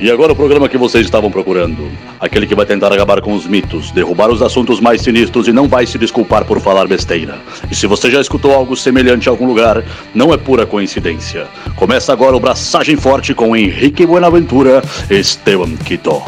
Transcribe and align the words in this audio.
E 0.00 0.10
agora 0.10 0.32
o 0.32 0.36
programa 0.36 0.66
que 0.66 0.78
vocês 0.78 1.04
estavam 1.04 1.30
procurando. 1.30 1.92
Aquele 2.18 2.46
que 2.46 2.54
vai 2.54 2.64
tentar 2.64 2.90
acabar 2.90 3.20
com 3.20 3.34
os 3.34 3.46
mitos, 3.46 3.90
derrubar 3.90 4.30
os 4.30 4.40
assuntos 4.40 4.80
mais 4.80 5.02
sinistros 5.02 5.46
e 5.46 5.52
não 5.52 5.68
vai 5.68 5.84
se 5.84 5.98
desculpar 5.98 6.46
por 6.46 6.58
falar 6.58 6.88
besteira. 6.88 7.38
E 7.70 7.74
se 7.74 7.86
você 7.86 8.10
já 8.10 8.18
escutou 8.18 8.54
algo 8.54 8.74
semelhante 8.74 9.26
em 9.26 9.28
algum 9.28 9.46
lugar, 9.46 9.84
não 10.14 10.32
é 10.32 10.38
pura 10.38 10.64
coincidência. 10.64 11.46
Começa 11.76 12.14
agora 12.14 12.34
o 12.34 12.40
Braçagem 12.40 12.96
Forte 12.96 13.34
com 13.34 13.54
Henrique 13.54 14.06
Buenaventura 14.06 14.80
e 15.10 15.18
Esteban 15.18 15.76
Quito. 15.76 16.22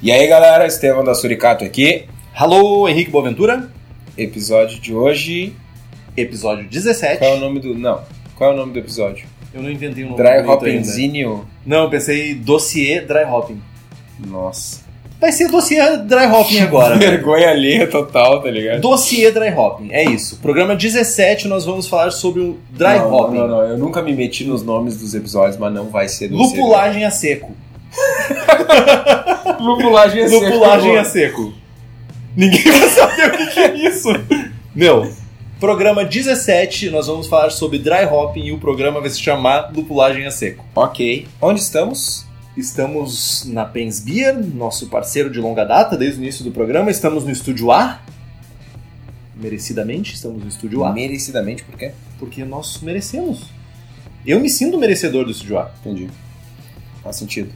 E 0.00 0.12
aí 0.12 0.28
galera, 0.28 0.64
Esteban 0.68 1.02
da 1.02 1.12
Suricato 1.12 1.64
aqui. 1.64 2.04
Alô, 2.32 2.88
Henrique 2.88 3.10
Boaventura. 3.10 3.68
Episódio 4.16 4.78
de 4.78 4.94
hoje. 4.94 5.52
Episódio 6.16 6.64
17. 6.68 7.18
Qual 7.18 7.32
é 7.32 7.36
o 7.36 7.40
nome 7.40 7.58
do. 7.58 7.74
Não. 7.74 8.02
Qual 8.36 8.52
é 8.52 8.54
o 8.54 8.56
nome 8.56 8.72
do 8.72 8.78
episódio? 8.78 9.26
Eu 9.52 9.62
não 9.62 9.70
inventei 9.70 10.04
um 10.04 10.10
nome 10.10 10.22
Dry 10.22 10.46
Hopping. 10.46 10.84
Zinio? 10.84 11.46
Não, 11.66 11.84
eu 11.84 11.90
pensei 11.90 12.34
dossiê 12.34 13.00
dry 13.00 13.24
hopping. 13.24 13.60
Nossa. 14.26 14.80
Vai 15.20 15.32
ser 15.32 15.48
dossiê 15.48 15.98
dry 15.98 16.26
hopping 16.26 16.60
agora. 16.62 16.96
Vergonha 16.96 17.50
alheia 17.50 17.86
total, 17.86 18.40
tá 18.42 18.50
ligado? 18.50 18.80
dossiê 18.80 19.30
dry 19.30 19.50
hopping, 19.50 19.92
é 19.92 20.04
isso. 20.04 20.38
Programa 20.40 20.74
17 20.74 21.48
nós 21.48 21.64
vamos 21.66 21.86
falar 21.86 22.10
sobre 22.10 22.40
o 22.40 22.58
dry 22.70 22.98
não, 22.98 23.12
hopping. 23.12 23.36
Não, 23.36 23.48
não, 23.48 23.62
eu 23.62 23.76
nunca 23.76 24.00
me 24.02 24.14
meti 24.14 24.44
nos 24.44 24.62
nomes 24.62 24.96
dos 24.96 25.14
episódios, 25.14 25.58
mas 25.58 25.72
não 25.74 25.90
vai 25.90 26.08
ser 26.08 26.28
do 26.28 26.36
Lupulagem 26.38 27.04
a 27.04 27.10
seco. 27.10 27.54
Lupulagem 29.58 30.22
é 30.22 30.28
Lupulagem 30.28 30.96
a 30.96 31.04
seco. 31.04 31.52
Ninguém 32.36 32.70
vai 32.70 32.88
saber 32.88 33.28
o 33.28 33.36
que, 33.36 33.46
que 33.48 33.60
é 33.60 33.74
isso. 33.88 34.08
Meu, 34.74 35.10
programa 35.60 36.06
17 36.06 36.88
nós 36.88 37.06
vamos 37.06 37.26
falar 37.26 37.50
sobre 37.50 37.78
dry 37.78 38.06
hopping 38.10 38.46
e 38.46 38.52
o 38.52 38.58
programa 38.58 38.98
vai 38.98 39.10
se 39.10 39.20
chamar 39.20 39.70
Lupulagem 39.76 40.26
a 40.26 40.30
seco. 40.30 40.64
Ok. 40.74 41.28
Onde 41.38 41.60
estamos? 41.60 42.24
Estamos 42.56 43.44
na 43.44 43.66
Pens 43.66 44.00
Beer, 44.00 44.42
nosso 44.42 44.88
parceiro 44.88 45.28
de 45.28 45.38
longa 45.38 45.64
data 45.64 45.98
desde 45.98 46.18
o 46.18 46.22
início 46.22 46.42
do 46.42 46.50
programa. 46.50 46.90
Estamos 46.90 47.24
no 47.24 47.30
estúdio 47.30 47.70
A. 47.70 48.00
Merecidamente, 49.36 50.14
estamos 50.14 50.42
no 50.42 50.48
estúdio 50.48 50.82
A. 50.82 50.94
Merecidamente, 50.94 51.62
por 51.62 51.76
quê? 51.76 51.92
Porque 52.18 52.42
nós 52.42 52.80
merecemos. 52.80 53.42
Eu 54.26 54.40
me 54.40 54.48
sinto 54.48 54.78
merecedor 54.78 55.26
do 55.26 55.30
estúdio 55.30 55.58
A. 55.58 55.70
Entendi. 55.80 56.08
Faz 57.02 57.16
sentido. 57.16 57.52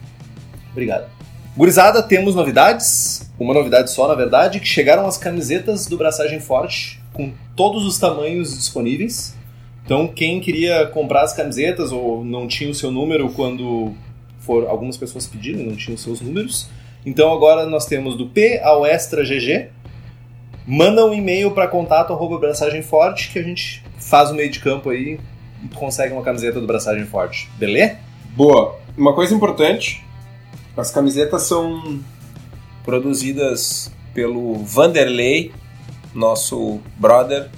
Obrigado. 0.71 1.09
Gurizada, 1.57 2.03
temos 2.03 2.35
novidades. 2.35 3.31
Uma 3.39 3.53
novidade 3.53 3.91
só, 3.91 4.07
na 4.07 4.13
verdade, 4.13 4.59
que 4.59 4.67
chegaram 4.67 5.07
as 5.07 5.17
camisetas 5.17 5.87
do 5.87 5.97
Braçagem 5.97 6.39
Forte 6.39 7.03
com 7.15 7.31
todos 7.55 7.85
os 7.85 7.97
tamanhos 7.97 8.55
disponíveis. 8.55 9.35
Então, 9.83 10.07
quem 10.07 10.39
queria 10.39 10.85
comprar 10.87 11.23
as 11.23 11.33
camisetas 11.33 11.91
ou 11.91 12.23
não 12.23 12.47
tinha 12.47 12.69
o 12.69 12.75
seu 12.75 12.91
número 12.91 13.29
quando 13.29 13.93
for 14.39 14.67
algumas 14.67 14.97
pessoas 14.97 15.25
pediram, 15.25 15.63
não 15.63 15.75
tinham 15.75 15.97
seus 15.97 16.19
números. 16.21 16.67
Então, 17.05 17.31
agora 17.31 17.65
nós 17.65 17.85
temos 17.85 18.17
do 18.17 18.27
P 18.27 18.59
ao 18.63 18.85
Extra 18.85 19.23
GG. 19.23 19.69
Manda 20.67 21.05
um 21.05 21.13
e-mail 21.13 21.51
para 21.51 21.67
contato 21.67 22.11
Forte 22.83 23.31
que 23.31 23.39
a 23.39 23.43
gente 23.43 23.83
faz 23.97 24.31
o 24.31 24.35
meio 24.35 24.49
de 24.49 24.59
campo 24.59 24.89
aí 24.89 25.19
e 25.63 25.67
consegue 25.75 26.13
uma 26.13 26.23
camiseta 26.23 26.59
do 26.59 26.67
Braçagem 26.67 27.05
Forte. 27.05 27.47
Beleza? 27.57 27.97
Boa. 28.35 28.77
Uma 28.97 29.13
coisa 29.13 29.33
importante: 29.33 30.03
as 30.75 30.91
camisetas 30.91 31.43
são 31.43 31.99
produzidas 32.83 33.91
pelo 34.13 34.55
Vanderlei, 34.55 35.51
nosso 36.15 36.79
brother. 36.97 37.49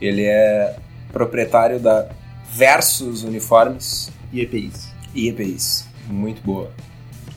Ele 0.00 0.24
é 0.24 0.76
proprietário 1.12 1.78
da 1.80 2.08
Versus 2.52 3.22
Uniformes 3.24 4.10
E 4.32 4.40
EPIs. 4.40 4.88
e 5.14 5.28
EPIs. 5.28 5.86
Muito 6.08 6.42
boa. 6.42 6.70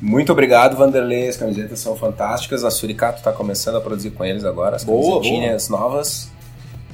Muito 0.02 0.31
obrigado, 0.31 0.75
Vanderlei. 0.75 1.30
As 1.30 1.38
camisetas 1.38 1.80
são 1.80 1.95
fantásticas. 1.95 2.64
A 2.64 2.70
Suricato 2.71 3.20
está 3.20 3.32
começando 3.32 3.76
a 3.77 3.82
produzir 3.82 4.11
com 4.11 4.26
eles 4.26 4.43
agora 4.43 4.76
as 4.76 4.83
Boa, 4.83 5.21
camisetinhas 5.21 5.70
novas. 5.70 6.30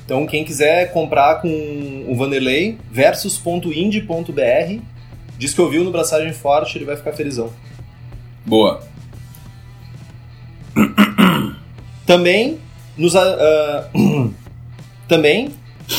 Então, 0.06 0.26
quem 0.28 0.44
quiser 0.44 0.92
comprar 0.92 1.42
com 1.42 2.06
o 2.08 2.16
Vanderlei, 2.16 2.78
versus.ind.br, 2.92 4.82
diz 5.38 5.54
que 5.54 5.62
ouviu 5.62 5.84
no 5.84 5.92
Braçagem 5.92 6.34
Forte, 6.34 6.78
ele 6.78 6.86
vai 6.86 6.96
ficar 6.98 7.14
felizão. 7.14 7.50
Boa. 8.46 8.82
Também, 12.06 12.60
nos, 12.98 13.16
ah, 13.16 13.90
também, 15.08 15.50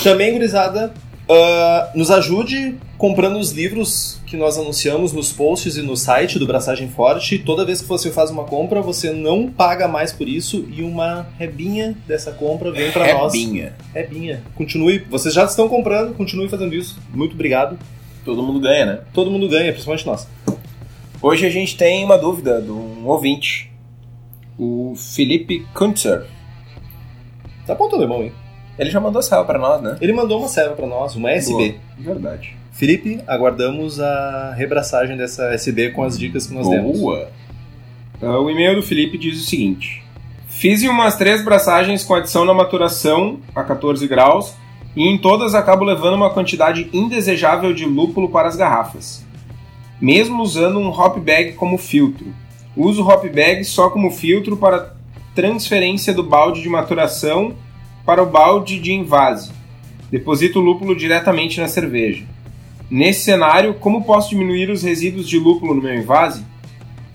também, 0.03 0.32
gurizada, 0.32 0.92
ah, 1.28 1.91
nos 1.94 2.10
ajude 2.10 2.76
comprando 3.03 3.36
os 3.36 3.50
livros 3.50 4.20
que 4.26 4.36
nós 4.36 4.56
anunciamos 4.56 5.12
nos 5.12 5.32
posts 5.32 5.76
e 5.76 5.82
no 5.82 5.97
site 5.97 6.38
do 6.38 6.47
Braçagem 6.47 6.88
Forte. 6.88 7.36
Toda 7.38 7.64
vez 7.64 7.80
que 7.80 7.88
você 7.88 8.12
faz 8.12 8.30
uma 8.30 8.44
compra, 8.44 8.80
você 8.80 9.10
não 9.10 9.50
paga 9.50 9.88
mais 9.88 10.12
por 10.12 10.28
isso 10.28 10.64
e 10.72 10.82
uma 10.82 11.26
rebinha 11.36 11.97
dessa 12.06 12.30
compra 12.30 12.70
vem 12.70 12.92
para 12.92 13.12
nós. 13.14 13.32
Rebinha. 13.32 13.74
Rebinha. 13.92 14.42
Continue, 14.54 15.00
vocês 15.10 15.34
já 15.34 15.44
estão 15.44 15.69
comprando, 15.69 16.14
continue 16.14 16.48
fazendo 16.48 16.74
isso. 16.74 16.97
Muito 17.12 17.32
obrigado. 17.32 17.76
Todo 18.24 18.41
mundo 18.41 18.60
ganha, 18.60 18.86
né? 18.86 19.00
Todo 19.12 19.32
mundo 19.32 19.48
ganha, 19.48 19.72
principalmente 19.72 20.06
nós. 20.06 20.28
Hoje 21.20 21.44
a 21.44 21.50
gente 21.50 21.76
tem 21.76 22.04
uma 22.04 22.16
dúvida 22.16 22.62
de 22.62 22.70
um 22.70 23.04
ouvinte. 23.06 23.69
O 24.56 24.94
Felipe 24.97 25.66
Kuntzer. 25.74 26.26
Tá 27.67 27.75
ponto 27.75 27.97
alemão, 27.97 28.23
hein? 28.23 28.33
Ele 28.78 28.91
já 28.91 29.00
mandou 29.00 29.23
salve 29.23 29.47
pra 29.47 29.59
nós, 29.59 29.83
né? 29.83 29.97
Ele 30.00 30.12
mandou 30.12 30.39
uma 30.39 30.49
serva 30.49 30.75
pra 30.75 30.87
nós, 30.87 31.15
uma 31.15 31.31
SB. 31.31 31.77
Verdade. 31.99 32.56
Felipe, 32.73 33.21
aguardamos 33.27 34.00
a 34.00 34.55
rebraçagem 34.56 35.17
dessa 35.17 35.53
SB 35.53 35.91
com 35.91 36.03
as 36.03 36.19
dicas 36.19 36.47
que 36.47 36.55
nós 36.55 36.69
demos. 36.69 36.99
Boa. 36.99 37.28
Ah, 38.21 38.39
o 38.39 38.51
e-mail 38.51 38.77
do 38.77 38.83
Felipe 38.83 39.19
diz 39.19 39.41
o 39.41 39.45
seguinte: 39.45 40.03
Fiz 40.47 40.83
umas 40.84 41.17
três 41.17 41.45
braçagens 41.45 42.03
com 42.05 42.15
adição 42.15 42.45
na 42.45 42.55
maturação 42.55 43.41
a 43.55 43.62
14 43.62 44.06
graus 44.09 44.55
e 44.97 45.03
em 45.06 45.19
todas 45.19 45.55
acabo 45.55 45.84
levando 45.84 46.15
uma 46.15 46.31
quantidade 46.31 46.89
indesejável 46.93 47.75
de 47.75 47.84
lúpulo 47.84 48.31
para 48.31 48.49
as 48.49 48.56
garrafas, 48.56 49.25
mesmo 50.01 50.43
usando 50.43 50.78
um 50.78 50.89
hop 50.89 51.19
bag 51.19 51.53
como 51.53 51.77
filtro. 51.77 52.27
Uso 52.77 53.03
o 53.03 53.09
hop 53.09 53.25
bag 53.25 53.65
só 53.65 53.91
como 53.91 54.11
filtro 54.11 54.56
para 54.56 54.95
transferência 55.34 56.12
do 56.12 56.22
balde 56.22 56.62
de 56.62 56.69
maturação 56.69 57.54
para 58.04 58.22
o 58.22 58.26
balde 58.26 58.78
de 58.78 58.93
invase. 58.93 59.50
Deposito 60.10 60.59
o 60.59 60.62
lúpulo 60.62 60.94
diretamente 60.94 61.60
na 61.60 61.69
cerveja. 61.69 62.25
Nesse 62.91 63.20
cenário, 63.20 63.75
como 63.75 64.04
posso 64.04 64.31
diminuir 64.31 64.69
os 64.69 64.82
resíduos 64.82 65.26
de 65.26 65.38
lúpulo 65.38 65.75
no 65.75 65.82
meu 65.82 65.94
invase? 65.94 66.44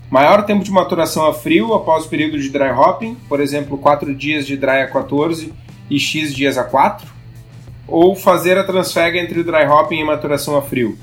Maior 0.10 0.44
tempo 0.46 0.64
de 0.64 0.72
maturação 0.72 1.28
a 1.28 1.34
frio 1.34 1.74
após 1.74 2.06
o 2.06 2.10
período 2.10 2.40
de 2.40 2.50
dry 2.50 2.72
hopping, 2.72 3.16
por 3.28 3.40
exemplo, 3.40 3.78
4 3.78 4.16
dias 4.16 4.48
de 4.48 4.58
dry 4.58 4.82
a 4.82 4.88
14 4.88 5.54
e 5.90 6.00
X 6.00 6.34
dias 6.34 6.58
a 6.58 6.64
4? 6.64 7.08
Ou 7.88 8.16
fazer 8.16 8.58
a 8.58 8.64
transfega 8.64 9.20
entre 9.20 9.40
o 9.40 9.44
dry 9.44 9.68
hopping 9.68 10.00
e 10.00 10.04
maturação 10.04 10.58
a 10.58 10.62
frio? 10.62 10.98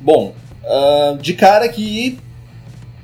Bom, 0.00 0.34
ah, 0.64 1.18
de 1.20 1.34
cara 1.34 1.68
que 1.68 2.18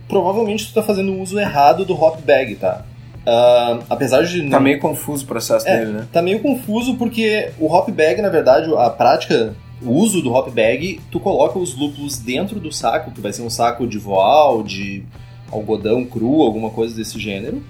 provavelmente 0.09 0.67
tu 0.67 0.75
tá 0.75 0.83
fazendo 0.83 1.13
o 1.13 1.21
uso 1.21 1.39
errado 1.39 1.85
do 1.85 1.95
hop 1.95 2.21
bag, 2.21 2.57
tá? 2.57 2.85
Ah, 3.27 3.81
apesar 3.89 4.23
de 4.25 4.43
não... 4.43 4.51
Tá 4.51 4.61
meio 4.61 4.79
confuso 4.79 5.25
o 5.25 5.27
processo 5.27 5.67
É, 5.67 5.79
dele, 5.79 5.93
né? 5.93 6.07
tá 6.13 6.21
meio 6.21 6.41
confuso 6.41 6.95
porque 6.97 7.51
o 7.59 7.73
hop 7.73 7.89
bag, 7.91 8.21
na 8.21 8.29
verdade, 8.29 8.71
a 8.77 8.91
prática, 8.91 9.55
o 9.83 9.93
uso 9.93 10.21
do 10.21 10.33
hop 10.33 10.49
bag, 10.51 11.01
tu 11.11 11.19
coloca 11.19 11.59
os 11.59 11.75
lúpulos 11.77 12.19
dentro 12.19 12.61
do 12.61 12.71
saco, 12.71 13.11
que 13.11 13.21
vai 13.21 13.33
ser 13.33 13.43
um 13.43 13.51
saco 13.51 13.87
de 13.87 13.99
voal, 13.99 14.63
de 14.63 15.03
algodão 15.51 16.05
cru, 16.05 16.43
alguma 16.43 16.71
coisa 16.71 16.95
desse 16.95 17.19
gênero, 17.19 17.63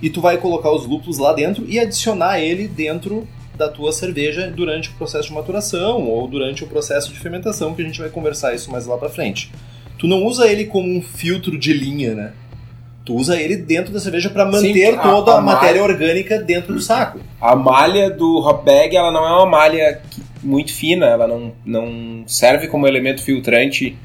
e 0.00 0.08
tu 0.08 0.20
vai 0.20 0.38
colocar 0.38 0.70
os 0.70 0.86
lúpulos 0.86 1.18
lá 1.18 1.32
dentro 1.32 1.64
e 1.68 1.78
adicionar 1.78 2.40
ele 2.40 2.66
dentro 2.68 3.26
da 3.56 3.68
tua 3.68 3.90
cerveja 3.92 4.50
durante 4.54 4.90
o 4.90 4.92
processo 4.92 5.28
de 5.28 5.34
maturação 5.34 6.06
ou 6.06 6.28
durante 6.28 6.62
o 6.62 6.66
processo 6.66 7.10
de 7.12 7.18
fermentação, 7.18 7.74
que 7.74 7.80
a 7.82 7.84
gente 7.84 7.98
vai 8.00 8.10
conversar 8.10 8.54
isso 8.54 8.70
mais 8.70 8.86
lá 8.86 8.98
pra 8.98 9.08
frente. 9.08 9.50
Tu 9.98 10.06
não 10.06 10.24
usa 10.24 10.46
ele 10.46 10.64
como 10.66 10.88
um 10.88 11.00
filtro 11.02 11.58
de 11.58 11.72
linha, 11.72 12.14
né? 12.14 12.32
Tu 13.04 13.14
usa 13.14 13.40
ele 13.40 13.56
dentro 13.56 13.92
da 13.92 14.00
cerveja 14.00 14.28
para 14.30 14.44
manter 14.44 14.94
a- 14.94 15.02
toda 15.02 15.32
a 15.34 15.38
a, 15.38 15.40
matéria 15.40 15.80
malha- 15.80 15.92
orgânica 15.94 16.38
dentro 16.38 16.74
do 16.74 16.80
saco. 16.80 17.20
A 17.40 17.54
malha 17.54 18.10
do 18.10 18.38
hop 18.38 18.64
bag, 18.64 18.96
ela 18.96 19.12
não 19.12 19.24
é 19.26 19.30
uma 19.32 19.46
malha 19.46 20.00
muito 20.42 20.72
fina, 20.74 21.06
ela 21.06 21.26
não, 21.26 21.52
não 21.64 22.24
serve 22.26 22.66
como 22.68 22.86
elemento 22.86 23.22
filtrante 23.22 23.96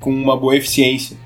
com 0.00 0.10
uma 0.10 0.36
boa 0.36 0.56
eficiência. 0.56 1.16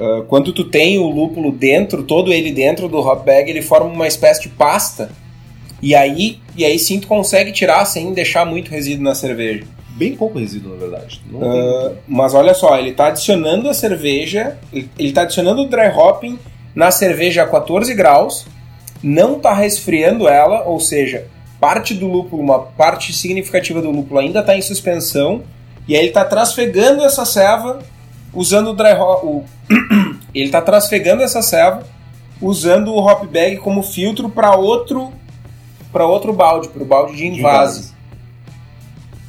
Ah, 0.00 0.24
quando 0.26 0.52
tu 0.52 0.64
tem 0.64 0.98
o 0.98 1.08
lúpulo 1.10 1.52
dentro, 1.52 2.02
todo 2.02 2.32
ele 2.32 2.50
dentro 2.50 2.88
do 2.88 2.98
hop 2.98 3.24
bag, 3.26 3.50
ele 3.50 3.60
forma 3.62 3.86
uma 3.90 4.06
espécie 4.08 4.42
de 4.42 4.48
pasta. 4.48 5.10
E 5.82 5.94
aí, 5.94 6.38
e 6.56 6.64
aí 6.64 6.78
sim 6.78 6.98
tu 7.00 7.06
consegue 7.08 7.52
tirar 7.52 7.84
sem 7.84 8.12
deixar 8.14 8.46
muito 8.46 8.70
resíduo 8.70 9.04
na 9.04 9.14
cerveja. 9.14 9.64
Bem 10.02 10.16
pouco 10.16 10.38
resíduo, 10.38 10.72
na 10.72 10.78
verdade. 10.78 11.22
Tem- 11.30 11.98
mas 12.08 12.34
olha 12.34 12.54
só, 12.54 12.78
ele 12.78 12.90
está 12.90 13.06
adicionando 13.06 13.68
a 13.68 13.74
cerveja, 13.74 14.58
ele 14.72 14.90
está 14.98 15.22
adicionando 15.22 15.62
o 15.62 15.68
dry 15.68 15.88
hopping 15.88 16.38
na 16.74 16.90
cerveja 16.90 17.42
a 17.42 17.46
14 17.46 17.94
graus, 17.94 18.46
não 19.02 19.36
está 19.36 19.52
resfriando 19.52 20.28
ela, 20.28 20.62
ou 20.64 20.80
seja, 20.80 21.26
parte 21.60 21.94
do 21.94 22.06
lúpulo, 22.06 22.42
uma 22.42 22.58
parte 22.58 23.12
significativa 23.12 23.80
do 23.80 23.90
lúpulo 23.90 24.20
ainda 24.20 24.40
está 24.40 24.56
em 24.56 24.62
suspensão, 24.62 25.42
e 25.86 25.94
aí 25.94 26.00
ele 26.00 26.08
está 26.08 26.24
trasfegando 26.24 27.02
essa 27.02 27.24
ceva 27.24 27.80
usando 28.32 28.70
o 28.70 28.74
dry 28.74 28.94
hop. 28.94 29.24
O 29.24 29.44
ele 30.34 30.46
está 30.46 30.60
trasfegando 30.62 31.22
essa 31.22 31.42
serva 31.42 31.82
usando 32.40 32.92
o 32.92 32.98
hop 32.98 33.24
bag 33.26 33.58
como 33.58 33.82
filtro 33.82 34.28
para 34.28 34.56
outro 34.56 35.12
para 35.92 36.06
outro 36.06 36.32
balde, 36.32 36.68
para 36.68 36.82
o 36.82 36.86
balde 36.86 37.14
de 37.16 37.26
invase. 37.26 37.91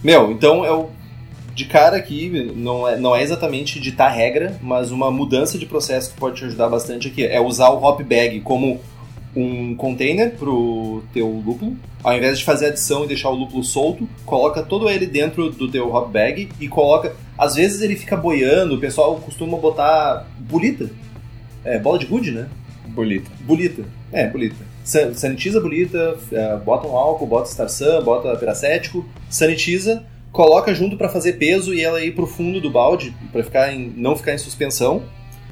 Meu, 0.03 0.31
então 0.31 0.65
é 0.65 0.71
o 0.71 0.89
de 1.55 1.65
cara 1.65 1.97
aqui, 1.97 2.51
não 2.55 2.87
é, 2.87 2.97
não 2.97 3.15
é 3.15 3.21
exatamente 3.21 3.79
ditar 3.79 4.09
regra, 4.09 4.57
mas 4.61 4.89
uma 4.89 5.11
mudança 5.11 5.57
de 5.57 5.65
processo 5.65 6.11
que 6.11 6.19
pode 6.19 6.37
te 6.37 6.45
ajudar 6.45 6.67
bastante 6.67 7.07
aqui 7.07 7.25
é 7.25 7.39
usar 7.39 7.69
o 7.69 7.83
hop 7.83 8.01
bag 8.01 8.39
como 8.41 8.81
um 9.35 9.75
container 9.75 10.35
pro 10.35 11.03
teu 11.13 11.27
lúpulo. 11.27 11.75
Ao 12.03 12.15
invés 12.15 12.39
de 12.39 12.43
fazer 12.43 12.67
adição 12.67 13.03
e 13.03 13.07
deixar 13.07 13.29
o 13.29 13.35
lúpulo 13.35 13.63
solto, 13.63 14.07
coloca 14.25 14.61
todo 14.61 14.89
ele 14.89 15.05
dentro 15.05 15.51
do 15.51 15.69
teu 15.69 15.93
hop 15.93 16.11
bag 16.11 16.49
e 16.59 16.67
coloca. 16.67 17.15
Às 17.37 17.55
vezes 17.55 17.81
ele 17.81 17.95
fica 17.95 18.17
boiando, 18.17 18.75
o 18.75 18.79
pessoal 18.79 19.15
costuma 19.17 19.57
botar 19.57 20.27
bolita. 20.39 20.89
É, 21.63 21.79
bola 21.79 21.97
de 21.97 22.05
gude, 22.05 22.31
né? 22.31 22.47
Bolita. 22.87 23.29
Bolita. 23.41 23.83
É, 24.11 24.27
bolita. 24.27 24.72
Sanitiza 24.83 25.59
a 25.59 25.61
bolita, 25.61 26.17
é, 26.31 26.57
bota 26.57 26.87
um 26.87 26.97
álcool, 26.97 27.25
bota 27.25 27.49
Starsan, 27.49 28.01
bota 28.03 28.35
peracético, 28.35 29.05
sanitiza, 29.29 30.03
coloca 30.31 30.73
junto 30.73 30.97
para 30.97 31.07
fazer 31.07 31.33
peso 31.33 31.73
e 31.73 31.81
ela 31.81 32.03
ir 32.03 32.13
pro 32.13 32.27
fundo 32.27 32.59
do 32.59 32.69
balde, 32.69 33.15
para 33.31 33.43
ficar 33.43 33.73
em, 33.73 33.93
não 33.95 34.15
ficar 34.15 34.33
em 34.33 34.37
suspensão. 34.37 35.03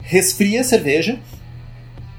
Resfria 0.02 0.62
a 0.62 0.64
cerveja 0.64 1.18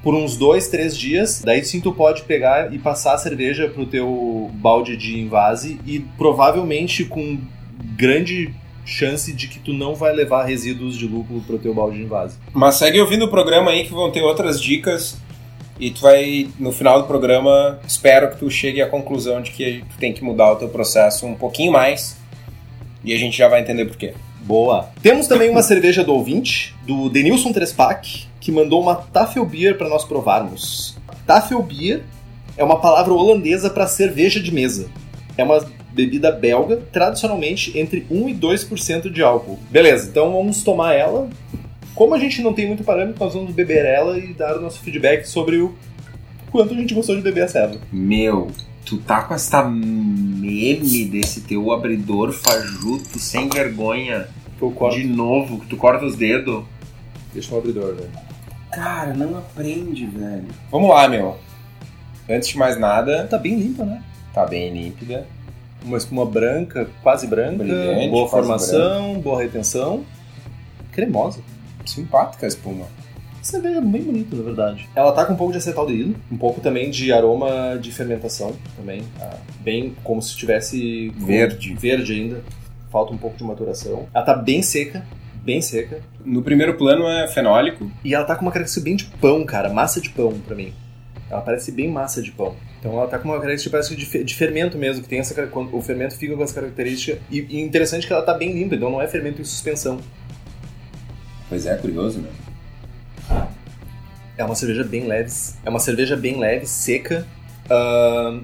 por 0.02 0.14
uns 0.14 0.36
dois, 0.36 0.68
três 0.68 0.96
dias. 0.96 1.42
Daí 1.44 1.64
sim 1.64 1.80
tu 1.80 1.92
pode 1.92 2.22
pegar 2.22 2.72
e 2.72 2.78
passar 2.78 3.14
a 3.14 3.18
cerveja 3.18 3.68
pro 3.68 3.84
teu 3.86 4.50
balde 4.54 4.96
de 4.96 5.18
invase 5.20 5.78
e 5.86 6.00
provavelmente 6.16 7.04
com 7.04 7.38
grande 7.96 8.54
chance 8.84 9.32
de 9.32 9.46
que 9.46 9.58
tu 9.58 9.72
não 9.72 9.94
vai 9.94 10.12
levar 10.12 10.44
resíduos 10.44 10.96
de 10.96 11.06
lúpulo 11.06 11.40
pro 11.42 11.58
teu 11.58 11.74
balde 11.74 11.98
de 11.98 12.04
invase. 12.04 12.36
Mas 12.52 12.76
segue 12.76 13.00
ouvindo 13.00 13.26
o 13.26 13.28
programa 13.28 13.70
aí 13.70 13.84
que 13.84 13.92
vão 13.92 14.10
ter 14.10 14.22
outras 14.22 14.60
dicas 14.60 15.16
e 15.78 15.90
tu 15.90 16.00
vai, 16.02 16.48
no 16.58 16.72
final 16.72 17.00
do 17.00 17.08
programa, 17.08 17.78
espero 17.86 18.30
que 18.30 18.38
tu 18.38 18.50
chegue 18.50 18.80
à 18.80 18.88
conclusão 18.88 19.40
de 19.40 19.50
que 19.50 19.84
tu 19.90 19.98
tem 19.98 20.12
que 20.12 20.22
mudar 20.22 20.52
o 20.52 20.56
teu 20.56 20.68
processo 20.68 21.26
um 21.26 21.34
pouquinho 21.34 21.72
mais 21.72 22.16
e 23.04 23.12
a 23.12 23.18
gente 23.18 23.36
já 23.36 23.48
vai 23.48 23.60
entender 23.60 23.86
por 23.86 23.96
quê. 23.96 24.14
Boa. 24.40 24.88
Temos 25.02 25.26
também 25.26 25.50
uma 25.50 25.62
cerveja 25.64 26.04
do 26.04 26.12
ouvinte, 26.12 26.74
do 26.86 27.08
Denilson 27.08 27.52
Trespac, 27.52 28.26
que 28.40 28.52
mandou 28.52 28.80
uma 28.80 28.96
Tafelbier 28.96 29.76
para 29.76 29.88
nós 29.88 30.04
provarmos. 30.04 30.96
Tafelbier 31.26 32.02
é 32.56 32.64
uma 32.64 32.80
palavra 32.80 33.12
holandesa 33.12 33.70
para 33.70 33.86
cerveja 33.86 34.40
de 34.40 34.52
mesa. 34.52 34.88
É 35.36 35.44
uma 35.44 35.64
bebida 35.92 36.32
belga, 36.32 36.82
tradicionalmente 36.90 37.78
entre 37.78 38.06
1 38.10 38.28
e 38.28 38.34
2% 38.34 39.10
de 39.10 39.22
álcool. 39.22 39.58
Beleza, 39.70 40.08
então 40.08 40.32
vamos 40.32 40.62
tomar 40.62 40.94
ela. 40.94 41.28
Como 41.94 42.14
a 42.14 42.18
gente 42.18 42.42
não 42.42 42.52
tem 42.52 42.66
muito 42.66 42.84
parâmetro, 42.84 43.22
nós 43.22 43.34
vamos 43.34 43.52
beber 43.52 43.84
ela 43.84 44.18
e 44.18 44.32
dar 44.32 44.56
o 44.56 44.60
nosso 44.60 44.80
feedback 44.80 45.24
sobre 45.24 45.58
o 45.58 45.74
quanto 46.50 46.74
a 46.74 46.76
gente 46.76 46.94
gostou 46.94 47.14
de 47.14 47.22
beber 47.22 47.44
a 47.44 47.48
serva. 47.48 47.78
Meu, 47.92 48.50
tu 48.84 48.98
tá 48.98 49.22
com 49.22 49.34
essa 49.34 49.62
meme 49.62 51.04
desse 51.04 51.42
teu 51.42 51.72
abridor 51.72 52.32
fajuto, 52.32 53.18
sem 53.18 53.48
vergonha, 53.48 54.28
de 54.92 55.04
novo, 55.04 55.60
que 55.60 55.66
tu 55.66 55.76
corta 55.76 56.04
os 56.04 56.16
dedos. 56.16 56.64
Deixa 57.32 57.54
o 57.54 57.58
abridor, 57.58 57.94
velho. 57.94 58.10
Cara, 58.70 59.12
não 59.12 59.38
aprende, 59.38 60.06
velho. 60.06 60.46
Vamos 60.70 60.88
lá, 60.88 61.08
meu. 61.08 61.36
Antes 62.28 62.48
de 62.48 62.58
mais 62.58 62.78
nada. 62.78 63.26
Tá 63.26 63.36
bem 63.36 63.58
limpa, 63.58 63.84
né? 63.84 64.02
Tá 64.32 64.46
bem 64.46 64.72
límpida 64.72 65.26
uma 65.84 65.96
espuma 65.98 66.24
branca, 66.24 66.88
quase 67.02 67.26
branca, 67.26 67.64
Brilhante, 67.64 68.08
boa 68.08 68.28
formação, 68.28 69.04
branca. 69.12 69.20
boa 69.20 69.42
retenção, 69.42 70.04
cremosa. 70.92 71.40
Simpática 71.84 72.46
a 72.46 72.48
espuma. 72.48 72.86
Cerveja 73.42 73.80
bem 73.80 74.02
bonita, 74.02 74.36
na 74.36 74.42
verdade. 74.42 74.88
Ela 74.94 75.10
tá 75.10 75.24
com 75.26 75.32
um 75.32 75.36
pouco 75.36 75.52
de 75.52 75.58
acetaldeído, 75.58 76.14
um 76.30 76.36
pouco 76.36 76.60
também 76.60 76.90
de 76.90 77.12
aroma 77.12 77.76
de 77.80 77.90
fermentação, 77.90 78.54
também. 78.76 79.02
Tá 79.18 79.36
bem 79.60 79.96
como 80.04 80.22
se 80.22 80.36
tivesse 80.36 81.08
verde. 81.16 81.74
Verde 81.74 82.12
ainda. 82.12 82.42
Falta 82.90 83.12
um 83.12 83.18
pouco 83.18 83.36
de 83.36 83.42
maturação. 83.42 84.06
Ela 84.14 84.24
tá 84.24 84.34
bem 84.34 84.62
seca, 84.62 85.04
bem 85.42 85.60
seca. 85.60 86.00
No 86.24 86.42
primeiro 86.42 86.74
plano 86.74 87.08
é 87.08 87.26
fenólico. 87.26 87.90
E 88.04 88.14
ela 88.14 88.24
tá 88.24 88.36
com 88.36 88.42
uma 88.42 88.52
característica 88.52 88.84
bem 88.84 88.94
de 88.94 89.06
pão, 89.20 89.44
cara. 89.44 89.68
Massa 89.68 90.00
de 90.00 90.10
pão, 90.10 90.32
pra 90.46 90.54
mim. 90.54 90.72
Ela 91.28 91.40
parece 91.40 91.72
bem 91.72 91.90
massa 91.90 92.22
de 92.22 92.30
pão. 92.30 92.54
Então 92.78 92.92
ela 92.92 93.06
tá 93.06 93.16
com 93.16 93.28
uma 93.28 93.34
característica 93.34 93.70
parece 93.70 93.96
de, 93.96 94.24
de 94.24 94.34
fermento 94.34 94.76
mesmo, 94.76 95.02
que 95.02 95.08
tem 95.08 95.20
essa 95.20 95.34
o 95.72 95.80
fermento 95.80 96.16
fica 96.16 96.36
com 96.36 96.42
essa 96.42 96.54
característica 96.54 97.18
e, 97.30 97.40
e 97.48 97.60
interessante 97.60 98.06
que 98.06 98.12
ela 98.12 98.22
tá 98.22 98.34
bem 98.34 98.52
limpa, 98.52 98.74
então 98.74 98.90
não 98.90 99.00
é 99.00 99.06
fermento 99.06 99.40
em 99.40 99.44
suspensão. 99.44 100.00
Pois 101.52 101.66
é, 101.66 101.76
curioso, 101.76 102.18
né? 102.18 102.30
É 104.38 104.42
uma 104.42 104.54
cerveja 104.54 104.82
bem 104.82 105.06
leve, 105.06 105.30
é 105.62 105.68
uma 105.68 105.78
cerveja 105.78 106.16
bem 106.16 106.38
leve, 106.38 106.64
seca, 106.66 107.26
uh, 107.66 108.42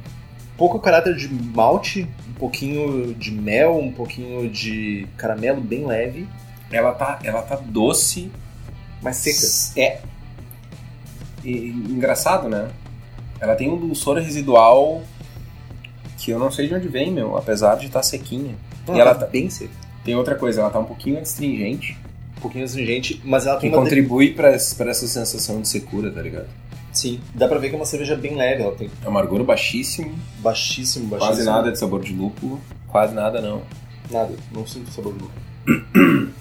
pouco 0.58 0.78
caráter 0.78 1.16
de 1.16 1.26
malte, 1.26 2.06
um 2.28 2.34
pouquinho 2.34 3.14
de 3.14 3.30
mel, 3.30 3.78
um 3.78 3.90
pouquinho 3.90 4.50
de 4.50 5.06
caramelo 5.16 5.58
bem 5.58 5.86
leve. 5.86 6.28
Ela 6.70 6.92
tá, 6.92 7.18
ela 7.24 7.40
tá 7.40 7.56
doce, 7.56 8.30
mas 9.00 9.16
seca. 9.16 9.80
É. 9.80 10.02
E, 11.42 11.70
engraçado, 11.70 12.46
né? 12.46 12.68
Ela 13.40 13.56
tem 13.56 13.70
um 13.70 13.78
dulçor 13.78 14.18
residual 14.18 15.02
que 16.18 16.30
eu 16.30 16.38
não 16.38 16.50
sei 16.50 16.68
de 16.68 16.74
onde 16.74 16.88
vem, 16.88 17.10
meu, 17.10 17.38
apesar 17.38 17.76
de 17.76 17.86
estar 17.86 18.00
tá 18.00 18.02
sequinha. 18.02 18.54
Não, 18.86 18.94
e 18.94 19.00
ela 19.00 19.14
tá 19.14 19.24
bem 19.26 19.48
seca. 19.48 19.72
Tem 20.04 20.14
outra 20.14 20.34
coisa, 20.34 20.60
ela 20.60 20.68
tá 20.68 20.78
um 20.78 20.84
pouquinho 20.84 21.18
astringente. 21.18 21.96
Um 22.38 22.40
pouquinho 22.40 22.64
astringente, 22.64 23.20
mas 23.24 23.46
ela 23.46 23.58
tem 23.58 23.70
que 23.70 23.76
contribui 23.76 24.28
de... 24.28 24.34
para 24.34 24.50
essa 24.50 25.06
sensação 25.06 25.60
de 25.60 25.68
secura, 25.68 26.10
tá 26.10 26.22
ligado? 26.22 26.46
Sim, 26.92 27.20
dá 27.34 27.46
pra 27.46 27.58
ver 27.58 27.68
que 27.68 27.74
é 27.74 27.78
uma 27.78 27.84
cerveja 27.84 28.16
bem 28.16 28.34
leve, 28.34 28.62
ela 28.62 28.74
tem. 28.74 28.90
Amargor 29.04 29.42
baixíssimo. 29.44 30.14
Baixíssimo, 30.38 31.06
baixíssimo. 31.06 31.36
Quase 31.36 31.44
nada 31.44 31.70
de 31.70 31.78
sabor 31.78 32.02
de 32.02 32.12
lúpulo. 32.12 32.60
Quase 32.88 33.14
nada, 33.14 33.40
não. 33.40 33.62
Nada, 34.10 34.34
não 34.52 34.66
sinto 34.66 34.90
sabor 34.90 35.14
de 35.14 35.20
lúpulo. 35.20 36.32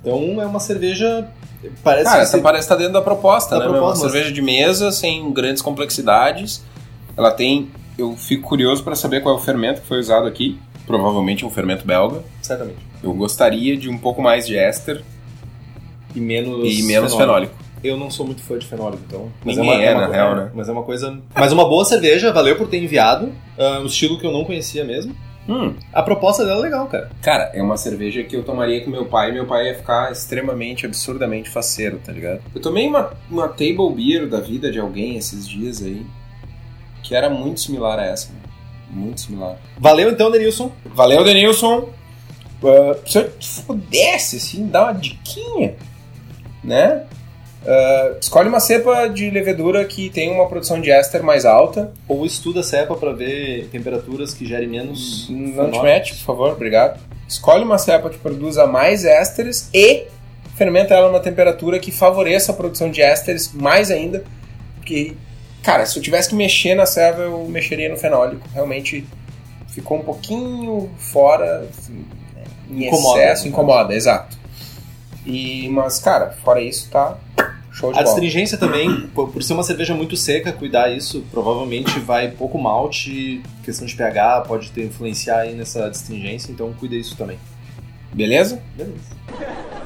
então 0.00 0.40
é 0.40 0.46
uma 0.46 0.60
cerveja 0.60 1.28
Parece 1.82 2.04
Cara, 2.04 2.22
essa 2.22 2.38
parece 2.38 2.64
estar 2.64 2.74
tá 2.74 2.78
dentro 2.78 2.94
da 2.94 3.02
proposta, 3.02 3.58
da 3.58 3.66
né? 3.66 3.70
Proposta, 3.70 4.04
uma 4.04 4.10
cerveja 4.10 4.32
de 4.32 4.40
mesa, 4.40 4.90
sem 4.90 5.30
grandes 5.30 5.62
complexidades. 5.62 6.64
Ela 7.16 7.32
tem. 7.32 7.70
Eu 7.98 8.16
fico 8.16 8.48
curioso 8.48 8.82
para 8.82 8.96
saber 8.96 9.20
qual 9.20 9.34
é 9.34 9.38
o 9.38 9.40
fermento 9.40 9.82
que 9.82 9.86
foi 9.86 9.98
usado 9.98 10.26
aqui. 10.26 10.58
Provavelmente 10.86 11.44
um 11.44 11.50
fermento 11.50 11.86
belga. 11.86 12.22
Certamente. 12.40 12.89
Eu 13.02 13.12
gostaria 13.14 13.76
de 13.76 13.88
um 13.88 13.98
pouco 13.98 14.20
mais 14.22 14.46
de 14.46 14.56
éster. 14.56 15.02
E 16.14 16.20
menos, 16.20 16.78
e 16.78 16.82
menos 16.82 17.14
fenólico. 17.14 17.54
fenólico. 17.54 17.70
Eu 17.82 17.96
não 17.96 18.10
sou 18.10 18.26
muito 18.26 18.42
fã 18.42 18.58
de 18.58 18.66
fenólico, 18.66 19.02
então. 19.06 19.32
Mas 19.44 19.56
Ninguém 19.56 19.72
é, 19.72 19.74
uma, 19.74 19.82
é, 19.82 19.86
é 19.86 19.94
uma, 19.94 20.08
na 20.08 20.14
real, 20.14 20.36
né? 20.36 20.50
Mas 20.54 20.68
é 20.68 20.72
uma 20.72 20.82
coisa. 20.82 21.18
Mas 21.34 21.52
uma 21.52 21.66
boa 21.66 21.84
cerveja, 21.84 22.32
valeu 22.32 22.56
por 22.56 22.68
ter 22.68 22.82
enviado. 22.82 23.32
Uh, 23.56 23.80
um 23.82 23.86
estilo 23.86 24.18
que 24.18 24.26
eu 24.26 24.32
não 24.32 24.44
conhecia 24.44 24.84
mesmo. 24.84 25.14
Hum. 25.48 25.74
A 25.92 26.02
proposta 26.02 26.44
dela 26.44 26.60
é 26.60 26.62
legal, 26.62 26.86
cara. 26.86 27.10
Cara, 27.22 27.50
é 27.54 27.62
uma 27.62 27.76
cerveja 27.76 28.22
que 28.22 28.36
eu 28.36 28.44
tomaria 28.44 28.84
com 28.84 28.90
meu 28.90 29.06
pai 29.06 29.30
e 29.30 29.32
meu 29.32 29.46
pai 29.46 29.68
ia 29.68 29.74
ficar 29.74 30.12
extremamente, 30.12 30.84
absurdamente 30.84 31.48
faceiro, 31.48 31.98
tá 32.04 32.12
ligado? 32.12 32.42
Eu 32.54 32.60
tomei 32.60 32.86
uma, 32.86 33.12
uma 33.30 33.48
table 33.48 33.92
beer 33.94 34.28
da 34.28 34.40
vida 34.40 34.70
de 34.70 34.78
alguém 34.78 35.16
esses 35.16 35.48
dias 35.48 35.82
aí, 35.82 36.04
que 37.02 37.14
era 37.14 37.30
muito 37.30 37.60
similar 37.60 37.98
a 37.98 38.04
essa, 38.04 38.32
né? 38.32 38.38
Muito 38.90 39.22
similar. 39.22 39.56
Valeu 39.78 40.10
então, 40.10 40.30
Denilson. 40.30 40.70
Valeu, 40.84 41.24
Denilson. 41.24 41.88
Uh, 42.62 43.10
se 43.10 43.18
eu 43.18 43.32
pudesse, 43.66 44.36
assim, 44.36 44.66
dar 44.66 44.84
uma 44.84 44.92
diquinha, 44.92 45.74
né? 46.62 47.04
Uh, 47.62 48.18
escolhe 48.18 48.48
uma 48.48 48.60
cepa 48.60 49.06
de 49.08 49.28
levedura 49.28 49.84
que 49.84 50.08
tem 50.08 50.30
uma 50.30 50.48
produção 50.48 50.80
de 50.80 50.90
éster 50.90 51.22
mais 51.22 51.44
alta. 51.44 51.92
Ou 52.08 52.24
estuda 52.24 52.60
a 52.60 52.62
cepa 52.62 52.94
para 52.94 53.12
ver 53.12 53.68
temperaturas 53.70 54.32
que 54.32 54.46
gerem 54.46 54.68
menos. 54.68 55.26
Não 55.28 55.70
te 55.70 55.82
mete, 55.82 56.14
por 56.16 56.24
favor, 56.24 56.52
obrigado. 56.52 57.00
Escolhe 57.28 57.64
uma 57.64 57.78
cepa 57.78 58.10
que 58.10 58.18
produza 58.18 58.66
mais 58.66 59.04
ésteres 59.04 59.68
e 59.72 60.06
fermenta 60.56 60.94
ela 60.94 61.08
numa 61.08 61.20
temperatura 61.20 61.78
que 61.78 61.90
favoreça 61.90 62.52
a 62.52 62.54
produção 62.54 62.90
de 62.90 63.00
ésteres 63.00 63.52
mais 63.52 63.90
ainda. 63.90 64.24
Porque, 64.76 65.14
cara, 65.62 65.86
se 65.86 65.98
eu 65.98 66.02
tivesse 66.02 66.30
que 66.30 66.34
mexer 66.34 66.74
na 66.74 66.86
ceva, 66.86 67.22
eu 67.22 67.46
mexeria 67.46 67.88
no 67.88 67.96
fenólico. 67.96 68.46
Realmente 68.52 69.06
ficou 69.68 69.98
um 69.98 70.02
pouquinho 70.02 70.90
fora, 70.98 71.68
assim, 71.70 72.04
em 72.70 72.86
incomoda, 72.86 73.20
excesso, 73.20 73.48
incomoda, 73.48 73.94
exato. 73.94 74.38
E, 75.26 75.68
mas, 75.68 75.98
cara, 75.98 76.36
fora 76.42 76.60
isso, 76.62 76.88
tá 76.90 77.18
show 77.72 77.92
de 77.92 77.98
A 77.98 78.02
bola. 78.02 78.14
astringência 78.14 78.58
também, 78.58 79.08
por 79.08 79.42
ser 79.42 79.52
uma 79.54 79.62
cerveja 79.62 79.94
muito 79.94 80.16
seca, 80.16 80.52
cuidar 80.52 80.90
isso, 80.90 81.24
provavelmente 81.30 81.98
vai 82.00 82.28
pouco 82.28 82.58
malte, 82.58 83.42
questão 83.62 83.86
de 83.86 83.94
pH 83.94 84.42
pode 84.42 84.70
ter 84.70 84.84
influenciar 84.84 85.40
aí 85.40 85.54
nessa 85.54 85.86
astringência, 85.86 86.50
então 86.52 86.72
cuida 86.72 86.96
isso 86.96 87.16
também. 87.16 87.38
Beleza? 88.12 88.60
Beleza. 88.76 89.79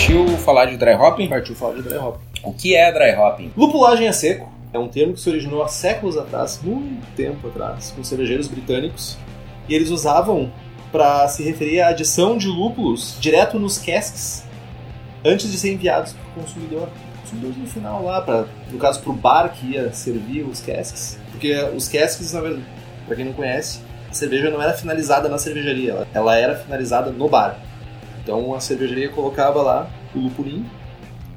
Partiu 0.00 0.26
falar 0.38 0.64
de 0.64 0.78
dry 0.78 0.94
hopping? 0.94 1.28
Partiu 1.28 1.54
falar 1.54 1.74
de 1.74 1.82
dry 1.82 1.98
hopping. 1.98 2.24
O 2.42 2.54
que 2.54 2.74
é 2.74 2.90
dry 2.90 3.14
hopping? 3.14 3.52
Lupulagem 3.54 4.08
a 4.08 4.14
seco 4.14 4.50
é 4.72 4.78
um 4.78 4.88
termo 4.88 5.12
que 5.12 5.20
se 5.20 5.28
originou 5.28 5.62
há 5.62 5.68
séculos 5.68 6.16
atrás, 6.16 6.58
muito 6.62 7.06
tempo 7.14 7.48
atrás, 7.48 7.92
com 7.94 8.02
cervejeiros 8.02 8.48
britânicos, 8.48 9.18
e 9.68 9.74
eles 9.74 9.90
usavam 9.90 10.50
para 10.90 11.28
se 11.28 11.42
referir 11.42 11.82
à 11.82 11.88
adição 11.88 12.38
de 12.38 12.48
lúpulos 12.48 13.18
direto 13.20 13.58
nos 13.58 13.76
casks 13.76 14.42
antes 15.22 15.52
de 15.52 15.58
ser 15.58 15.74
enviados 15.74 16.14
para 16.14 16.30
o 16.30 16.44
consumidor. 16.44 16.88
Consumidor 17.20 17.58
no 17.58 17.66
final 17.66 18.02
lá, 18.02 18.22
pra, 18.22 18.46
no 18.70 18.78
caso 18.78 19.02
para 19.02 19.10
o 19.10 19.14
bar 19.14 19.52
que 19.52 19.72
ia 19.72 19.92
servir 19.92 20.44
os 20.44 20.62
casks, 20.62 21.18
porque 21.30 21.54
os 21.76 21.88
casks, 21.88 22.32
na 22.32 22.40
verdade, 22.40 22.64
para 23.06 23.16
quem 23.16 23.26
não 23.26 23.34
conhece, 23.34 23.80
a 24.10 24.14
cerveja 24.14 24.48
não 24.48 24.62
era 24.62 24.72
finalizada 24.72 25.28
na 25.28 25.36
cervejaria, 25.36 25.90
ela, 25.90 26.08
ela 26.14 26.36
era 26.36 26.56
finalizada 26.56 27.10
no 27.10 27.28
bar. 27.28 27.60
Então 28.30 28.54
a 28.54 28.60
cervejaria 28.60 29.08
colocava 29.08 29.60
lá 29.60 29.90
o 30.14 30.20
lupulinho 30.20 30.64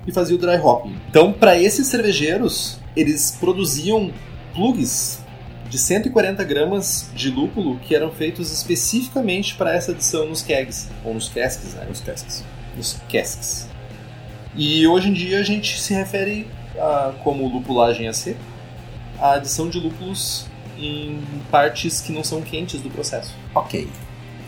e 0.05 0.11
fazia 0.11 0.35
o 0.35 0.39
dry 0.39 0.57
hopping. 0.57 0.95
Então, 1.09 1.33
para 1.33 1.57
esses 1.57 1.87
cervejeiros, 1.87 2.77
eles 2.95 3.35
produziam 3.39 4.11
plugs 4.53 5.19
de 5.67 5.79
140 5.79 6.43
gramas 6.43 7.09
de 7.15 7.31
lúpulo 7.31 7.79
que 7.79 7.95
eram 7.95 8.11
feitos 8.11 8.51
especificamente 8.51 9.55
para 9.55 9.73
essa 9.73 9.91
adição 9.91 10.27
nos 10.27 10.43
kegs, 10.43 10.87
ou 11.03 11.15
nos 11.15 11.29
casks, 11.29 11.73
né? 11.73 11.87
Os 11.89 11.99
casks. 11.99 12.43
Nos 12.77 13.01
casks. 13.11 13.67
E 14.55 14.85
hoje 14.85 15.09
em 15.09 15.13
dia 15.13 15.39
a 15.39 15.43
gente 15.43 15.81
se 15.81 15.95
refere 15.95 16.45
a, 16.77 17.13
como 17.23 17.47
lupulagem 17.47 18.07
a 18.07 18.13
seco, 18.13 18.39
a 19.19 19.33
adição 19.33 19.67
de 19.67 19.79
lúpulos 19.79 20.45
em 20.77 21.23
partes 21.49 22.01
que 22.01 22.11
não 22.11 22.23
são 22.23 22.43
quentes 22.43 22.81
do 22.81 22.89
processo. 22.91 23.33
Ok. 23.55 23.89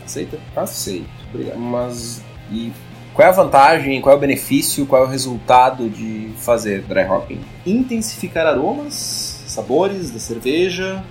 Aceita? 0.06 0.38
Aceito. 0.56 1.10
Obrigado. 1.34 1.58
Mas 1.58 2.22
e 2.52 2.72
qual 3.14 3.28
é 3.28 3.32
a 3.32 3.34
vantagem, 3.34 4.02
qual 4.02 4.14
é 4.14 4.18
o 4.18 4.20
benefício, 4.20 4.86
qual 4.86 5.04
é 5.04 5.06
o 5.06 5.10
resultado 5.10 5.90
de 5.90 6.34
fazer 6.38 6.82
dry 6.82 7.06
hopping? 7.06 7.40
Intensificar 7.66 8.46
aromas, 8.46 9.44
sabores 9.48 10.12
da 10.12 10.20
cerveja, 10.20 11.04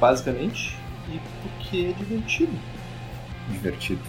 basicamente, 0.00 0.76
e 1.08 1.20
porque 1.42 1.86
é 1.86 1.92
divertido. 1.92 2.52
Divertido. 3.50 4.00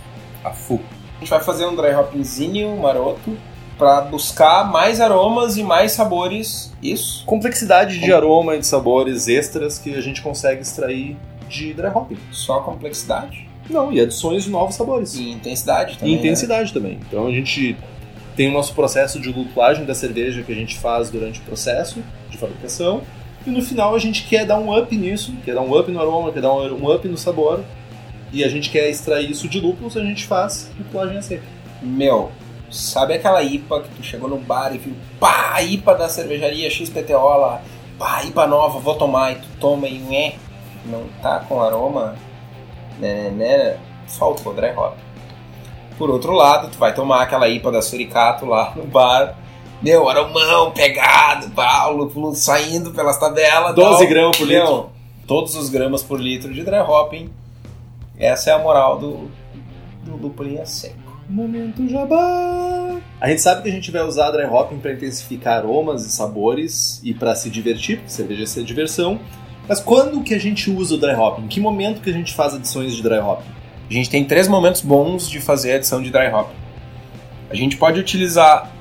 A 0.44 0.52
fu. 0.52 0.82
A 1.18 1.20
gente 1.20 1.30
vai 1.30 1.42
fazer 1.42 1.66
um 1.66 1.76
dry 1.76 1.94
hoppingzinho 1.94 2.76
maroto 2.78 3.38
para 3.78 4.02
buscar 4.02 4.70
mais 4.70 5.00
aromas 5.00 5.58
e 5.58 5.64
mais 5.64 5.92
sabores. 5.94 6.74
Isso. 6.82 7.26
Complexidade 7.26 8.00
de 8.00 8.12
aroma 8.12 8.56
e 8.56 8.60
de 8.60 8.68
sabores 8.68 9.28
extras 9.28 9.78
que 9.78 9.96
a 9.96 10.02
gente 10.02 10.22
consegue 10.22 10.62
extrair 10.62 11.18
de 11.48 11.74
dry 11.74 11.88
hopping. 11.88 12.18
Só 12.32 12.62
complexidade? 12.62 13.49
Não, 13.70 13.92
e 13.92 14.02
adições 14.02 14.44
de 14.44 14.50
novos 14.50 14.76
sabores. 14.76 15.16
E 15.16 15.30
intensidade 15.30 15.98
também. 15.98 16.16
E 16.16 16.18
intensidade 16.18 16.70
né? 16.70 16.74
também. 16.74 17.00
Então 17.08 17.28
a 17.28 17.32
gente 17.32 17.78
tem 18.36 18.50
o 18.50 18.54
nosso 18.54 18.74
processo 18.74 19.20
de 19.20 19.30
lupulagem 19.32 19.86
da 19.86 19.94
cerveja 19.94 20.42
que 20.42 20.52
a 20.52 20.56
gente 20.56 20.78
faz 20.78 21.10
durante 21.10 21.40
o 21.40 21.44
processo 21.44 22.02
de 22.30 22.38
fabricação. 22.38 23.02
E 23.46 23.50
no 23.50 23.62
final 23.62 23.94
a 23.94 24.00
gente 24.00 24.24
quer 24.24 24.46
dar 24.46 24.58
um 24.58 24.76
up 24.78 24.96
nisso, 24.96 25.34
quer 25.46 25.54
dar 25.54 25.62
um 25.62 25.78
up 25.78 25.90
no 25.92 26.00
aroma, 26.00 26.32
quer 26.32 26.42
dar 26.42 26.54
um 26.54 26.92
up 26.92 27.08
no 27.08 27.18
sabor. 27.18 27.64
E 28.32 28.44
a 28.44 28.50
gente 28.50 28.70
quer 28.70 28.90
extrair 28.90 29.30
isso 29.30 29.48
de 29.48 29.60
lúpulos, 29.60 29.98
a 29.98 30.04
gente 30.04 30.26
faz 30.26 30.70
lupulagem 30.78 31.18
a 31.18 31.22
seca. 31.22 31.44
Meu, 31.82 32.32
sabe 32.70 33.14
aquela 33.14 33.42
IPA 33.42 33.82
que 33.82 33.90
tu 33.96 34.04
chegou 34.04 34.30
no 34.30 34.38
bar 34.38 34.74
e 34.74 34.78
viu, 34.78 34.94
pá, 35.20 35.62
IPA 35.62 35.96
da 35.96 36.10
cervejaria 36.10 36.70
XPTO 36.70 37.38
lá, 37.38 37.62
pá, 37.98 38.24
IPA 38.24 38.48
nova, 38.48 38.80
vou 38.80 38.96
tomar, 38.96 39.32
e 39.32 39.36
tu 39.36 39.48
toma 39.60 39.88
e 39.88 39.98
né, 39.98 40.34
não 40.86 41.06
tá 41.22 41.40
com 41.40 41.62
aroma 41.62 42.16
né, 43.00 43.30
né, 43.30 43.78
faltou 44.08 44.54
dry 44.54 44.72
hop. 44.76 44.96
Por 45.98 46.10
outro 46.10 46.34
lado, 46.34 46.70
tu 46.72 46.78
vai 46.78 46.94
tomar 46.94 47.24
aquela 47.24 47.50
IPA 47.50 47.72
da 47.72 47.82
Suricato 47.82 48.46
lá 48.46 48.74
no 48.76 48.86
bar, 48.86 49.36
meu, 49.82 50.10
aromão 50.10 50.72
pegado, 50.72 51.50
Paulo, 51.52 52.12
saindo 52.36 52.92
pelas 52.92 53.18
tabelas. 53.18 53.74
12 53.74 53.98
tal. 54.00 54.08
gramas 54.08 54.38
por 54.38 54.48
meu, 54.48 54.62
litro. 54.62 54.90
Todos 55.26 55.56
os 55.56 55.70
gramas 55.70 56.04
por 56.04 56.20
litro 56.20 56.54
de 56.54 56.64
dry 56.64 56.80
hopping. 56.80 57.30
Essa 58.18 58.50
é 58.50 58.54
a 58.54 58.60
moral 58.60 59.00
do, 59.00 59.32
do 60.04 60.18
lupulinha 60.18 60.66
seco. 60.66 61.18
Momento 61.30 61.88
jabá! 61.88 62.98
A 63.22 63.30
gente 63.30 63.42
sabe 63.42 63.62
que 63.62 63.70
a 63.70 63.72
gente 63.72 63.90
vai 63.90 64.02
usar 64.02 64.32
dry 64.32 64.46
hopping 64.46 64.80
para 64.80 64.92
intensificar 64.92 65.60
aromas 65.60 66.06
e 66.06 66.12
sabores 66.12 67.00
e 67.04 67.14
para 67.14 67.34
se 67.36 67.50
divertir, 67.50 67.98
porque 67.98 68.12
cerveja 68.12 68.44
é 68.44 68.48
ser 68.48 68.64
diversão. 68.64 69.18
Mas 69.70 69.80
quando 69.80 70.24
que 70.24 70.34
a 70.34 70.40
gente 70.40 70.72
usa 70.72 70.96
o 70.96 70.98
dry 70.98 71.14
hopping? 71.14 71.44
Em 71.44 71.48
que 71.48 71.60
momento 71.60 72.02
que 72.02 72.10
a 72.10 72.14
gente 72.14 72.34
faz 72.34 72.56
adições 72.56 72.96
de 72.96 73.04
dry 73.04 73.20
hopping? 73.20 73.52
A 73.88 73.94
gente 73.94 74.10
tem 74.10 74.26
três 74.26 74.48
momentos 74.48 74.82
bons 74.82 75.30
de 75.30 75.40
fazer 75.40 75.74
adição 75.74 76.02
de 76.02 76.10
dry 76.10 76.28
hopping. 76.34 76.56
A 77.52 77.56
gente 77.56 77.78
pode 77.78 78.00
utilizar 78.00 78.72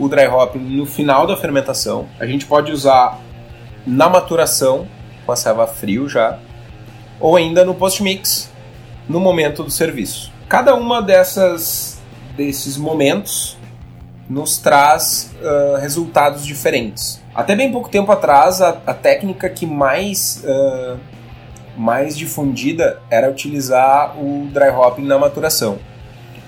o 0.00 0.08
dry 0.08 0.26
hopping 0.26 0.58
no 0.58 0.84
final 0.84 1.28
da 1.28 1.36
fermentação. 1.36 2.08
A 2.18 2.26
gente 2.26 2.44
pode 2.44 2.72
usar 2.72 3.20
na 3.86 4.08
maturação, 4.08 4.88
com 5.24 5.30
a 5.30 5.36
serva 5.36 5.64
frio 5.64 6.08
já. 6.08 6.40
Ou 7.20 7.36
ainda 7.36 7.64
no 7.64 7.72
post-mix, 7.72 8.50
no 9.08 9.20
momento 9.20 9.62
do 9.62 9.70
serviço. 9.70 10.32
Cada 10.48 10.74
uma 10.74 11.00
dessas 11.00 12.02
desses 12.36 12.76
momentos 12.76 13.56
nos 14.28 14.58
traz 14.58 15.32
uh, 15.40 15.76
resultados 15.76 16.44
diferentes. 16.44 17.21
Até 17.34 17.56
bem 17.56 17.72
pouco 17.72 17.88
tempo 17.88 18.12
atrás, 18.12 18.60
a, 18.60 18.80
a 18.86 18.92
técnica 18.92 19.48
que 19.48 19.64
mais, 19.64 20.44
uh, 20.44 20.98
mais 21.76 22.16
difundida 22.16 23.00
era 23.08 23.30
utilizar 23.30 24.18
o 24.18 24.48
dry 24.52 24.68
hopping 24.68 25.04
na 25.04 25.18
maturação. 25.18 25.78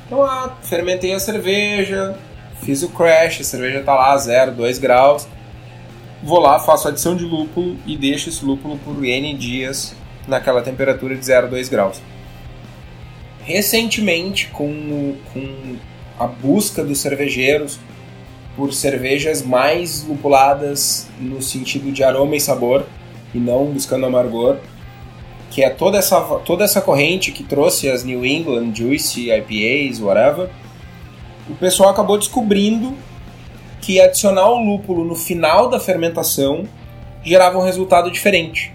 Então, 0.07 0.23
ah, 0.23 0.55
fermentei 0.63 1.15
a 1.15 1.19
cerveja, 1.19 2.19
fiz 2.61 2.83
o 2.83 2.91
crash, 2.91 3.41
a 3.41 3.45
cerveja 3.45 3.81
está 3.81 3.95
lá 3.95 4.17
0, 4.17 4.53
2 4.53 4.79
graus. 4.79 5.27
Vou 6.23 6.39
lá, 6.39 6.59
faço 6.59 6.89
adição 6.89 7.17
de 7.17 7.25
lúpulo 7.25 7.77
e 7.87 7.97
deixo 7.97 8.29
esse 8.29 8.45
lúpulo 8.45 8.79
por 8.79 9.03
N 9.03 9.35
dias 9.35 9.95
naquela 10.29 10.61
temperatura 10.61 11.17
de 11.17 11.25
0, 11.25 11.49
2 11.49 11.69
graus. 11.71 12.03
Recentemente, 13.43 14.49
com, 14.49 15.17
com 15.33 15.77
a 16.19 16.27
busca 16.27 16.85
dos 16.85 17.01
cervejeiros 17.01 17.79
por 18.57 18.73
cervejas 18.73 19.43
mais 19.43 20.05
lupuladas 20.05 21.09
no 21.19 21.43
sentido 21.43 21.91
de 21.91 22.05
aroma 22.05 22.37
e 22.37 22.41
sabor 22.41 22.87
e 23.35 23.39
não 23.39 23.67
buscando 23.67 24.07
amargor, 24.07 24.59
que 25.51 25.63
é 25.63 25.71
toda 25.71 25.99
essa, 25.99 26.21
toda 26.45 26.65
essa 26.65 26.81
corrente 26.81 27.33
que 27.33 27.43
trouxe 27.43 27.89
as 27.89 28.05
New 28.05 28.25
England 28.25 28.73
Juicy 28.75 29.31
IPAs, 29.31 30.01
whatever. 30.01 30.49
O 31.49 31.55
pessoal 31.55 31.91
acabou 31.91 32.17
descobrindo 32.17 32.95
que 33.81 34.01
adicionar 34.01 34.49
o 34.49 34.65
lúpulo 34.65 35.05
no 35.05 35.15
final 35.15 35.69
da 35.69 35.79
fermentação 35.79 36.65
gerava 37.23 37.59
um 37.59 37.63
resultado 37.63 38.11
diferente. 38.11 38.73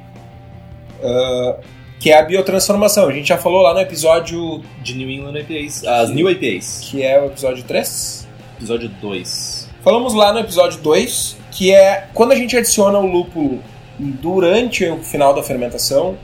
Uh, 1.01 1.59
que 1.99 2.11
é 2.11 2.17
a 2.17 2.21
biotransformação. 2.23 3.07
A 3.07 3.11
gente 3.11 3.27
já 3.27 3.37
falou 3.37 3.61
lá 3.61 3.73
no 3.73 3.79
episódio 3.79 4.61
de 4.81 4.95
New 4.95 5.09
England 5.09 5.39
IPAs, 5.39 5.83
as 5.83 6.09
New 6.09 6.29
IPAs, 6.29 6.79
que 6.89 7.03
é 7.03 7.21
o 7.21 7.25
episódio 7.25 7.63
3? 7.63 8.27
Episódio 8.57 8.89
2. 9.01 9.58
Falamos 9.81 10.13
lá 10.13 10.33
no 10.33 10.39
episódio 10.39 10.81
2, 10.81 11.37
que 11.53 11.73
é 11.73 12.09
quando 12.13 12.33
a 12.33 12.35
gente 12.35 12.57
adiciona 12.57 12.99
o 12.99 13.05
lúpulo 13.05 13.63
durante 13.97 14.85
o 14.85 14.97
final 14.97 15.33
da 15.33 15.41
fermentação, 15.41 16.17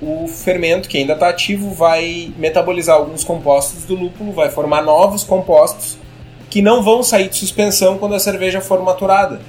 o 0.00 0.26
fermento 0.26 0.88
que 0.88 0.96
ainda 0.96 1.12
está 1.12 1.28
ativo 1.28 1.74
vai 1.74 2.32
metabolizar 2.38 2.96
alguns 2.96 3.22
compostos 3.22 3.84
do 3.84 3.94
lúpulo, 3.94 4.32
vai 4.32 4.48
formar 4.48 4.80
novos 4.80 5.22
compostos 5.22 5.98
que 6.48 6.62
não 6.62 6.82
vão 6.82 7.02
sair 7.02 7.28
de 7.28 7.36
suspensão 7.36 7.98
quando 7.98 8.14
a 8.14 8.18
cerveja 8.18 8.62
for 8.62 8.82
maturada, 8.82 9.42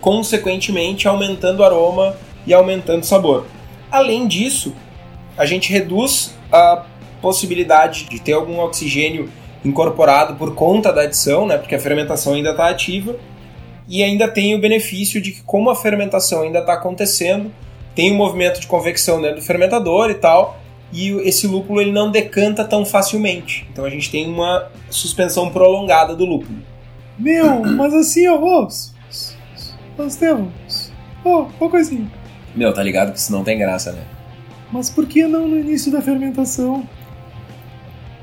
consequentemente 0.00 1.06
aumentando 1.06 1.60
o 1.60 1.64
aroma 1.64 2.16
e 2.46 2.54
aumentando 2.54 3.02
o 3.02 3.06
sabor. 3.06 3.46
Além 3.92 4.26
disso, 4.26 4.74
a 5.36 5.44
gente 5.44 5.70
reduz 5.70 6.34
a 6.50 6.82
possibilidade 7.20 8.04
de 8.04 8.18
ter 8.18 8.32
algum 8.32 8.58
oxigênio 8.60 9.30
incorporado 9.66 10.34
por 10.36 10.54
conta 10.54 10.92
da 10.92 11.02
adição, 11.02 11.46
né, 11.46 11.58
porque 11.58 11.74
a 11.74 11.78
fermentação 11.78 12.34
ainda 12.34 12.50
está 12.50 12.68
ativa, 12.68 13.16
e 13.88 14.02
ainda 14.02 14.28
tem 14.28 14.54
o 14.54 14.60
benefício 14.60 15.20
de 15.20 15.32
que, 15.32 15.42
como 15.42 15.70
a 15.70 15.76
fermentação 15.76 16.42
ainda 16.42 16.58
está 16.60 16.74
acontecendo, 16.74 17.52
tem 17.94 18.12
um 18.12 18.16
movimento 18.16 18.60
de 18.60 18.66
convecção 18.66 19.20
dentro 19.20 19.36
do 19.36 19.42
fermentador 19.42 20.10
e 20.10 20.14
tal, 20.14 20.58
e 20.92 21.10
esse 21.28 21.46
lúpulo 21.46 21.80
ele 21.80 21.92
não 21.92 22.10
decanta 22.10 22.64
tão 22.64 22.84
facilmente. 22.84 23.66
Então 23.72 23.84
a 23.84 23.90
gente 23.90 24.10
tem 24.10 24.28
uma 24.28 24.70
suspensão 24.90 25.50
prolongada 25.50 26.14
do 26.14 26.24
lúpulo. 26.24 26.58
Meu, 27.18 27.64
mas 27.64 27.94
assim, 27.94 28.28
ó, 28.28 28.36
ô, 28.36 28.68
ô, 29.98 30.06
Estevam, 30.06 30.52
ô, 31.24 31.46
ô 31.58 31.70
coisinha. 31.70 32.10
Meu, 32.54 32.72
tá 32.72 32.82
ligado 32.82 33.12
que 33.12 33.18
isso 33.18 33.32
não 33.32 33.42
tem 33.42 33.58
graça, 33.58 33.92
né? 33.92 34.02
Mas 34.70 34.90
por 34.90 35.06
que 35.06 35.26
não 35.26 35.46
no 35.46 35.58
início 35.58 35.90
da 35.90 36.02
fermentação? 36.02 36.86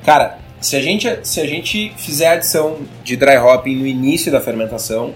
Cara, 0.03 0.39
se 0.63 0.77
a 0.77 0.81
gente, 0.81 1.19
se 1.23 1.41
a 1.41 1.45
gente 1.45 1.93
fizer 1.97 2.27
a 2.27 2.31
adição 2.33 2.77
de 3.03 3.17
dry 3.17 3.37
hopping 3.37 3.75
no 3.75 3.85
início 3.85 4.31
da 4.31 4.39
fermentação, 4.39 5.13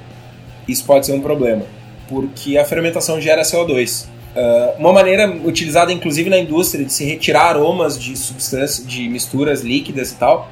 isso 0.67 0.83
pode 0.83 1.05
ser 1.05 1.13
um 1.13 1.21
problema, 1.21 1.63
porque 2.09 2.57
a 2.57 2.65
fermentação 2.65 3.19
gera 3.21 3.43
CO2. 3.43 4.05
Uh, 4.05 4.09
ah, 4.35 4.75
uma 4.77 4.91
maneira 4.91 5.29
utilizada 5.45 5.91
inclusive 5.91 6.29
na 6.29 6.37
indústria 6.37 6.83
de 6.83 6.91
se 6.91 7.05
retirar 7.05 7.45
aromas 7.45 7.97
de 7.97 8.15
substâncias, 8.17 8.85
de 8.85 9.07
misturas 9.07 9.61
líquidas 9.61 10.11
e 10.11 10.15
tal, 10.15 10.49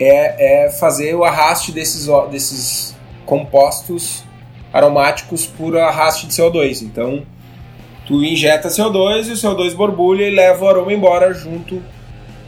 é, 0.00 0.64
é 0.64 0.70
fazer 0.70 1.14
o 1.14 1.22
arraste 1.22 1.70
desses, 1.70 2.08
desses 2.30 2.96
compostos 3.26 4.24
aromáticos 4.72 5.44
por 5.44 5.76
arraste 5.76 6.26
de 6.26 6.32
CO2. 6.32 6.82
Então, 6.82 7.22
tu 8.06 8.24
injeta 8.24 8.68
CO2 8.68 9.26
e 9.26 9.32
o 9.32 9.34
CO2 9.34 9.74
borbulha 9.74 10.26
e 10.26 10.34
leva 10.34 10.64
o 10.64 10.68
aroma 10.68 10.92
embora 10.94 11.34
junto 11.34 11.82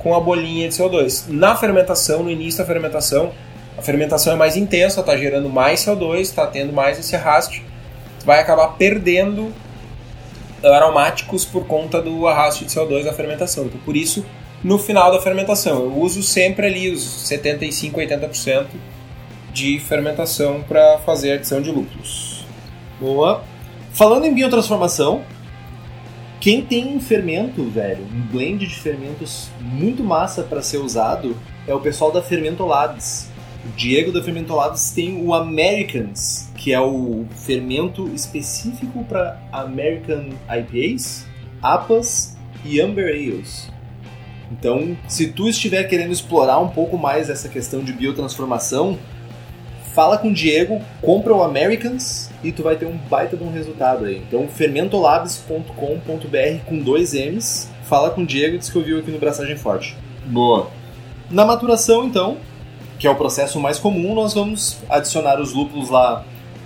com 0.03 0.15
a 0.15 0.21
bolinha 0.21 0.69
de 0.69 0.75
CO2. 0.75 1.29
Na 1.29 1.57
fermentação, 1.57 2.23
no 2.23 2.31
início 2.31 2.59
da 2.59 2.67
fermentação, 2.67 3.33
a 3.77 3.83
fermentação 3.83 4.33
é 4.33 4.37
mais 4.37 4.57
intensa, 4.57 5.01
está 5.01 5.17
gerando 5.17 5.49
mais 5.49 5.81
CO2, 5.81 6.21
está 6.21 6.47
tendo 6.47 6.73
mais 6.73 6.99
esse 6.99 7.17
arraste, 7.17 7.65
vai 8.25 8.41
acabar 8.41 8.69
perdendo 8.77 9.53
aromáticos 10.63 11.45
por 11.45 11.67
conta 11.67 12.01
do 12.01 12.27
arraste 12.27 12.65
de 12.65 12.73
CO2 12.73 13.05
da 13.05 13.13
fermentação. 13.13 13.65
Então, 13.65 13.81
por 13.85 13.97
isso, 13.97 14.25
no 14.63 14.79
final 14.79 15.11
da 15.11 15.21
fermentação, 15.21 15.83
eu 15.83 15.99
uso 15.99 16.23
sempre 16.23 16.67
ali 16.67 16.91
os 16.91 17.03
75, 17.03 17.99
80% 18.01 18.67
de 19.53 19.79
fermentação 19.81 20.63
para 20.63 20.99
fazer 20.99 21.33
a 21.33 21.35
adição 21.35 21.61
de 21.61 21.71
lúpulos. 21.71 22.45
Boa. 23.01 23.43
Falando 23.93 24.25
em 24.25 24.33
biotransformação, 24.33 25.23
quem 26.43 26.61
tem 26.61 26.89
um 26.89 26.99
fermento, 26.99 27.63
velho, 27.71 28.05
um 28.05 28.21
blend 28.23 28.67
de 28.67 28.75
fermentos 28.75 29.49
muito 29.61 30.03
massa 30.03 30.43
para 30.43 30.61
ser 30.61 30.79
usado 30.79 31.37
é 31.69 31.73
o 31.73 31.79
pessoal 31.79 32.11
da 32.11 32.21
Fermentolabs. 32.21 33.31
O 33.65 33.69
Diego 33.77 34.11
da 34.11 34.21
Fermentolabs 34.21 34.91
tem 34.91 35.25
o 35.25 35.35
Americans, 35.35 36.51
que 36.57 36.73
é 36.73 36.81
o 36.81 37.25
fermento 37.47 38.09
específico 38.09 39.05
para 39.05 39.41
American 39.53 40.31
IPAs, 40.51 41.25
APAs 41.63 42.37
e 42.65 42.81
Amber 42.81 43.07
Ales. 43.07 43.71
Então, 44.51 44.97
se 45.07 45.29
tu 45.29 45.49
estiver 45.49 45.85
querendo 45.85 46.11
explorar 46.11 46.59
um 46.59 46.71
pouco 46.71 46.99
mais 46.99 47.31
essa 47.31 47.49
questão 47.49 47.85
de 47.85 47.93
biotransformação, 47.93 48.99
fala 49.95 50.19
com 50.19 50.29
o 50.29 50.33
Diego, 50.33 50.81
compra 51.01 51.35
o 51.35 51.43
Americans 51.43 52.31
e 52.43 52.51
tu 52.51 52.63
vai 52.63 52.77
ter 52.77 52.87
um 52.87 52.97
baita 52.97 53.37
de 53.37 53.45
um 53.45 53.53
resultado 53.53 54.05
aí. 54.05 54.17
Então, 54.17 54.49
fermentolabs.com.br 54.49 56.65
com 56.67 56.79
dois 56.79 57.15
M's. 57.15 57.71
Fala 57.85 58.11
com 58.11 58.23
o 58.23 58.27
Diego, 58.27 58.59
diz 58.59 58.71
que 58.71 58.77
eu 58.77 58.83
vi 58.83 58.99
aqui 58.99 59.11
no 59.11 59.19
Braçagem 59.19 59.57
Forte. 59.57 59.97
Boa. 60.27 60.71
Na 61.31 61.45
maturação, 61.45 62.05
então, 62.05 62.39
que 62.99 63.07
é 63.07 63.11
o 63.11 63.15
processo 63.15 63.61
mais 63.61 63.79
comum, 63.79 64.15
nós 64.15 64.35
vamos 64.35 64.79
adicionar 64.89 65.41
os 65.41 65.53
lúpulos 65.53 65.91
lá. 65.91 66.25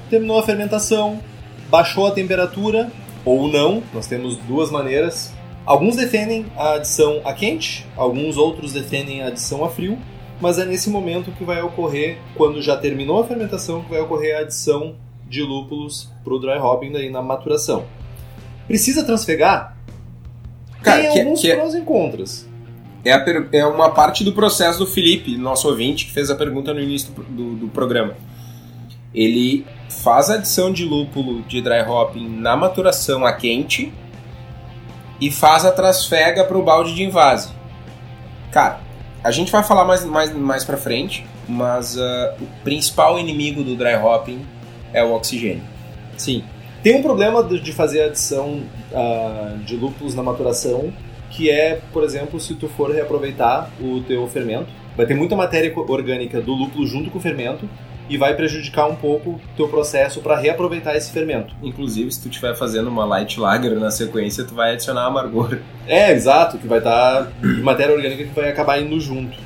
Terminou 0.08 0.38
a 0.38 0.42
fermentação, 0.42 1.20
baixou 1.68 2.06
a 2.06 2.12
temperatura 2.12 2.90
ou 3.24 3.48
não, 3.48 3.82
nós 3.92 4.06
temos 4.06 4.36
duas 4.36 4.70
maneiras. 4.70 5.32
Alguns 5.64 5.96
defendem 5.96 6.46
a 6.56 6.74
adição 6.74 7.20
a 7.24 7.32
quente, 7.32 7.84
alguns 7.96 8.36
outros 8.36 8.72
defendem 8.72 9.22
a 9.22 9.28
adição 9.28 9.64
a 9.64 9.68
frio, 9.68 9.98
mas 10.40 10.58
é 10.58 10.64
nesse 10.64 10.90
momento 10.90 11.30
que 11.32 11.44
vai 11.44 11.62
ocorrer, 11.62 12.18
quando 12.34 12.60
já 12.62 12.76
terminou 12.76 13.20
a 13.20 13.26
fermentação, 13.26 13.82
que 13.82 13.90
vai 13.90 14.00
ocorrer 14.00 14.36
a 14.36 14.40
adição 14.40 14.94
de 15.28 15.42
lúpulos 15.42 16.10
para 16.22 16.34
o 16.34 16.38
dry 16.38 16.58
hopping 16.58 16.92
daí 16.92 17.10
na 17.10 17.22
maturação. 17.22 17.84
Precisa 18.66 19.02
transfegar? 19.04 19.76
Cara, 20.82 21.02
Tem 21.02 21.12
que- 21.12 21.18
alguns 21.20 21.40
que- 21.40 21.54
prós 21.54 21.74
e 21.74 21.80
contras. 21.82 22.48
É, 23.04 23.12
a 23.12 23.24
é 23.52 23.64
uma 23.66 23.90
parte 23.90 24.24
do 24.24 24.32
processo 24.32 24.80
do 24.80 24.86
Felipe, 24.86 25.36
nosso 25.36 25.68
ouvinte, 25.68 26.06
que 26.06 26.12
fez 26.12 26.28
a 26.30 26.34
pergunta 26.34 26.74
no 26.74 26.80
início 26.80 27.12
do, 27.12 27.22
do- 27.22 27.54
do 27.56 27.68
programa. 27.68 28.14
Ele 29.14 29.64
faz 29.88 30.28
a 30.28 30.34
adição 30.34 30.72
de 30.72 30.84
lúpulo 30.84 31.42
de 31.42 31.60
dry 31.62 31.82
hopping 31.82 32.28
na 32.28 32.56
maturação 32.56 33.24
a 33.24 33.32
quente 33.32 33.92
e 35.20 35.30
faz 35.30 35.64
a 35.64 35.72
trasfega 35.72 36.44
para 36.44 36.58
o 36.58 36.62
balde 36.62 36.94
de 36.94 37.02
invase. 37.02 37.48
Cara, 38.50 38.80
a 39.26 39.30
gente 39.32 39.50
vai 39.50 39.64
falar 39.64 39.84
mais, 39.84 40.04
mais, 40.04 40.32
mais 40.32 40.62
pra 40.62 40.76
frente, 40.76 41.26
mas 41.48 41.98
ah, 41.98 42.36
o 42.40 42.46
principal 42.62 43.18
inimigo 43.18 43.64
do 43.64 43.74
dry 43.74 43.96
hopping 43.96 44.46
é 44.92 45.02
o 45.02 45.12
oxigênio. 45.12 45.64
Sim. 46.16 46.44
Tem 46.80 46.94
um 46.94 47.02
problema 47.02 47.42
de 47.42 47.72
fazer 47.72 48.02
adição 48.02 48.62
ah, 48.94 49.56
de 49.64 49.74
lúpulos 49.74 50.14
na 50.14 50.22
maturação, 50.22 50.92
que 51.28 51.50
é, 51.50 51.80
por 51.92 52.04
exemplo, 52.04 52.38
se 52.38 52.54
tu 52.54 52.68
for 52.68 52.92
reaproveitar 52.92 53.68
o 53.80 54.00
teu 54.02 54.28
fermento, 54.28 54.68
vai 54.96 55.06
ter 55.06 55.14
muita 55.14 55.34
matéria 55.34 55.72
orgânica 55.76 56.40
do 56.40 56.54
lúpulo 56.54 56.86
junto 56.86 57.10
com 57.10 57.18
o 57.18 57.20
fermento 57.20 57.68
e 58.08 58.16
vai 58.16 58.34
prejudicar 58.34 58.86
um 58.86 58.94
pouco 58.94 59.30
o 59.30 59.40
teu 59.56 59.68
processo 59.68 60.20
para 60.20 60.36
reaproveitar 60.36 60.96
esse 60.96 61.10
fermento. 61.10 61.54
Inclusive, 61.62 62.10
se 62.12 62.22
tu 62.22 62.28
estiver 62.28 62.54
fazendo 62.54 62.88
uma 62.88 63.04
light 63.04 63.38
lager 63.38 63.78
na 63.78 63.90
sequência, 63.90 64.44
tu 64.44 64.54
vai 64.54 64.72
adicionar 64.72 65.06
amargor. 65.06 65.58
É, 65.88 66.10
exato, 66.10 66.58
que 66.58 66.66
vai 66.66 66.78
estar 66.78 67.30
matéria 67.62 67.94
orgânica 67.94 68.24
que 68.24 68.34
vai 68.34 68.50
acabar 68.50 68.80
indo 68.80 68.98
junto. 69.00 69.38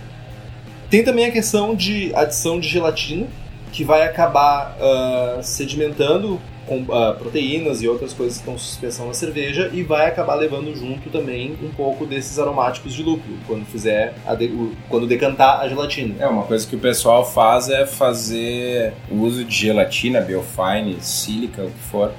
Tem 0.88 1.05
também 1.05 1.27
a 1.27 1.31
questão 1.31 1.75
de 1.75 2.14
adição 2.14 2.59
de 2.59 2.66
gelatina, 2.66 3.27
que 3.70 3.85
vai 3.85 4.05
acabar 4.05 4.75
ah, 4.81 5.40
sedimentando 5.42 6.40
com 6.70 6.85
ah, 6.94 7.12
proteínas 7.18 7.83
e 7.83 7.88
outras 7.88 8.12
coisas 8.12 8.35
que 8.38 8.42
estão 8.42 8.56
suspensão 8.56 9.09
na 9.09 9.12
cerveja 9.12 9.68
e 9.74 9.83
vai 9.83 10.06
acabar 10.06 10.37
levando 10.37 10.72
junto 10.76 11.11
também 11.11 11.56
um 11.61 11.68
pouco 11.70 12.06
desses 12.06 12.38
aromáticos 12.38 12.94
de 12.94 13.02
lúpulo 13.02 13.37
quando 13.48 13.66
fizer 13.66 14.14
de- 14.38 14.46
o- 14.46 14.72
quando 14.88 15.04
decantar 15.04 15.61
a 15.61 15.68
gelatina. 15.68 16.14
É, 16.20 16.28
uma 16.28 16.44
coisa 16.44 16.64
que 16.64 16.76
o 16.76 16.78
pessoal 16.78 17.28
faz 17.28 17.68
é 17.68 17.85
fazer 17.87 18.92
o 19.11 19.16
uso 19.16 19.44
de 19.44 19.52
gelatina, 19.54 20.20
biofine, 20.20 20.98
sílica, 21.00 21.64
o 21.64 21.70
que 21.70 21.78
for, 21.90 22.12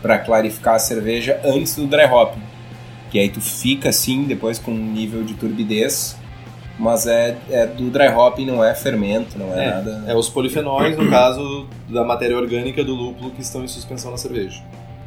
para 0.00 0.18
clarificar 0.18 0.76
a 0.76 0.78
cerveja 0.78 1.38
antes 1.44 1.76
do 1.76 1.86
dry 1.86 2.06
hopping. 2.06 2.40
Que 3.10 3.18
aí 3.18 3.28
tu 3.28 3.40
fica 3.42 3.90
assim, 3.90 4.24
depois 4.24 4.58
com 4.58 4.70
um 4.70 4.92
nível 4.92 5.22
de 5.22 5.34
turbidez, 5.34 6.16
mas 6.80 7.06
é, 7.06 7.36
é 7.50 7.66
do 7.66 7.90
dry 7.90 8.08
hopping, 8.08 8.46
não 8.46 8.64
é 8.64 8.74
fermento, 8.74 9.38
não 9.38 9.54
é, 9.54 9.66
É, 9.66 9.70
nada. 9.70 10.04
É 10.06 10.14
os 10.16 10.30
polifenóis, 10.30 10.96
no 10.96 11.10
caso 11.10 11.68
da 11.86 12.02
matéria 12.02 12.36
orgânica 12.36 12.82
do 12.82 12.94
lúpulo 12.94 13.30
que 13.30 13.42
estão 13.42 13.62
em 13.62 13.68
suspensão 13.68 14.10
na 14.10 14.16
cerveja. 14.16 14.62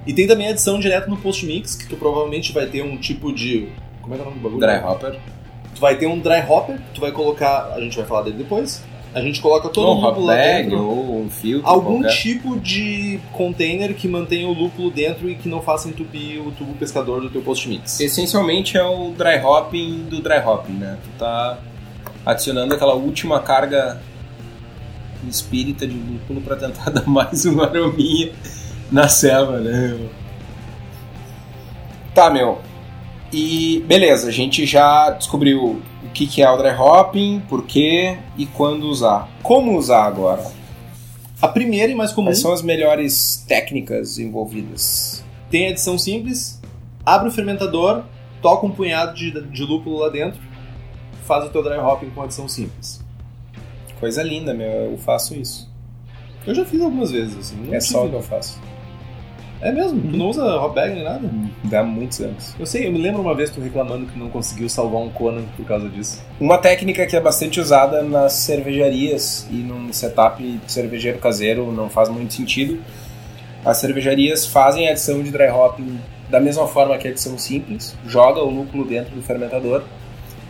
E 0.06 0.14
tem 0.14 0.28
também 0.28 0.48
a 0.48 0.52
adição 0.52 0.80
direto 0.80 1.10
no 1.10 1.18
post-mix, 1.18 1.76
que 1.76 1.88
tu 1.88 1.96
provavelmente 1.96 2.54
vai 2.54 2.68
ter 2.68 2.84
um 2.84 2.96
tipo 2.96 3.34
de. 3.34 3.70
Como 4.04 4.14
é 4.14 4.18
que 4.18 4.24
é 4.24 4.28
o 4.28 4.30
nome 4.30 4.40
do 4.40 4.44
bagulho? 4.44 4.60
Dry 4.60 4.88
hopper. 4.88 5.20
Tu 5.74 5.82
vai 5.82 5.96
ter 5.96 6.06
um 6.06 6.20
dry 6.20 6.44
hopper, 6.48 6.80
tu 6.94 7.02
vai 7.02 7.12
colocar. 7.12 7.74
A 7.74 7.82
gente 7.82 7.98
vai 7.98 8.06
falar 8.06 8.22
dele 8.22 8.38
depois. 8.38 8.84
A 9.14 9.22
gente 9.22 9.40
coloca 9.42 9.70
todo 9.70 9.88
o 9.88 9.94
um 9.94 9.98
hop 10.00 10.06
lúpulo 10.06 10.26
lá 10.26 10.36
dentro. 10.36 10.82
ou 10.84 11.22
um 11.22 11.30
filtro 11.30 11.70
Algum 11.70 12.02
qualquer. 12.02 12.18
tipo 12.18 12.60
de 12.60 13.20
container 13.32 13.94
que 13.94 14.08
mantenha 14.08 14.48
o 14.48 14.54
lúpulo 14.54 14.90
dentro 14.90 15.30
e 15.30 15.36
que 15.36 15.48
não 15.48 15.62
faça 15.62 15.88
entupir 15.88 16.42
o 16.42 16.52
tubo 16.52 16.74
pescador 16.74 17.22
do 17.22 17.30
teu 17.30 17.42
post-mix. 17.42 18.00
Essencialmente 18.00 18.76
é 18.78 18.84
o 18.84 19.12
dry 19.12 19.40
hopping 19.44 20.06
do 20.10 20.20
dry 20.22 20.40
hopping, 20.44 20.74
né? 20.74 20.98
Tu 21.04 21.10
tá 21.20 21.60
adicionando 22.26 22.74
aquela 22.74 22.96
última 22.96 23.40
carga 23.40 24.02
espírita 25.30 25.86
de 25.86 25.94
lúpulo 25.96 26.42
para 26.42 26.56
tentar 26.56 26.90
dar 26.92 27.08
mais 27.08 27.46
uma 27.46 27.66
arominha 27.66 28.32
na 28.92 29.08
selva, 29.08 29.60
né? 29.60 29.98
Tá, 32.14 32.30
meu. 32.30 32.60
E 33.32 33.84
beleza, 33.88 34.28
a 34.28 34.32
gente 34.32 34.66
já 34.66 35.10
descobriu 35.12 35.64
o 35.64 35.82
que, 36.14 36.28
que 36.28 36.42
é 36.42 36.50
o 36.50 36.58
dry 36.58 36.76
hopping, 36.76 37.42
por 37.50 37.66
quê 37.66 38.18
e 38.38 38.46
quando 38.46 38.84
usar. 38.84 39.30
Como 39.42 39.78
usar 39.78 40.06
agora? 40.06 40.44
A 41.42 41.48
primeira 41.48 41.92
e 41.92 41.96
mais 41.96 42.14
comum 42.14 42.28
Quais 42.28 42.40
são 42.40 42.54
as 42.54 42.62
melhores 42.62 43.44
técnicas 43.48 44.18
envolvidas? 44.18 45.24
tem 45.54 45.68
a 45.68 45.70
adição 45.70 46.00
simples, 46.00 46.60
abre 47.06 47.30
o 47.30 47.32
fermentador, 47.32 48.06
toca 48.42 48.66
um 48.66 48.72
punhado 48.72 49.14
de, 49.14 49.30
de 49.40 49.64
lúpulo 49.64 50.00
lá 50.00 50.10
dentro, 50.10 50.42
faz 51.26 51.46
o 51.46 51.50
teu 51.50 51.62
dry 51.62 51.78
hopping 51.78 52.10
com 52.10 52.24
adição 52.24 52.48
simples. 52.48 53.00
Coisa 54.00 54.24
linda, 54.24 54.52
meu. 54.52 54.68
Eu 54.68 54.98
faço 54.98 55.36
isso. 55.36 55.72
Eu 56.48 56.56
já 56.56 56.66
fiz 56.66 56.82
algumas 56.82 57.12
vezes, 57.12 57.38
assim. 57.38 57.56
Não 57.68 57.72
é 57.72 57.80
só 57.80 58.06
o 58.06 58.10
que 58.10 58.16
eu 58.16 58.24
faço. 58.24 58.60
É 59.64 59.72
mesmo? 59.72 60.02
Tu 60.12 60.18
não 60.18 60.30
usa 60.30 60.44
hot 60.60 60.76
bag 60.76 60.94
nem 60.94 61.06
nada? 61.06 61.22
Dá 61.64 61.82
muitos 61.82 62.20
anos. 62.20 62.54
Eu 62.60 62.66
sei, 62.66 62.86
eu 62.86 62.92
me 62.92 62.98
lembro 62.98 63.22
uma 63.22 63.34
vez 63.34 63.50
tu 63.50 63.62
reclamando 63.62 64.06
que 64.08 64.20
não 64.20 64.30
conseguiu 64.30 64.68
salvar 64.68 65.02
um 65.02 65.10
Conan 65.10 65.44
por 65.56 65.66
causa 65.66 65.88
disso. 65.88 66.22
Uma 66.38 66.58
técnica 66.58 67.06
que 67.06 67.16
é 67.16 67.22
bastante 67.22 67.62
usada 67.62 68.04
nas 68.04 68.34
cervejarias 68.34 69.48
e 69.50 69.56
num 69.56 69.94
setup 69.94 70.60
cervejeiro 70.68 71.18
caseiro 71.18 71.72
não 71.72 71.90
faz 71.90 72.10
muito 72.10 72.34
sentido. 72.34 72.78
As 73.64 73.78
cervejarias 73.78 74.46
fazem 74.46 74.90
a 74.90 74.92
adição 74.92 75.24
de 75.24 75.32
dry 75.32 75.50
hopping 75.50 75.98
da 76.30 76.42
mesma 76.42 76.68
forma 76.68 76.98
que 76.98 77.08
a 77.08 77.12
adição 77.12 77.38
simples, 77.38 77.96
joga 78.06 78.42
o 78.42 78.50
lúpulo 78.50 78.84
dentro 78.84 79.16
do 79.16 79.22
fermentador 79.22 79.84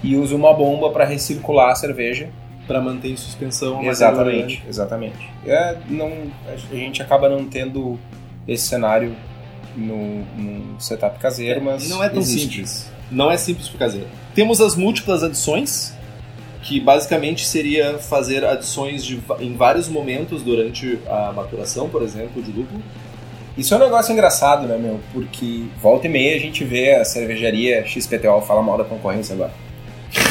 e 0.02 0.16
usa 0.16 0.36
uma 0.36 0.54
bomba 0.54 0.90
para 0.90 1.06
recircular 1.06 1.70
a 1.70 1.76
cerveja. 1.76 2.30
Pra 2.66 2.80
manter 2.80 3.10
em 3.10 3.18
suspensão 3.18 3.84
Exatamente, 3.84 4.64
exatamente. 4.70 5.30
É, 5.46 5.78
não, 5.90 6.10
a 6.48 6.76
gente 6.76 7.02
acaba 7.02 7.28
não 7.28 7.44
tendo 7.44 8.00
esse 8.48 8.68
cenário 8.68 9.16
no, 9.76 10.20
no 10.36 10.82
setup 10.82 11.20
caseiro, 11.20 11.62
mas 11.64 11.90
Não 11.90 12.04
é 12.04 12.10
tão 12.10 12.20
existe. 12.20 12.50
simples. 12.52 12.92
Não 13.12 13.32
é 13.32 13.38
simples 13.38 13.68
pro 13.70 13.78
caseiro. 13.78 14.08
Temos 14.36 14.60
as 14.62 14.76
múltiplas 14.76 15.24
adições, 15.24 15.94
que 16.62 16.80
basicamente 16.80 17.46
seria 17.46 17.98
fazer 18.00 18.44
adições 18.46 19.04
de 19.04 19.20
em 19.40 19.56
vários 19.56 19.88
momentos 19.88 20.42
durante 20.42 20.98
a 21.08 21.32
maturação, 21.34 21.90
por 21.90 22.02
exemplo, 22.02 22.42
de 22.42 22.52
lúpulo. 22.52 22.82
Isso 23.58 23.74
é 23.74 23.78
um 23.78 23.82
negócio 23.82 24.12
engraçado, 24.12 24.66
né, 24.68 24.78
meu? 24.78 25.00
Porque 25.12 25.66
volta 25.80 26.08
e 26.08 26.10
meia 26.10 26.36
a 26.36 26.40
gente 26.40 26.64
vê 26.64 26.96
a 26.96 27.06
cervejaria 27.06 27.86
XPTO, 27.86 28.42
fala 28.42 28.64
mal 28.64 28.78
da 28.78 28.84
concorrência 28.84 29.36
agora. 29.36 29.54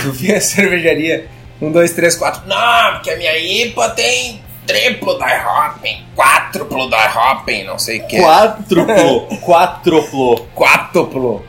Tu 0.03 0.11
vê 0.13 0.35
a 0.35 0.41
cervejaria 0.41 1.27
Um, 1.61 1.71
dois, 1.71 1.93
três, 1.93 2.17
quatro. 2.17 2.43
Não, 2.49 2.95
porque 2.95 3.11
a 3.11 3.17
minha 3.17 3.39
IPA 3.39 3.91
tem 3.91 4.42
triplo 4.67 5.19
dry 5.19 5.41
hopping, 5.45 6.05
quádruplo 6.17 6.89
dry 6.89 7.09
hopping, 7.15 7.65
não 7.65 7.79
sei 7.79 8.01
o 8.01 8.07
que. 8.07 8.21
Quádruplo. 8.21 9.27
Quádruplo. 9.45 10.47
Quádruplo. 10.55 11.45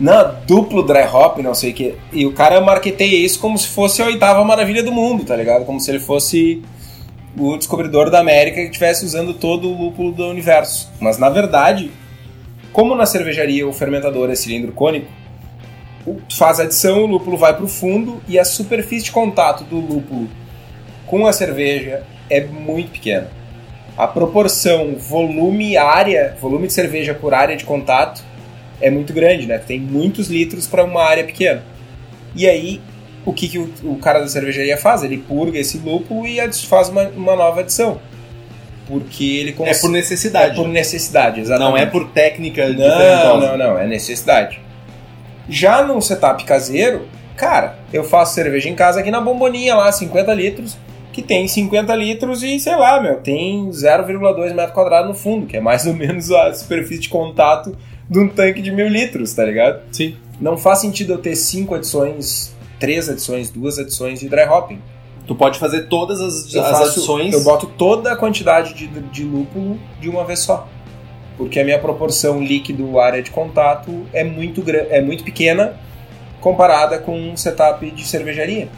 Não, 0.00 0.36
duplo 0.46 0.84
dry 0.84 1.02
hop, 1.12 1.38
não 1.38 1.54
sei 1.54 1.72
o 1.72 1.74
que. 1.74 1.94
E 2.12 2.24
o 2.24 2.32
cara 2.32 2.60
marketeia 2.60 3.24
isso 3.24 3.40
como 3.40 3.58
se 3.58 3.66
fosse 3.66 4.00
a 4.00 4.06
oitava 4.06 4.44
maravilha 4.44 4.82
do 4.82 4.92
mundo, 4.92 5.24
tá 5.24 5.34
ligado? 5.34 5.64
Como 5.64 5.80
se 5.80 5.90
ele 5.90 5.98
fosse 5.98 6.62
o 7.36 7.56
descobridor 7.56 8.08
da 8.10 8.20
América 8.20 8.56
que 8.56 8.66
estivesse 8.66 9.04
usando 9.04 9.34
todo 9.34 9.68
o 9.68 9.76
lúpulo 9.76 10.12
do 10.12 10.26
universo. 10.28 10.88
Mas 11.00 11.18
na 11.18 11.28
verdade, 11.28 11.90
como 12.72 12.94
na 12.94 13.06
cervejaria 13.06 13.66
o 13.66 13.72
fermentador 13.72 14.30
é 14.30 14.36
cilindro 14.36 14.72
cônico, 14.72 15.08
tu 16.28 16.36
faz 16.36 16.60
adição, 16.60 17.02
o 17.02 17.06
lúpulo 17.06 17.36
vai 17.36 17.54
para 17.54 17.64
o 17.64 17.68
fundo 17.68 18.22
e 18.28 18.38
a 18.38 18.44
superfície 18.44 19.06
de 19.06 19.12
contato 19.12 19.64
do 19.64 19.80
lúpulo 19.80 20.28
com 21.08 21.26
a 21.26 21.32
cerveja 21.32 22.02
é 22.30 22.40
muito 22.42 22.90
pequena. 22.92 23.28
A 23.96 24.06
proporção 24.06 24.94
volume 24.96 25.76
área, 25.76 26.36
volume 26.40 26.66
de 26.68 26.72
cerveja 26.72 27.14
por 27.14 27.34
área 27.34 27.56
de 27.56 27.64
contato 27.64 28.22
é 28.80 28.90
muito 28.90 29.12
grande, 29.12 29.46
né? 29.46 29.58
Tem 29.58 29.80
muitos 29.80 30.28
litros 30.28 30.66
para 30.66 30.84
uma 30.84 31.02
área 31.02 31.24
pequena. 31.24 31.62
E 32.36 32.46
aí, 32.48 32.80
o 33.26 33.32
que, 33.32 33.48
que 33.48 33.58
o, 33.58 33.68
o 33.82 33.96
cara 33.96 34.20
da 34.20 34.28
cervejaria 34.28 34.76
faz? 34.76 35.02
Ele 35.02 35.18
purga 35.18 35.58
esse 35.58 35.78
lúpulo 35.78 36.26
e 36.26 36.38
faz 36.66 36.88
uma, 36.88 37.08
uma 37.08 37.34
nova 37.34 37.60
adição. 37.60 38.00
Porque 38.86 39.24
ele 39.24 39.50
É 39.50 39.52
cons- 39.52 39.80
por 39.80 39.90
necessidade. 39.90 40.52
É 40.52 40.54
por 40.54 40.68
necessidade, 40.68 41.40
exatamente. 41.40 41.70
Não 41.70 41.76
é 41.76 41.84
por 41.86 42.08
técnica 42.10 42.68
Não, 42.68 43.40
não, 43.40 43.58
não, 43.58 43.78
é 43.78 43.86
necessidade. 43.86 44.60
Já 45.48 45.82
num 45.82 46.00
setup 46.00 46.44
caseiro, 46.44 47.08
cara, 47.36 47.78
eu 47.92 48.04
faço 48.04 48.34
cerveja 48.34 48.68
em 48.68 48.74
casa 48.74 49.00
aqui 49.00 49.10
na 49.10 49.20
bomboninha 49.20 49.74
lá, 49.74 49.90
50 49.90 50.32
litros, 50.34 50.76
que 51.20 51.26
tem 51.26 51.48
50 51.48 51.94
litros 51.96 52.42
e, 52.42 52.60
sei 52.60 52.76
lá, 52.76 53.00
meu, 53.00 53.16
tem 53.16 53.68
0,2 53.70 54.54
metro 54.54 54.72
quadrado 54.72 55.08
no 55.08 55.14
fundo, 55.14 55.46
que 55.46 55.56
é 55.56 55.60
mais 55.60 55.84
ou 55.86 55.92
menos 55.94 56.30
a 56.30 56.52
superfície 56.54 57.00
de 57.02 57.08
contato 57.08 57.76
de 58.08 58.18
um 58.18 58.28
tanque 58.28 58.62
de 58.62 58.70
mil 58.70 58.88
litros, 58.88 59.34
tá 59.34 59.44
ligado? 59.44 59.80
Sim. 59.90 60.16
Não 60.40 60.56
faz 60.56 60.78
sentido 60.78 61.14
eu 61.14 61.18
ter 61.18 61.34
cinco 61.34 61.74
adições, 61.74 62.54
três 62.78 63.08
adições, 63.08 63.50
duas 63.50 63.78
adições 63.78 64.20
de 64.20 64.28
dry 64.28 64.44
hopping. 64.48 64.80
Tu 65.26 65.34
pode 65.34 65.58
fazer 65.58 65.88
todas 65.88 66.20
as, 66.20 66.54
Eu, 66.54 66.62
as 66.62 66.70
faço- 66.70 66.84
adições. 67.00 67.34
eu 67.34 67.42
boto 67.42 67.66
toda 67.66 68.12
a 68.12 68.16
quantidade 68.16 68.72
de, 68.74 68.86
de 68.86 69.24
lúpulo 69.24 69.78
de 70.00 70.08
uma 70.08 70.24
vez 70.24 70.38
só. 70.38 70.66
Porque 71.36 71.58
a 71.60 71.64
minha 71.64 71.78
proporção 71.78 72.40
líquido 72.40 72.98
área 73.00 73.22
de 73.22 73.30
contato 73.30 74.06
é 74.12 74.22
muito, 74.24 74.62
é 74.70 75.00
muito 75.02 75.24
pequena 75.24 75.74
comparada 76.40 76.98
com 76.98 77.18
um 77.18 77.36
setup 77.36 77.90
de 77.90 78.06
cervejaria. 78.06 78.68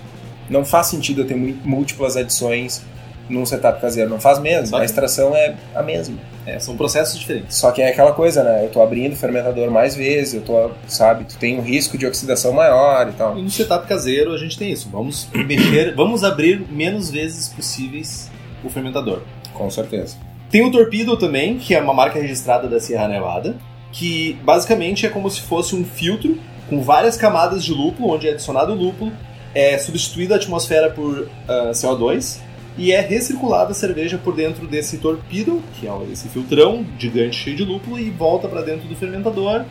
Não 0.51 0.65
faz 0.65 0.89
sentido 0.89 1.23
eu 1.23 1.27
ter 1.27 1.37
múltiplas 1.37 2.17
adições 2.17 2.83
num 3.31 3.47
setup 3.47 3.81
caseiro. 3.81 4.11
Não 4.11 4.21
faz 4.21 4.39
mesmo. 4.39 4.77
A 4.77 4.85
extração 4.85 5.35
é 5.35 5.55
a 5.75 5.83
mesma. 5.83 6.19
É, 6.45 6.59
são 6.59 6.77
processos 6.77 7.19
diferentes. 7.19 7.57
Só 7.57 7.71
que 7.71 7.81
é 7.81 7.89
aquela 7.89 8.13
coisa, 8.13 8.43
né? 8.43 8.65
Eu 8.65 8.71
tô 8.71 8.83
abrindo 8.83 9.13
o 9.13 9.17
fermentador 9.17 9.71
mais 9.71 9.95
vezes, 9.95 10.35
eu 10.35 10.41
tô, 10.41 10.71
sabe, 10.89 11.25
tu 11.25 11.39
tem 11.39 11.59
um 11.59 11.63
risco 11.63 11.97
de 11.97 12.07
oxidação 12.07 12.53
maior 12.53 13.09
e 13.09 13.13
tal. 13.13 13.39
E 13.39 13.43
no 13.43 13.51
setup 13.51 13.87
caseiro 13.87 14.33
a 14.33 14.39
gente 14.39 14.59
tem 14.59 14.73
isso. 14.73 14.89
Vamos 14.91 15.29
mexer, 15.47 15.95
vamos 15.95 16.25
abrir 16.25 16.67
menos 16.71 17.11
vezes 17.11 17.49
possíveis 17.49 18.31
o 18.65 18.69
fermentador. 18.69 19.23
Com 19.55 19.71
certeza. 19.71 20.17
Tem 20.51 20.67
o 20.67 20.73
Torpedo 20.73 21.17
também, 21.17 21.59
que 21.59 21.75
é 21.75 21.81
uma 21.81 21.95
marca 21.95 22.19
registrada 22.19 22.67
da 22.67 22.81
Sierra 22.81 23.07
Nevada, 23.07 23.57
que 23.93 24.37
basicamente 24.43 25.07
é 25.07 25.09
como 25.09 25.31
se 25.31 25.43
fosse 25.43 25.77
um 25.77 25.85
filtro 25.85 26.39
com 26.69 26.83
várias 26.83 27.17
camadas 27.17 27.65
de 27.65 27.73
lúpulo, 27.73 28.15
onde 28.15 28.29
é 28.29 28.33
adicionado 28.33 28.73
o 28.73 28.77
lúpulo, 28.77 29.13
é 29.55 29.77
substituída 29.79 30.35
a 30.35 30.37
atmosfera 30.37 30.91
por 30.91 31.29
ah, 31.49 31.71
CO2 31.73 32.39
e 32.79 32.93
é 32.93 33.01
recirculada 33.01 33.73
a 33.73 33.75
cerveja 33.75 34.17
por 34.17 34.35
dentro 34.35 34.67
desse 34.67 34.99
torpedo, 34.99 35.63
que 35.79 35.87
é 35.87 35.93
esse 36.13 36.29
filtrão 36.29 36.87
gigante 36.99 37.37
cheio 37.37 37.57
de 37.57 37.65
lúpulo, 37.65 37.99
e 37.99 38.11
volta 38.11 38.49
para 38.49 38.63
dentro 38.63 38.89
do 38.89 38.95
fermentador, 38.97 39.65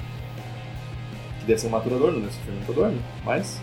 que 1.40 1.46
deve 1.46 1.60
ser 1.60 1.68
um 1.68 1.72
maturador, 1.72 2.12
não 2.12 2.20
deve 2.20 2.34
ser 2.34 2.40
um 2.42 2.46
fermentador, 2.46 2.90
né? 2.90 2.98
Mas... 3.26 3.60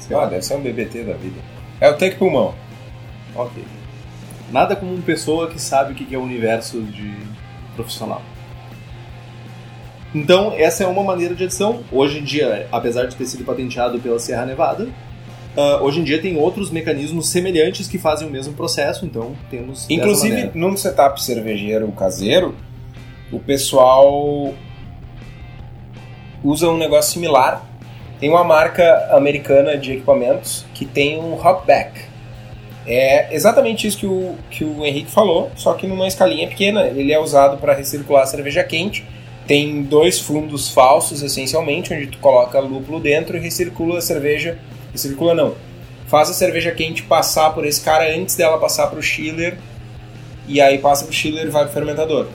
sei 0.00 0.16
Ah, 0.16 0.20
lá. 0.20 0.26
deve 0.26 0.42
ser 0.42 0.54
um 0.56 0.60
BBT 0.60 1.04
da 1.04 1.14
vida. 1.14 1.40
É 1.80 1.88
o 1.88 1.96
tanque 1.96 2.16
pulmão. 2.16 2.54
Ok. 3.34 3.62
Nada 4.50 4.74
como 4.74 4.92
uma 4.92 5.02
pessoa 5.02 5.48
que 5.48 5.60
sabe 5.60 5.92
o 5.92 5.94
que 5.94 6.12
é 6.14 6.18
o 6.18 6.22
universo 6.22 6.80
de 6.82 7.14
profissional. 7.76 8.20
Então, 10.14 10.52
essa 10.56 10.84
é 10.84 10.86
uma 10.86 11.04
maneira 11.04 11.34
de 11.34 11.44
adição. 11.44 11.84
Hoje 11.92 12.18
em 12.18 12.24
dia, 12.24 12.66
apesar 12.72 13.06
de 13.06 13.14
ter 13.14 13.26
sido 13.26 13.44
patenteado 13.44 13.98
pela 14.00 14.18
Sierra 14.18 14.46
Nevada, 14.46 14.88
ah, 15.56 15.80
hoje 15.82 16.00
em 16.00 16.04
dia 16.04 16.20
tem 16.20 16.36
outros 16.36 16.70
mecanismos 16.70 17.28
semelhantes 17.28 17.88
que 17.88 17.98
fazem 17.98 18.28
o 18.28 18.30
mesmo 18.30 18.54
processo, 18.54 19.04
então 19.04 19.34
temos. 19.50 19.86
Inclusive, 19.90 20.50
num 20.54 20.76
setup 20.76 21.22
cervejeiro 21.22 21.90
caseiro, 21.92 22.54
o 23.32 23.38
pessoal 23.38 24.54
usa 26.42 26.68
um 26.68 26.76
negócio 26.76 27.12
similar. 27.12 27.64
Tem 28.20 28.28
uma 28.28 28.42
marca 28.42 29.08
americana 29.12 29.76
de 29.76 29.92
equipamentos 29.92 30.64
que 30.74 30.84
tem 30.84 31.18
um 31.18 31.34
hopback. 31.34 32.08
É 32.86 33.34
exatamente 33.34 33.86
isso 33.86 33.98
que 33.98 34.06
o, 34.06 34.34
que 34.50 34.64
o 34.64 34.84
Henrique 34.84 35.10
falou, 35.10 35.50
só 35.54 35.74
que 35.74 35.86
numa 35.86 36.08
escalinha 36.08 36.48
pequena. 36.48 36.86
Ele 36.86 37.12
é 37.12 37.20
usado 37.20 37.58
para 37.58 37.74
recircular 37.74 38.22
a 38.22 38.26
cerveja 38.26 38.64
quente. 38.64 39.04
Tem 39.46 39.82
dois 39.82 40.18
fundos 40.18 40.70
falsos, 40.70 41.22
essencialmente, 41.22 41.92
onde 41.92 42.06
tu 42.06 42.18
coloca 42.18 42.58
lúpulo 42.60 42.98
dentro 42.98 43.36
e 43.36 43.40
recircula 43.40 43.98
a 43.98 44.00
cerveja. 44.00 44.58
Recircula 44.98 45.32
não. 45.32 45.54
Faz 46.08 46.28
a 46.28 46.34
cerveja 46.34 46.72
quente 46.72 47.04
passar 47.04 47.50
por 47.50 47.64
esse 47.64 47.80
cara 47.80 48.12
antes 48.12 48.34
dela 48.34 48.58
passar 48.58 48.88
para 48.88 48.98
o 48.98 49.02
chiller 49.02 49.56
e 50.48 50.60
aí 50.60 50.78
passa 50.78 51.04
pro 51.04 51.14
chiller 51.14 51.46
e 51.46 51.50
vai 51.50 51.64
pro 51.64 51.72
fermentador. 51.72 52.26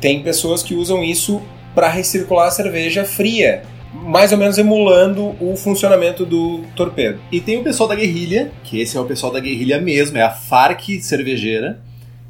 Tem 0.00 0.22
pessoas 0.22 0.62
que 0.62 0.74
usam 0.74 1.02
isso 1.02 1.42
para 1.74 1.88
recircular 1.88 2.46
a 2.46 2.50
cerveja 2.52 3.04
fria, 3.04 3.64
mais 3.92 4.30
ou 4.30 4.38
menos 4.38 4.56
emulando 4.56 5.34
o 5.40 5.56
funcionamento 5.56 6.24
do 6.24 6.60
torpedo. 6.76 7.18
E 7.32 7.40
tem 7.40 7.58
o 7.58 7.64
pessoal 7.64 7.88
da 7.88 7.96
guerrilha, 7.96 8.52
que 8.62 8.80
esse 8.80 8.96
é 8.96 9.00
o 9.00 9.04
pessoal 9.04 9.32
da 9.32 9.40
guerrilha 9.40 9.80
mesmo, 9.80 10.16
é 10.16 10.22
a 10.22 10.30
FARC 10.30 11.00
cervejeira, 11.00 11.80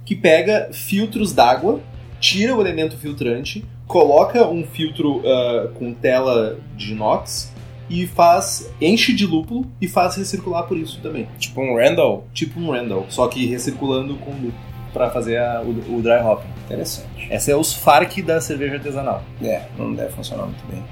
que 0.07 0.15
pega 0.15 0.71
filtros 0.73 1.33
d'água, 1.33 1.81
tira 2.19 2.57
o 2.57 2.61
elemento 2.61 2.97
filtrante, 2.97 3.65
coloca 3.87 4.49
um 4.49 4.65
filtro 4.65 5.21
ah, 5.27 5.69
com 5.75 5.93
tela 5.93 6.59
de 6.77 6.93
inox 6.93 7.53
e 7.91 8.07
faz 8.07 8.71
enche 8.81 9.13
de 9.13 9.27
lúpulo 9.27 9.67
e 9.81 9.89
faz 9.89 10.15
recircular 10.17 10.63
por 10.63 10.79
isso 10.79 10.99
também. 11.03 11.27
Tipo 11.39 11.61
um 11.61 11.77
Randall. 11.77 12.25
Tipo 12.33 12.59
um 12.61 12.71
Randall, 12.71 13.05
só 13.11 13.27
que 13.29 13.45
recirculando 13.47 14.15
com 14.15 14.31
lúpulo 14.31 14.55
para 14.93 15.11
fazer 15.11 15.37
a- 15.39 15.61
o, 15.63 15.97
o 15.97 16.01
dry 16.01 16.23
hopping. 16.25 16.49
Interessante. 16.65 17.27
Essa 17.29 17.51
é 17.53 17.57
os 17.57 17.75
FARC 17.75 18.23
da 18.23 18.41
cerveja 18.41 18.75
artesanal. 18.77 19.23
É, 19.43 19.63
não 19.77 19.93
deve 19.93 20.11
funcionar 20.13 20.45
muito 20.45 20.65
bem. 20.71 20.83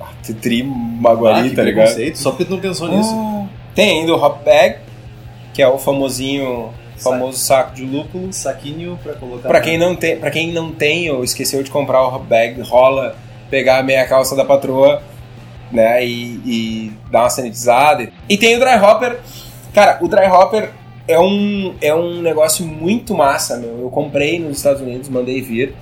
Ah, 0.00 0.12
tri 0.40 0.62
Maguari, 0.62 1.50
Ah, 1.52 1.56
tá 1.56 1.62
ligado? 1.62 2.16
Só 2.16 2.30
porque 2.30 2.44
tu 2.44 2.52
não 2.52 2.60
pensou 2.60 2.88
nisso. 2.88 3.10
Ah, 3.12 3.46
Tem 3.74 4.00
ainda 4.00 4.14
o 4.14 4.22
hop 4.22 4.44
bag, 4.44 4.76
que 5.52 5.60
é 5.60 5.68
o 5.68 5.78
famosinho, 5.78 6.70
famoso 6.98 7.38
saco 7.38 7.74
de 7.74 7.84
lúpulo. 7.84 8.32
Saquinho 8.32 8.98
para 9.02 9.14
colocar. 9.14 9.48
Pra 9.48 9.60
quem 9.60 9.76
não 9.78 9.96
tem, 9.96 10.16
para 10.18 10.30
quem 10.30 10.52
não 10.52 10.70
tem 10.72 11.10
ou 11.10 11.24
esqueceu 11.24 11.62
de 11.62 11.70
comprar 11.70 12.02
o 12.02 12.14
hop 12.14 12.22
bag, 12.24 12.60
rola 12.62 13.16
pegar 13.50 13.78
a 13.78 13.82
meia 13.82 14.06
calça 14.06 14.34
da 14.36 14.44
patroa, 14.44 15.02
né, 15.70 16.04
e, 16.04 16.40
e 16.44 16.92
dar 17.10 17.20
uma 17.20 17.30
sanitizada. 17.30 18.10
E 18.28 18.36
tem 18.36 18.56
o 18.56 18.60
dry 18.60 18.76
hopper. 18.76 19.18
Cara, 19.74 19.98
o 20.00 20.08
dry 20.08 20.26
hopper 20.26 20.70
é 21.08 21.18
um 21.18 21.74
é 21.80 21.94
um 21.94 22.20
negócio 22.22 22.64
muito 22.66 23.14
massa, 23.14 23.56
meu. 23.56 23.80
Eu 23.80 23.90
comprei 23.90 24.38
nos 24.38 24.58
Estados 24.58 24.82
Unidos, 24.82 25.08
mandei 25.08 25.40
vir. 25.40 25.74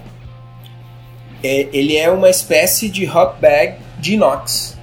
É, 1.43 1.69
ele 1.73 1.97
é 1.97 2.11
uma 2.11 2.31
espécie 2.31 2.89
de 2.89 3.09
hop 3.09 3.41
bag 3.41 3.77
de 3.99 4.15
inox. 4.15 4.79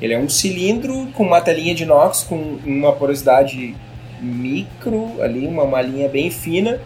Ele 0.00 0.12
é 0.12 0.18
um 0.18 0.28
cilindro 0.28 1.08
com 1.14 1.24
uma 1.24 1.40
telinha 1.40 1.74
de 1.74 1.84
inox 1.84 2.22
com 2.22 2.58
uma 2.64 2.92
porosidade 2.92 3.74
micro 4.20 5.22
ali, 5.22 5.46
uma 5.46 5.64
malinha 5.64 6.08
bem 6.08 6.30
fina 6.30 6.80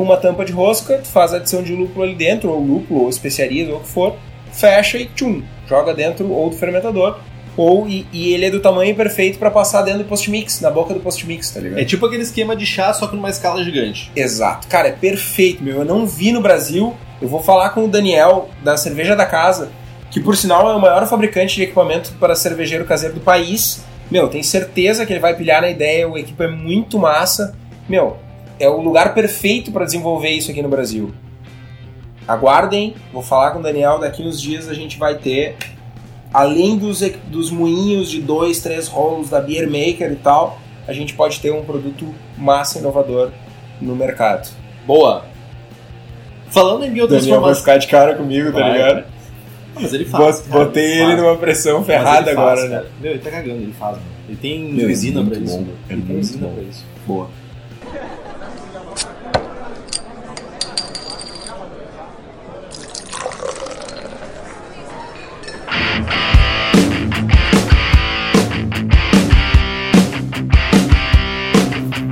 com 0.00 0.04
uma 0.04 0.16
tampa 0.16 0.46
de 0.46 0.52
rosca, 0.52 0.98
tu 0.98 1.08
faz 1.08 1.34
adição 1.34 1.62
de 1.62 1.74
lúpulo 1.74 2.04
ali 2.04 2.14
dentro, 2.14 2.50
ou 2.50 2.58
lúpulo, 2.58 3.02
ou 3.02 3.10
especiarias, 3.10 3.68
ou 3.68 3.76
o 3.76 3.80
que 3.80 3.88
for, 3.88 4.16
fecha 4.50 4.96
e 4.96 5.04
tchum, 5.06 5.42
joga 5.70 5.94
dentro 5.94 6.28
ou 6.30 6.50
do 6.50 6.56
fermentador, 6.56 7.18
ou 7.56 7.88
e, 7.88 8.06
e 8.12 8.34
ele 8.34 8.46
é 8.46 8.50
do 8.50 8.60
tamanho 8.60 8.94
perfeito 8.94 9.38
para 9.38 9.50
passar 9.50 9.82
dentro 9.82 10.00
do 10.00 10.08
post-mix, 10.08 10.60
na 10.60 10.70
boca 10.70 10.92
do 10.92 11.00
post-mix, 11.00 11.50
tá 11.50 11.60
ligado? 11.60 11.78
É 11.78 11.84
tipo 11.84 12.04
aquele 12.04 12.22
esquema 12.22 12.56
de 12.56 12.66
chá, 12.66 12.92
só 12.92 13.06
que 13.06 13.14
numa 13.14 13.30
escala 13.30 13.62
gigante. 13.62 14.10
Exato, 14.16 14.66
cara, 14.66 14.88
é 14.88 14.92
perfeito, 14.92 15.62
meu. 15.62 15.78
Eu 15.78 15.84
não 15.84 16.06
vi 16.06 16.32
no 16.32 16.40
Brasil. 16.40 16.94
Eu 17.22 17.28
vou 17.28 17.42
falar 17.42 17.70
com 17.70 17.84
o 17.84 17.88
Daniel 17.88 18.48
da 18.64 18.76
Cerveja 18.76 19.14
da 19.14 19.26
Casa, 19.26 19.70
que 20.10 20.20
por 20.20 20.36
sinal 20.36 20.68
é 20.70 20.74
o 20.74 20.80
maior 20.80 21.06
fabricante 21.06 21.54
de 21.54 21.62
equipamento 21.62 22.12
para 22.18 22.34
cervejeiro 22.34 22.84
caseiro 22.84 23.14
do 23.14 23.20
país. 23.20 23.84
Meu, 24.10 24.26
tenho 24.28 24.42
certeza 24.42 25.06
que 25.06 25.12
ele 25.12 25.20
vai 25.20 25.36
pilhar 25.36 25.60
na 25.60 25.68
ideia. 25.68 26.08
O 26.08 26.18
equipo 26.18 26.42
é 26.42 26.48
muito 26.48 26.98
massa. 26.98 27.54
Meu, 27.88 28.16
é 28.58 28.68
o 28.68 28.80
lugar 28.80 29.14
perfeito 29.14 29.70
para 29.70 29.84
desenvolver 29.84 30.30
isso 30.30 30.50
aqui 30.50 30.62
no 30.62 30.68
Brasil. 30.68 31.12
Aguardem, 32.32 32.94
vou 33.12 33.22
falar 33.22 33.50
com 33.52 33.58
o 33.58 33.62
Daniel. 33.62 33.98
Daqui 33.98 34.22
uns 34.22 34.40
dias 34.40 34.68
a 34.68 34.74
gente 34.74 34.98
vai 34.98 35.16
ter, 35.16 35.56
além 36.32 36.76
dos, 36.78 37.00
dos 37.28 37.50
moinhos 37.50 38.10
de 38.10 38.20
dois, 38.20 38.60
três 38.60 38.86
rolos 38.88 39.28
da 39.30 39.40
Beer 39.40 39.66
Maker 39.66 40.12
e 40.12 40.16
tal, 40.16 40.58
a 40.86 40.92
gente 40.92 41.14
pode 41.14 41.40
ter 41.40 41.52
um 41.52 41.64
produto 41.64 42.06
massa 42.38 42.78
inovador 42.78 43.30
no 43.80 43.94
mercado. 43.96 44.48
Boa. 44.86 45.24
Falando 46.50 46.84
em 46.84 46.88
Daniel 46.88 47.06
vai 47.08 47.18
biotransformação. 47.18 47.54
ficar 47.60 47.76
de 47.78 47.86
cara 47.86 48.14
comigo, 48.16 48.52
tá 48.52 48.58
Vai, 48.58 48.72
ligado? 48.72 48.98
Ah, 49.76 49.78
Mas 49.82 49.92
ele 49.92 50.04
faz. 50.04 50.40
Bot- 50.40 50.48
cara, 50.50 50.64
Botei 50.64 50.98
faz. 50.98 51.10
ele 51.12 51.20
numa 51.22 51.36
pressão 51.36 51.84
ferrada 51.84 52.30
ele 52.30 52.36
faz, 52.36 52.58
agora, 52.60 52.68
né? 52.68 52.76
cara. 52.76 52.90
Meu, 53.00 53.10
ele 53.12 53.20
tá 53.20 53.30
cagando, 53.30 53.62
ele 53.62 53.72
faz, 53.78 53.92
mano. 53.96 54.08
Ele 54.28 54.36
tem 54.36 54.64
Meu, 54.72 54.88
é 54.88 54.92
usina 54.92 55.20
muito 55.22 55.34
pra 55.36 55.44
isso. 55.44 55.58
bom, 55.58 55.66
é 55.88 55.92
ele 55.92 56.02
tem 56.02 56.18
usina 56.18 56.46
bom. 56.46 56.54
pra 56.54 56.62
isso. 56.64 56.84
Boa. 57.06 57.30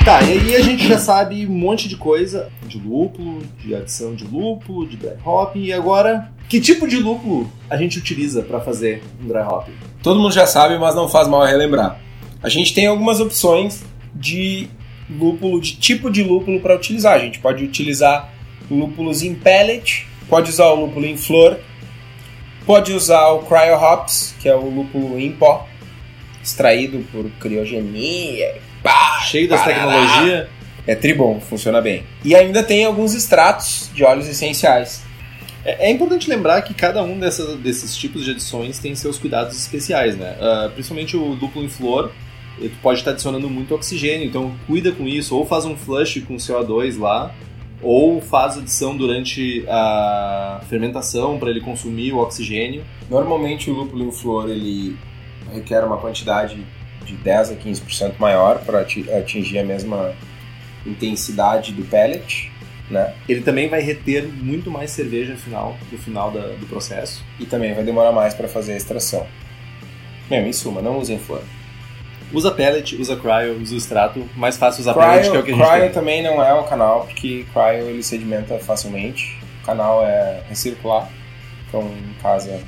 Tá, 0.09 0.23
e 0.23 0.33
aí 0.33 0.57
a 0.57 0.63
gente 0.63 0.89
já 0.89 0.97
sabe 0.97 1.47
um 1.47 1.51
monte 1.51 1.87
de 1.87 1.95
coisa 1.95 2.51
de 2.63 2.79
lúpulo, 2.79 3.43
de 3.59 3.75
adição 3.75 4.15
de 4.15 4.25
lúpulo, 4.25 4.89
de 4.89 4.97
dry 4.97 5.13
hopping, 5.23 5.65
e 5.65 5.71
agora, 5.71 6.33
que 6.49 6.63
tipo 6.63 6.89
de 6.89 6.97
lúpulo 6.97 7.53
a 7.69 7.77
gente 7.77 7.99
utiliza 7.99 8.41
pra 8.41 8.59
fazer 8.59 9.03
um 9.23 9.29
dry 9.29 9.43
hopping? 9.43 9.75
Todo 10.03 10.19
mundo 10.19 10.33
já 10.33 10.47
sabe, 10.47 10.79
mas 10.79 10.95
não 10.95 11.11
faz 11.11 11.29
mal 11.29 11.45
relembrar. 11.45 12.01
A 12.43 12.49
gente 12.49 12.73
tem 12.73 12.87
algumas 12.87 13.21
opções 13.21 13.85
de 14.15 14.71
lúpulo, 15.11 15.61
de 15.61 15.77
tipo 15.77 16.11
de 16.11 16.23
lúpulo 16.23 16.59
para 16.59 16.75
utilizar. 16.75 17.15
A 17.15 17.19
gente 17.19 17.39
pode 17.39 17.63
utilizar 17.63 18.33
lúpulos 18.71 19.23
em 19.23 19.35
pellet, 19.35 20.07
pode 20.27 20.49
usar 20.49 20.69
o 20.69 20.87
lúpulo 20.87 21.05
em 21.05 21.19
flor, 21.19 21.61
pode 22.65 22.95
usar 22.95 23.29
o 23.33 23.41
cryo 23.41 23.77
hops, 23.77 24.35
que 24.41 24.49
é 24.49 24.57
o 24.57 24.71
lúpulo 24.71 25.21
em 25.21 25.33
pó, 25.33 25.69
extraído 26.43 27.05
por 27.13 27.29
criogenia. 27.39 28.57
Pá, 28.83 29.08
Cheio 29.25 29.49
das 29.49 29.65
tecnologias. 29.65 30.47
É 30.87 30.95
tribom, 30.95 31.39
funciona 31.41 31.81
bem. 31.83 32.03
E 32.25 32.35
ainda 32.35 32.63
tem 32.63 32.85
alguns 32.85 33.15
extratos 33.15 33.91
de 33.95 34.03
óleos 34.05 34.27
essenciais. 34.27 35.03
É, 35.65 35.89
é 35.89 35.91
importante 35.91 36.31
lembrar 36.31 36.63
que 36.63 36.73
cada 36.73 37.03
um 37.03 37.19
dessa- 37.19 37.57
desses 37.57 37.95
tipos 37.95 38.25
de 38.25 38.31
adições 38.31 38.79
tem 38.79 38.95
seus 38.95 39.19
cuidados 39.19 39.55
especiais, 39.59 40.17
né? 40.17 40.37
Ah, 40.41 40.71
principalmente 40.73 41.15
o 41.17 41.35
lúpulo 41.35 41.65
em 41.65 41.69
flor, 41.69 42.11
ele 42.59 42.75
pode 42.83 43.01
estar 43.01 43.11
adicionando 43.11 43.51
muito 43.51 43.75
oxigênio, 43.75 44.27
então 44.27 44.55
cuida 44.67 44.91
com 44.91 45.07
isso, 45.07 45.37
ou 45.37 45.45
faz 45.45 45.67
um 45.67 45.77
flush 45.77 46.21
com 46.23 46.37
CO2 46.37 46.99
lá, 46.99 47.35
ou 47.83 48.21
faz 48.23 48.57
adição 48.57 48.97
durante 48.97 49.65
a 49.69 50.61
fermentação 50.71 51.39
para 51.39 51.51
ele 51.51 51.61
consumir 51.61 52.13
o 52.15 52.19
oxigênio. 52.19 52.83
Normalmente 53.11 53.71
o 53.71 53.75
lúpulo 53.75 54.05
em 54.09 54.11
flor 54.13 54.49
ele 54.49 54.97
requer 55.53 55.85
uma 55.85 55.99
quantidade 55.99 56.57
de 57.09 57.15
10 57.17 57.51
a 57.53 57.55
15% 57.57 58.15
maior 58.19 58.59
para 58.61 58.81
atingir 58.81 59.59
a 59.59 59.65
mesma 59.65 60.15
intensidade 60.87 61.73
do 61.73 61.85
pellet, 61.85 62.51
né? 62.91 63.13
Ele 63.29 63.41
também 63.43 63.69
vai 63.69 63.81
reter 63.81 64.25
muito 64.27 64.71
mais 64.71 64.91
cerveja 64.91 65.33
no 65.33 65.39
final, 65.39 65.77
no 65.91 65.99
final 65.99 66.31
da- 66.31 66.49
do 66.49 66.67
processo. 66.67 67.25
E 67.39 67.45
também 67.47 67.75
vai 67.75 67.85
demorar 67.85 68.13
mais 68.13 68.33
para 68.35 68.49
fazer 68.49 68.73
a 68.75 68.77
extração. 68.77 69.27
Em 70.31 70.53
suma, 70.53 70.81
não 70.83 70.99
usem 70.99 71.19
flor. 71.19 71.43
Usa 72.33 72.51
pellet, 72.51 72.95
usa 72.97 73.17
cryo, 73.17 73.59
usa 73.63 73.75
o 73.75 73.79
extrato, 73.79 74.29
mais 74.37 74.57
fácil 74.59 74.83
usar 74.83 74.93
pellet 74.95 75.31
que 75.31 75.37
é 75.37 75.41
o 75.41 75.43
Cryo, 75.43 75.45
que 75.45 75.51
a 75.53 75.55
gente 75.65 75.67
cryo 75.71 75.83
tem. 75.85 75.93
também 75.93 76.23
não 76.23 76.43
é 76.45 76.53
o 76.53 76.65
canal, 76.65 77.07
porque 77.07 77.47
cryo 77.53 77.89
ele 77.89 78.03
sedimenta 78.03 78.59
facilmente. 78.59 79.39
O 79.63 79.67
canal 79.67 80.05
é 80.05 80.43
recircular, 80.49 81.09
então 81.67 81.81
em 81.83 82.23
casa, 82.23 82.61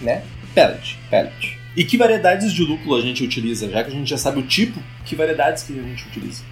né? 0.00 0.22
Pellet. 0.54 0.96
Pellet. 1.10 1.58
E 1.76 1.84
que 1.84 1.96
variedades 1.96 2.52
de 2.52 2.62
lúpulo 2.64 2.96
a 2.96 3.00
gente 3.00 3.22
utiliza? 3.22 3.68
Já 3.70 3.84
que 3.84 3.90
a 3.90 3.94
gente 3.94 4.10
já 4.10 4.18
sabe 4.18 4.40
o 4.40 4.42
tipo, 4.42 4.80
que 5.04 5.14
variedades 5.14 5.62
que 5.62 5.78
a 5.78 5.82
gente 5.82 6.06
utiliza? 6.08 6.42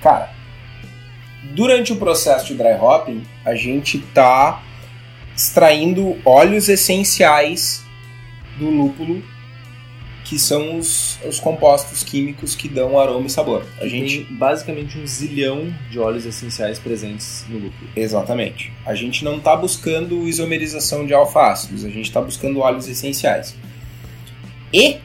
Cara, 0.00 0.32
durante 1.54 1.92
o 1.92 1.96
processo 1.96 2.46
de 2.46 2.54
dry 2.54 2.78
hopping, 2.80 3.22
a 3.44 3.54
gente 3.54 3.98
tá 3.98 4.62
extraindo 5.36 6.16
óleos 6.24 6.68
essenciais 6.68 7.84
do 8.58 8.70
lúpulo, 8.70 9.22
que 10.24 10.38
são 10.38 10.78
os, 10.78 11.18
os 11.26 11.40
compostos 11.40 12.04
químicos 12.04 12.54
que 12.54 12.68
dão 12.68 13.00
aroma 13.00 13.26
e 13.26 13.30
sabor. 13.30 13.66
A 13.80 13.88
gente 13.88 14.24
Tem 14.24 14.36
basicamente 14.36 14.96
um 14.96 15.04
zilhão 15.04 15.74
de 15.90 15.98
óleos 15.98 16.24
essenciais 16.24 16.78
presentes 16.78 17.44
no 17.48 17.58
lúpulo. 17.58 17.90
Exatamente. 17.96 18.72
A 18.86 18.94
gente 18.94 19.24
não 19.24 19.38
está 19.38 19.56
buscando 19.56 20.28
isomerização 20.28 21.04
de 21.04 21.12
alfácidos, 21.12 21.84
a 21.84 21.88
gente 21.88 22.06
está 22.06 22.20
buscando 22.20 22.60
óleos 22.60 22.86
essenciais. 22.86 23.56
E 24.72 25.00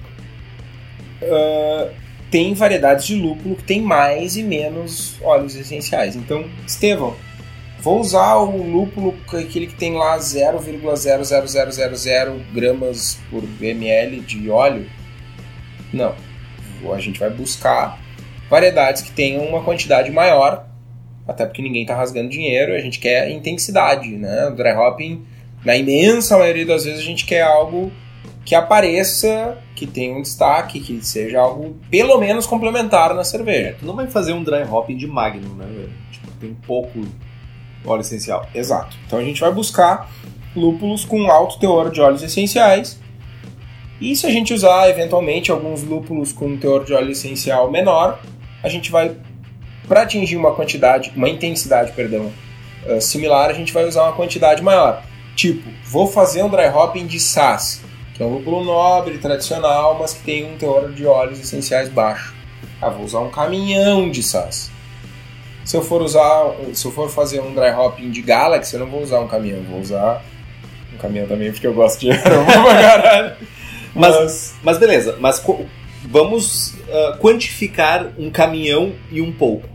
ah, 1.23 1.89
tem 2.29 2.53
variedades 2.53 3.05
de 3.05 3.15
lúpulo 3.15 3.55
que 3.55 3.63
tem 3.63 3.81
mais 3.81 4.35
e 4.35 4.43
menos 4.43 5.15
óleos 5.21 5.55
essenciais. 5.55 6.15
Então, 6.15 6.45
Estevão, 6.65 7.15
vou 7.79 7.99
usar 7.99 8.35
o 8.35 8.63
lúpulo, 8.63 9.15
aquele 9.27 9.67
que 9.67 9.75
tem 9.75 9.93
lá 9.93 10.17
0,00000 10.17 12.41
gramas 12.53 13.19
por 13.29 13.43
ml 13.61 14.21
de 14.21 14.49
óleo? 14.49 14.89
Não. 15.93 16.15
A 16.93 16.99
gente 16.99 17.19
vai 17.19 17.29
buscar 17.29 17.99
variedades 18.49 19.01
que 19.01 19.11
tenham 19.11 19.45
uma 19.45 19.63
quantidade 19.63 20.11
maior 20.11 20.65
até 21.27 21.45
porque 21.45 21.61
ninguém 21.61 21.81
está 21.81 21.95
rasgando 21.95 22.29
dinheiro, 22.29 22.73
a 22.73 22.79
gente 22.79 22.99
quer 22.99 23.29
intensidade, 23.31 24.09
né? 24.09 24.47
O 24.47 24.51
dry 24.51 24.73
hopping, 24.73 25.25
na 25.63 25.75
imensa 25.75 26.37
maioria 26.37 26.65
das 26.65 26.85
vezes, 26.85 26.99
a 26.99 27.03
gente 27.03 27.25
quer 27.25 27.41
algo 27.41 27.91
que 28.45 28.53
apareça, 28.53 29.57
que 29.75 29.87
tenha 29.87 30.15
um 30.15 30.21
destaque, 30.21 30.79
que 30.79 31.03
seja 31.03 31.39
algo 31.39 31.75
pelo 31.89 32.19
menos 32.19 32.45
complementar 32.45 33.13
na 33.15 33.23
cerveja. 33.23 33.75
Tu 33.79 33.85
não 33.85 33.95
vai 33.95 34.07
fazer 34.07 34.33
um 34.33 34.43
dry 34.43 34.63
hopping 34.63 34.95
de 34.95 35.07
Magnum, 35.07 35.55
né, 35.55 35.65
velho? 35.65 35.91
Tipo, 36.11 36.31
tem 36.39 36.53
pouco 36.53 37.03
óleo 37.83 38.01
essencial. 38.01 38.47
Exato. 38.53 38.95
Então 39.07 39.17
a 39.17 39.23
gente 39.23 39.41
vai 39.41 39.51
buscar 39.51 40.09
lúpulos 40.55 41.03
com 41.03 41.29
alto 41.29 41.59
teor 41.59 41.89
de 41.89 41.99
óleos 41.99 42.21
essenciais. 42.21 42.99
E 43.99 44.15
se 44.15 44.27
a 44.27 44.29
gente 44.29 44.53
usar 44.53 44.89
eventualmente 44.89 45.51
alguns 45.51 45.81
lúpulos 45.81 46.31
com 46.31 46.47
um 46.47 46.57
teor 46.57 46.85
de 46.85 46.93
óleo 46.93 47.11
essencial 47.11 47.71
menor, 47.71 48.19
a 48.61 48.69
gente 48.69 48.91
vai 48.91 49.15
para 49.87 50.03
atingir 50.03 50.37
uma 50.37 50.53
quantidade, 50.53 51.11
uma 51.15 51.29
intensidade, 51.29 51.93
perdão, 51.93 52.31
eh, 52.85 52.99
similar, 52.99 53.49
a 53.49 53.53
gente 53.53 53.71
vai 53.73 53.85
usar 53.85 54.03
uma 54.03 54.13
quantidade 54.13 54.61
maior. 54.61 55.03
Tipo, 55.35 55.69
vou 55.85 56.07
fazer 56.07 56.43
um 56.43 56.49
dry 56.49 56.67
hopping 56.67 57.05
de 57.05 57.19
SAS, 57.19 57.81
que 58.15 58.23
é 58.23 58.25
um 58.25 58.33
lúpulo 58.33 58.63
nobre, 58.63 59.17
tradicional, 59.17 59.97
mas 59.99 60.13
que 60.13 60.23
tem 60.23 60.51
um 60.51 60.57
teor 60.57 60.91
de 60.91 61.05
óleos 61.05 61.39
essenciais 61.39 61.89
baixo. 61.89 62.33
Ah, 62.81 62.89
vou 62.89 63.05
usar 63.05 63.19
um 63.19 63.29
caminhão 63.29 64.09
de 64.09 64.23
SAS. 64.23 64.71
Se 65.65 65.75
eu 65.75 65.81
for 65.81 66.01
usar, 66.01 66.55
se 66.73 66.85
eu 66.85 66.91
for 66.91 67.09
fazer 67.09 67.41
um 67.41 67.53
dry 67.53 67.71
hopping 67.71 68.09
de 68.11 68.21
Galaxy, 68.21 68.75
eu 68.75 68.79
não 68.79 68.87
vou 68.87 69.01
usar 69.01 69.19
um 69.19 69.27
caminhão, 69.27 69.61
vou 69.63 69.81
usar 69.81 70.23
um 70.93 70.97
caminhão 70.97 71.27
também 71.27 71.51
porque 71.51 71.67
eu 71.67 71.73
gosto 71.73 71.99
de 71.99 72.11
aroma 72.15 72.45
pra 72.45 72.81
caralho. 72.81 73.35
Mas, 73.93 74.55
mas 74.63 74.77
beleza, 74.77 75.17
mas 75.19 75.43
vamos 76.03 76.75
ah, 76.89 77.17
quantificar 77.19 78.13
um 78.17 78.29
caminhão 78.29 78.93
e 79.11 79.21
um 79.21 79.31
pouco. 79.31 79.67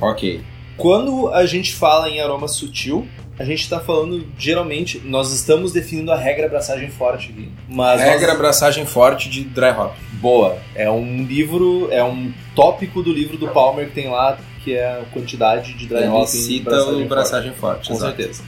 ok. 0.00 0.42
Quando 0.76 1.28
a 1.28 1.44
gente 1.44 1.74
fala 1.74 2.08
em 2.08 2.22
aroma 2.22 2.48
sutil, 2.48 3.06
a 3.40 3.44
gente 3.44 3.60
está 3.62 3.80
falando, 3.80 4.26
geralmente, 4.38 5.00
nós 5.02 5.32
estamos 5.32 5.72
definindo 5.72 6.12
a 6.12 6.16
regra 6.16 6.44
abraçagem 6.44 6.90
forte 6.90 7.30
aqui. 7.30 7.48
Mas 7.66 7.98
Regra 7.98 8.26
nós- 8.28 8.36
abraçagem 8.36 8.84
forte 8.84 9.30
de 9.30 9.42
dry 9.44 9.70
hop. 9.70 9.94
boa. 10.20 10.58
É 10.74 10.90
um 10.90 11.24
livro, 11.24 11.88
é 11.90 12.04
um 12.04 12.32
tópico 12.54 13.02
do 13.02 13.10
livro 13.10 13.38
do 13.38 13.48
Palmer 13.48 13.88
que 13.88 13.94
tem 13.94 14.10
lá, 14.10 14.38
que 14.62 14.74
é 14.74 14.84
a 15.00 15.04
quantidade 15.10 15.72
de 15.72 15.86
dry 15.86 16.00
Ele 16.00 16.08
hopping 16.08 16.26
cita 16.26 16.64
braçagem 16.70 16.92
o 16.92 16.94
forte. 16.98 17.08
braçagem 17.08 17.52
forte. 17.54 17.88
Com 17.88 17.94
exato. 17.94 18.16
certeza. 18.16 18.42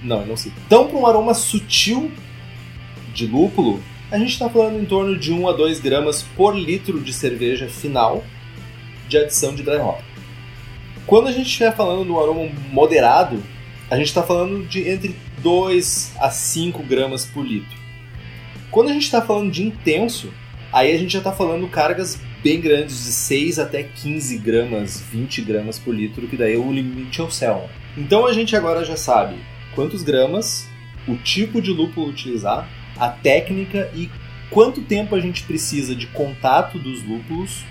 Não, 0.00 0.20
ele 0.20 0.28
não 0.28 0.36
cita. 0.36 0.54
Então, 0.64 0.86
para 0.86 0.96
um 0.96 1.04
aroma 1.06 1.34
sutil 1.34 2.12
de 3.12 3.26
lúpulo, 3.26 3.82
a 4.12 4.16
gente 4.18 4.30
está 4.30 4.48
falando 4.48 4.80
em 4.80 4.84
torno 4.84 5.18
de 5.18 5.32
1 5.32 5.48
a 5.48 5.52
2 5.52 5.80
gramas 5.80 6.22
por 6.36 6.56
litro 6.56 7.00
de 7.00 7.12
cerveja 7.12 7.66
final 7.66 8.22
de 9.08 9.18
adição 9.18 9.52
de 9.56 9.64
dry 9.64 9.78
hop. 9.78 9.98
Quando 11.04 11.26
a 11.26 11.32
gente 11.32 11.46
estiver 11.48 11.74
falando 11.74 12.04
no 12.04 12.20
aroma 12.22 12.48
moderado, 12.70 13.42
a 13.90 13.96
gente 13.96 14.08
está 14.08 14.22
falando 14.22 14.66
de 14.66 14.88
entre 14.88 15.16
2 15.42 16.12
a 16.20 16.30
5 16.30 16.82
gramas 16.82 17.24
por 17.24 17.44
litro. 17.44 17.76
Quando 18.70 18.90
a 18.90 18.92
gente 18.92 19.04
está 19.04 19.22
falando 19.22 19.50
de 19.50 19.62
intenso, 19.62 20.32
aí 20.72 20.92
a 20.92 20.98
gente 20.98 21.12
já 21.12 21.18
está 21.18 21.32
falando 21.32 21.66
cargas 21.68 22.20
bem 22.42 22.60
grandes, 22.60 23.04
de 23.04 23.12
6 23.12 23.58
até 23.58 23.82
15 23.82 24.38
gramas, 24.38 25.00
20 25.10 25.40
gramas 25.40 25.78
por 25.78 25.94
litro, 25.94 26.28
que 26.28 26.36
daí 26.36 26.56
o 26.56 26.70
limite 26.70 27.20
é 27.20 27.24
o 27.24 27.30
céu. 27.30 27.68
Então 27.96 28.26
a 28.26 28.32
gente 28.32 28.54
agora 28.54 28.84
já 28.84 28.96
sabe 28.96 29.36
quantos 29.74 30.02
gramas, 30.02 30.68
o 31.06 31.16
tipo 31.16 31.62
de 31.62 31.70
lúpulo 31.70 32.08
utilizar, 32.08 32.68
a 32.96 33.08
técnica 33.08 33.90
e 33.94 34.10
quanto 34.50 34.82
tempo 34.82 35.14
a 35.14 35.20
gente 35.20 35.44
precisa 35.44 35.94
de 35.94 36.06
contato 36.08 36.78
dos 36.78 37.02
lúpulos 37.02 37.64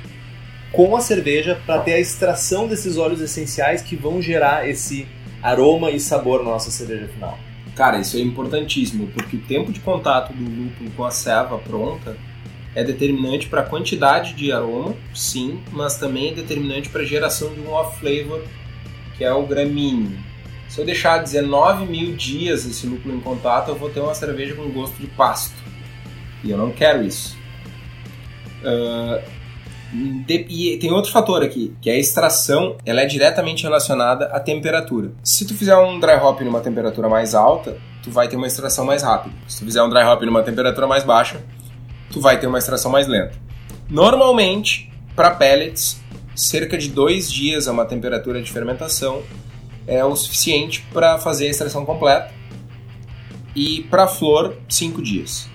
com 0.72 0.96
a 0.96 1.02
cerveja 1.02 1.62
para 1.66 1.82
ter 1.82 1.94
a 1.94 2.00
extração 2.00 2.68
desses 2.68 2.98
óleos 2.98 3.22
essenciais 3.22 3.82
que 3.82 3.96
vão 3.96 4.22
gerar 4.22 4.68
esse 4.68 5.08
aroma 5.42 5.92
e 5.92 6.00
sabor 6.00 6.44
na 6.44 6.52
nossa 6.52 6.72
cerveja 6.72 7.08
final. 7.08 7.38
Cara, 7.76 8.00
isso 8.00 8.18
é 8.18 8.22
importantíssimo, 8.22 9.08
porque 9.08 9.38
o 9.38 9.42
tempo 9.42 9.72
de 9.72 9.80
contato 9.80 10.34
do 10.34 10.44
lúpulo 10.44 10.90
com 10.92 11.06
a 11.06 11.12
ceva 11.12 11.58
pronta 11.60 12.18
é 12.74 12.84
determinante 12.84 13.48
para 13.48 13.62
a 13.62 13.66
quantidade 13.66 14.34
de 14.34 14.52
aroma, 14.52 14.96
sim, 15.14 15.60
mas 15.72 15.98
também 15.98 16.30
é 16.30 16.34
determinante 16.34 16.90
para 16.90 17.02
a 17.02 17.06
geração 17.06 17.54
de 17.54 17.60
um 17.60 17.72
off-flavor, 17.72 18.44
que 19.16 19.24
é 19.24 19.32
o 19.32 19.46
gramíneo. 19.46 20.18
Se 20.70 20.80
eu 20.80 20.86
deixar 20.86 21.20
19 21.20 21.86
mil 21.86 22.16
dias 22.16 22.66
esse 22.66 22.86
lúpulo 22.86 23.16
em 23.16 23.20
contato, 23.20 23.70
eu 23.70 23.76
vou 23.76 23.90
ter 23.90 24.00
uma 24.00 24.14
cerveja 24.14 24.54
com 24.54 24.70
gosto 24.70 24.96
de 24.98 25.08
pasto. 25.08 25.56
E 26.44 26.52
eu 26.52 26.58
não 26.58 26.72
quero 26.72 27.04
isso. 27.04 27.38
Uh, 28.62 29.24
e 29.94 30.78
tem 30.78 30.92
outro 30.92 31.12
fator 31.12 31.42
aqui, 31.44 31.74
que 31.82 31.90
é 31.90 31.94
a 31.94 31.98
extração, 31.98 32.76
ela 32.86 33.02
é 33.02 33.06
diretamente 33.06 33.64
relacionada 33.64 34.26
à 34.26 34.40
temperatura. 34.40 35.12
Se 35.24 35.46
tu 35.46 35.54
fizer 35.54 35.78
um 35.78 36.00
dry 36.00 36.16
hop 36.16 36.42
numa 36.42 36.60
temperatura 36.60 37.08
mais 37.08 37.34
alta, 37.34 37.78
tu 38.04 38.12
vai 38.12 38.28
ter 38.28 38.36
uma 38.36 38.48
extração 38.48 38.86
mais 38.86 39.04
rápida. 39.04 39.36
Se 39.48 39.60
tu 39.60 39.66
fizer 39.66 39.82
um 39.82 39.90
dry 39.90 40.04
hop 40.04 40.22
numa 40.24 40.44
temperatura 40.44 40.88
mais 40.88 41.04
baixa, 41.04 41.42
tu 42.12 42.20
vai 42.20 42.40
ter 42.40 42.48
uma 42.48 42.58
extração 42.58 42.92
mais 42.92 43.08
lenta. 43.08 43.34
Normalmente, 43.90 44.92
para 45.16 45.32
pellets, 45.32 46.02
cerca 46.36 46.78
de 46.78 46.90
dois 46.90 47.32
dias 47.32 47.68
a 47.68 47.72
uma 47.72 47.86
temperatura 47.86 48.42
de 48.42 48.52
fermentação 48.52 49.24
é 49.88 50.04
o 50.04 50.16
suficiente 50.16 50.86
para 50.94 51.18
fazer 51.18 51.48
a 51.48 51.50
extração 51.50 51.86
completa. 51.86 52.36
E 53.56 53.84
para 53.90 54.06
flor, 54.08 54.56
cinco 54.70 55.02
dias. 55.02 55.50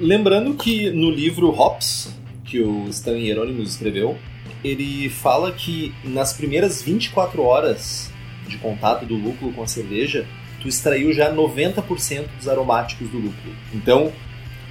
Lembrando 0.00 0.54
que 0.54 0.90
no 0.90 1.10
livro 1.10 1.50
Hops, 1.50 2.14
que 2.52 2.60
o 2.60 2.86
Stan 2.90 3.16
Hieronymus 3.16 3.70
escreveu, 3.70 4.18
ele 4.62 5.08
fala 5.08 5.50
que 5.52 5.94
nas 6.04 6.34
primeiras 6.34 6.82
24 6.82 7.42
horas 7.42 8.12
de 8.46 8.58
contato 8.58 9.06
do 9.06 9.16
lúpulo 9.16 9.54
com 9.54 9.62
a 9.62 9.66
cerveja, 9.66 10.26
tu 10.60 10.68
extraiu 10.68 11.14
já 11.14 11.34
90% 11.34 12.26
dos 12.36 12.46
aromáticos 12.46 13.08
do 13.08 13.16
lúpulo. 13.16 13.54
Então, 13.72 14.12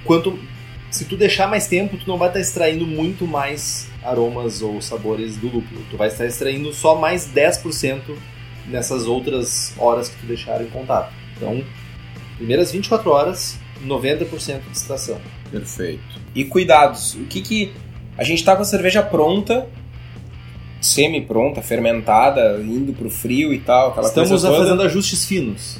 quanto 0.04 0.38
se 0.92 1.06
tu 1.06 1.16
deixar 1.16 1.48
mais 1.48 1.66
tempo, 1.66 1.96
tu 1.96 2.06
não 2.06 2.16
vai 2.16 2.28
estar 2.28 2.38
extraindo 2.38 2.86
muito 2.86 3.26
mais 3.26 3.90
aromas 4.04 4.62
ou 4.62 4.80
sabores 4.80 5.36
do 5.36 5.48
lúpulo. 5.48 5.84
Tu 5.90 5.96
vai 5.96 6.06
estar 6.06 6.24
extraindo 6.24 6.72
só 6.72 6.94
mais 6.94 7.26
10% 7.26 8.00
nessas 8.68 9.08
outras 9.08 9.74
horas 9.76 10.08
que 10.08 10.20
tu 10.20 10.26
deixar 10.26 10.62
em 10.62 10.68
contato. 10.68 11.12
Então, 11.36 11.64
primeiras 12.36 12.70
24 12.70 13.10
horas, 13.10 13.58
90% 13.84 14.60
de 14.70 14.76
extração. 14.76 15.20
Perfeito. 15.52 16.20
E 16.34 16.44
cuidados. 16.44 17.14
O 17.14 17.24
que 17.26 17.40
que 17.40 17.72
a 18.18 18.24
gente 18.24 18.38
está 18.38 18.56
com 18.56 18.62
a 18.62 18.64
cerveja 18.64 19.02
pronta, 19.02 19.68
semi-pronta, 20.80 21.62
fermentada, 21.62 22.60
indo 22.60 22.92
pro 22.92 23.08
frio 23.08 23.52
e 23.54 23.60
tal, 23.60 23.90
aquela 23.90 24.08
Estamos 24.08 24.30
coisa 24.30 24.48
toda. 24.48 24.64
fazendo 24.64 24.82
ajustes 24.82 25.24
finos. 25.24 25.78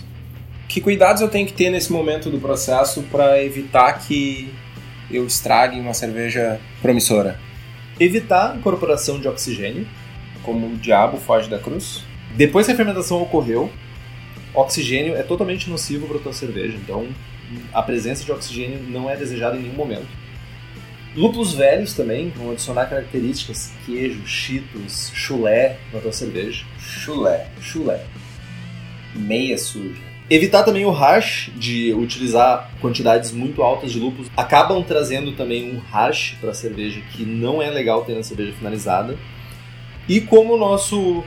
Que 0.68 0.80
cuidados 0.80 1.20
eu 1.20 1.28
tenho 1.28 1.46
que 1.46 1.52
ter 1.52 1.70
nesse 1.70 1.92
momento 1.92 2.30
do 2.30 2.38
processo 2.38 3.02
para 3.10 3.42
evitar 3.42 3.92
que 3.94 4.52
eu 5.10 5.26
estrague 5.26 5.80
uma 5.80 5.92
cerveja 5.92 6.60
promissora? 6.80 7.38
Evitar 7.98 8.52
a 8.52 8.56
incorporação 8.56 9.20
de 9.20 9.28
oxigênio. 9.28 9.86
Como 10.42 10.66
o 10.66 10.76
diabo 10.76 11.18
foge 11.18 11.48
da 11.48 11.58
cruz. 11.58 12.02
Depois 12.34 12.66
que 12.66 12.72
a 12.72 12.76
fermentação 12.76 13.20
ocorreu, 13.22 13.70
oxigênio 14.54 15.14
é 15.14 15.22
totalmente 15.22 15.68
nocivo 15.70 16.06
para 16.06 16.16
a 16.16 16.20
tua 16.20 16.32
cerveja, 16.32 16.76
então 16.76 17.06
a 17.72 17.82
presença 17.82 18.24
de 18.24 18.32
oxigênio 18.32 18.80
não 18.88 19.08
é 19.08 19.16
desejada 19.16 19.56
em 19.56 19.62
nenhum 19.62 19.74
momento. 19.74 20.08
Lúpulos 21.14 21.52
velhos 21.54 21.92
também 21.92 22.30
vão 22.30 22.52
adicionar 22.52 22.86
características, 22.86 23.72
queijo, 23.84 24.26
cheetos, 24.26 25.10
chulé 25.14 25.78
na 25.92 26.00
tua 26.00 26.12
cerveja. 26.12 26.64
Chulé. 26.78 27.48
Chulé. 27.60 28.02
Meia 29.14 29.58
suja. 29.58 30.00
Evitar 30.30 30.62
também 30.62 30.86
o 30.86 30.90
hash 30.90 31.50
de 31.54 31.92
utilizar 31.92 32.70
quantidades 32.80 33.32
muito 33.32 33.62
altas 33.62 33.92
de 33.92 33.98
lúpulos 33.98 34.30
acabam 34.34 34.82
trazendo 34.82 35.32
também 35.32 35.74
um 35.74 35.78
hash 35.78 36.36
para 36.40 36.52
a 36.52 36.54
cerveja 36.54 37.02
que 37.12 37.22
não 37.22 37.60
é 37.60 37.68
legal 37.68 38.02
ter 38.06 38.14
na 38.14 38.22
cerveja 38.22 38.54
finalizada. 38.54 39.18
E 40.08 40.22
como 40.22 40.54
o 40.54 40.56
nosso 40.56 41.18
uh, 41.18 41.24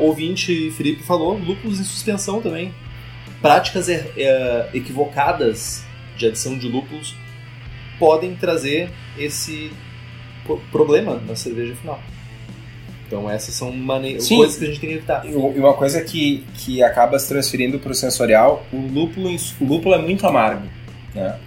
ouvinte 0.00 0.70
Felipe 0.72 1.02
falou, 1.02 1.38
lúpulos 1.38 1.80
em 1.80 1.84
suspensão 1.84 2.42
também. 2.42 2.74
Práticas 3.44 3.88
uh, 3.88 3.92
equivocadas 4.72 5.84
de 6.16 6.28
adição 6.28 6.56
de 6.56 6.66
lúpulos 6.66 7.14
podem 7.98 8.34
trazer 8.34 8.88
esse 9.18 9.70
problema 10.72 11.20
na 11.28 11.36
cerveja 11.36 11.74
final. 11.76 12.00
Então 13.06 13.30
essas 13.30 13.54
são 13.54 13.70
mane... 13.70 14.16
coisas 14.26 14.56
que 14.56 14.64
a 14.64 14.68
gente 14.68 14.80
tem 14.80 14.88
que 14.88 14.96
evitar. 14.96 15.26
E 15.26 15.34
uma 15.34 15.74
coisa 15.74 16.02
que, 16.02 16.42
que 16.56 16.82
acaba 16.82 17.18
se 17.18 17.28
transferindo 17.28 17.78
para 17.78 17.92
o 17.92 17.94
sensorial, 17.94 18.64
o 18.72 18.78
lúpulo, 18.78 19.28
o 19.60 19.64
lúpulo 19.66 19.94
é 19.94 19.98
muito 19.98 20.26
amargo. 20.26 20.66
Né? 21.14 21.38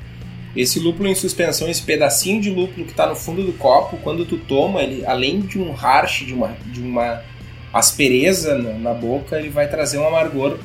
Esse 0.56 0.80
lúpulo 0.80 1.10
em 1.10 1.16
suspensão, 1.16 1.68
esse 1.68 1.82
pedacinho 1.82 2.40
de 2.40 2.52
lúpulo 2.52 2.86
que 2.86 2.92
está 2.92 3.08
no 3.08 3.16
fundo 3.16 3.44
do 3.44 3.54
copo, 3.54 3.98
quando 4.04 4.24
tu 4.24 4.38
toma, 4.38 4.84
ele, 4.84 5.04
além 5.04 5.40
de 5.40 5.58
um 5.58 5.72
harsh, 5.72 6.28
de 6.28 6.34
uma, 6.36 6.56
de 6.68 6.80
uma 6.80 7.24
aspereza 7.74 8.56
na, 8.56 8.74
na 8.74 8.94
boca, 8.94 9.40
ele 9.40 9.50
vai 9.50 9.68
trazer 9.68 9.98
um 9.98 10.08
amargor 10.08 10.60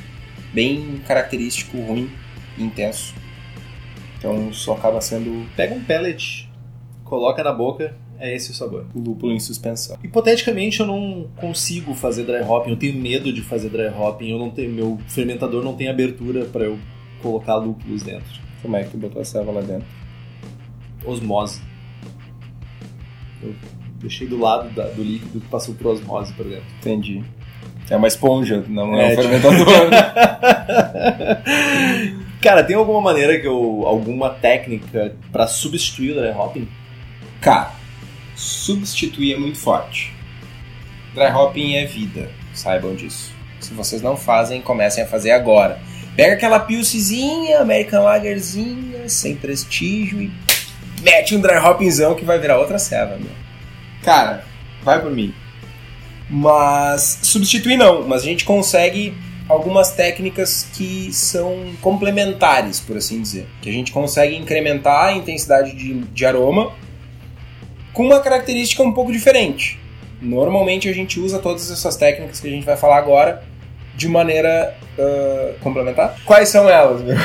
bem 0.53 1.01
característico, 1.07 1.77
ruim, 1.77 2.09
intenso. 2.57 3.13
Então 4.17 4.49
isso 4.49 4.71
acaba 4.71 5.01
sendo. 5.01 5.45
Pega 5.55 5.73
um 5.73 5.83
pellet, 5.83 6.49
coloca 7.03 7.43
na 7.43 7.51
boca, 7.51 7.95
é 8.19 8.33
esse 8.33 8.51
o 8.51 8.53
sabor. 8.53 8.85
O 8.95 8.99
lúpulo 8.99 9.33
em 9.33 9.39
suspensão. 9.39 9.97
Hipoteticamente 10.03 10.79
eu 10.79 10.85
não 10.85 11.27
consigo 11.35 11.93
fazer 11.93 12.23
dry 12.23 12.41
hopping, 12.41 12.69
eu 12.69 12.77
tenho 12.77 12.97
medo 12.97 13.33
de 13.33 13.41
fazer 13.41 13.69
dry 13.69 13.89
hopping, 13.89 14.29
eu 14.29 14.39
não 14.39 14.49
tenho, 14.49 14.71
meu 14.71 14.99
fermentador 15.07 15.63
não 15.63 15.75
tem 15.75 15.89
abertura 15.89 16.45
para 16.45 16.63
eu 16.63 16.79
colocar 17.21 17.55
lúpulos 17.55 18.03
dentro. 18.03 18.41
Como 18.61 18.77
é 18.77 18.83
que 18.83 18.91
tu 18.91 18.97
botou 18.97 19.21
a 19.21 19.25
ceva 19.25 19.51
lá 19.51 19.61
dentro? 19.61 19.87
Osmose. 21.05 21.61
Eu 23.41 23.53
deixei 23.99 24.25
do 24.25 24.39
lado 24.39 24.73
da, 24.73 24.87
do 24.87 25.03
líquido 25.03 25.41
que 25.41 25.47
passou 25.49 25.75
por 25.75 25.87
osmose 25.87 26.31
para 26.33 26.45
dentro. 26.45 26.65
Entendi. 26.79 27.23
É 27.89 27.95
uma 27.95 28.07
esponja, 28.07 28.63
não 28.67 28.95
é, 28.95 29.09
é 29.09 29.13
um 29.13 29.15
fermentador. 29.15 29.67
Cara, 32.41 32.63
tem 32.63 32.75
alguma 32.75 32.99
maneira 32.99 33.39
que 33.39 33.47
eu. 33.47 33.83
alguma 33.85 34.29
técnica 34.29 35.15
para 35.31 35.47
substituir 35.47 36.11
o 36.11 36.15
dry 36.15 36.31
hopping? 36.31 36.67
Cara, 37.39 37.71
substituir 38.35 39.33
é 39.33 39.37
muito 39.37 39.57
forte. 39.57 40.13
Dry 41.13 41.31
hopping 41.31 41.75
é 41.75 41.85
vida, 41.85 42.29
saibam 42.53 42.95
disso. 42.95 43.31
Se 43.59 43.73
vocês 43.73 44.01
não 44.01 44.17
fazem, 44.17 44.61
comecem 44.61 45.03
a 45.03 45.07
fazer 45.07 45.31
agora. 45.31 45.79
Pega 46.15 46.33
aquela 46.33 46.59
pilsezinha, 46.59 47.59
American 47.59 48.03
Lagerzinha, 48.03 49.07
sem 49.07 49.35
prestígio 49.35 50.21
e 50.21 50.31
mete 51.01 51.35
um 51.35 51.41
dry 51.41 51.57
hoppingzão 51.57 52.13
que 52.13 52.25
vai 52.25 52.39
virar 52.39 52.59
outra 52.59 52.77
ceva, 52.77 53.17
meu. 53.17 53.31
Cara, 54.03 54.43
vai 54.83 55.01
por 55.01 55.11
mim. 55.11 55.33
Mas 56.35 57.19
substituir 57.21 57.77
não, 57.77 58.07
mas 58.07 58.23
a 58.23 58.25
gente 58.25 58.43
consegue 58.43 59.13
algumas 59.47 59.91
técnicas 59.91 60.67
que 60.73 61.13
são 61.13 61.73
complementares, 61.79 62.79
por 62.79 62.97
assim 62.97 63.21
dizer. 63.21 63.47
Que 63.61 63.69
a 63.69 63.71
gente 63.71 63.91
consegue 63.91 64.35
incrementar 64.35 65.09
a 65.09 65.13
intensidade 65.13 65.75
de, 65.75 65.93
de 65.93 66.25
aroma 66.25 66.71
com 67.93 68.07
uma 68.07 68.19
característica 68.19 68.81
um 68.81 68.91
pouco 68.91 69.11
diferente. 69.11 69.79
Normalmente 70.19 70.89
a 70.89 70.93
gente 70.93 71.19
usa 71.19 71.37
todas 71.37 71.69
essas 71.69 71.95
técnicas 71.97 72.39
que 72.39 72.47
a 72.47 72.51
gente 72.51 72.65
vai 72.65 72.77
falar 72.77 72.97
agora 72.97 73.43
de 73.95 74.07
maneira 74.07 74.75
uh, 74.97 75.59
complementar. 75.59 76.17
Quais 76.25 76.49
são 76.49 76.67
elas, 76.67 77.03
meu? 77.03 77.15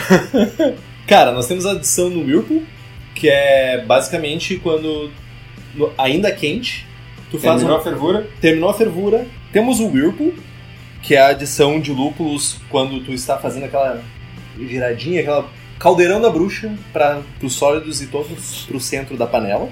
Cara, 1.08 1.32
nós 1.32 1.46
temos 1.46 1.64
a 1.64 1.70
adição 1.70 2.10
no 2.10 2.20
Whirlpool, 2.20 2.62
que 3.14 3.30
é 3.30 3.82
basicamente 3.86 4.58
quando 4.58 5.10
ainda 5.96 6.30
quente, 6.30 6.86
tu 7.30 7.38
faz 7.38 7.56
terminou 7.56 7.76
uma... 7.76 7.80
a 7.80 7.82
fervura. 7.82 8.28
Terminou 8.40 8.70
a 8.70 8.74
fervura. 8.74 9.26
Temos 9.52 9.80
o 9.80 9.86
Whirlpool, 9.86 10.34
que 11.02 11.14
é 11.14 11.20
a 11.20 11.28
adição 11.28 11.80
de 11.80 11.92
lúpulos 11.92 12.58
quando 12.68 13.04
tu 13.04 13.12
está 13.12 13.38
fazendo 13.38 13.64
aquela 13.64 14.02
giradinha, 14.58 15.20
aquela 15.20 15.48
caldeirão 15.78 16.20
da 16.20 16.30
bruxa 16.30 16.74
para 16.92 17.22
os 17.42 17.54
sólidos 17.54 18.02
e 18.02 18.06
todos 18.06 18.66
para 18.66 18.76
o 18.76 18.80
centro 18.80 19.16
da 19.16 19.26
panela 19.26 19.70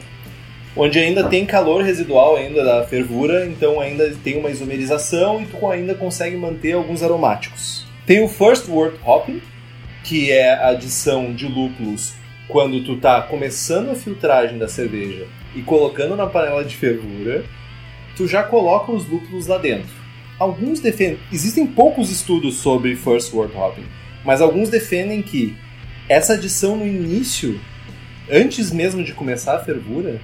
onde 0.76 0.98
ainda 0.98 1.24
tem 1.24 1.46
calor 1.46 1.82
residual 1.82 2.36
ainda 2.36 2.62
da 2.62 2.84
fervura, 2.84 3.46
então 3.46 3.80
ainda 3.80 4.14
tem 4.22 4.38
uma 4.38 4.50
isomerização 4.50 5.40
e 5.40 5.46
tu 5.46 5.66
ainda 5.66 5.94
consegue 5.94 6.36
manter 6.36 6.72
alguns 6.72 7.02
aromáticos. 7.02 7.86
Tem 8.04 8.22
o 8.22 8.28
First 8.28 8.68
Wort 8.68 8.94
Hopping, 9.04 9.40
que 10.04 10.30
é 10.30 10.52
a 10.52 10.68
adição 10.68 11.32
de 11.32 11.48
lúpulos 11.48 12.12
quando 12.48 12.84
tu 12.84 12.96
tá 12.96 13.22
começando 13.22 13.90
a 13.90 13.94
filtragem 13.94 14.58
da 14.58 14.68
cerveja 14.68 15.26
e 15.54 15.62
colocando 15.62 16.16
na 16.16 16.26
panela 16.26 16.64
de 16.64 16.76
fervura, 16.76 17.44
tu 18.16 18.26
já 18.26 18.42
coloca 18.42 18.92
os 18.92 19.08
lúpulos 19.08 19.46
lá 19.46 19.58
dentro. 19.58 19.94
Alguns 20.38 20.80
defendem, 20.80 21.18
existem 21.32 21.66
poucos 21.66 22.10
estudos 22.10 22.56
sobre 22.56 22.94
First 22.94 23.32
Wort 23.32 23.54
Hopping, 23.54 23.86
mas 24.24 24.40
alguns 24.40 24.68
defendem 24.68 25.22
que 25.22 25.56
essa 26.08 26.34
adição 26.34 26.76
no 26.76 26.86
início, 26.86 27.58
antes 28.30 28.70
mesmo 28.70 29.02
de 29.02 29.12
começar 29.12 29.56
a 29.56 29.64
fervura, 29.64 30.20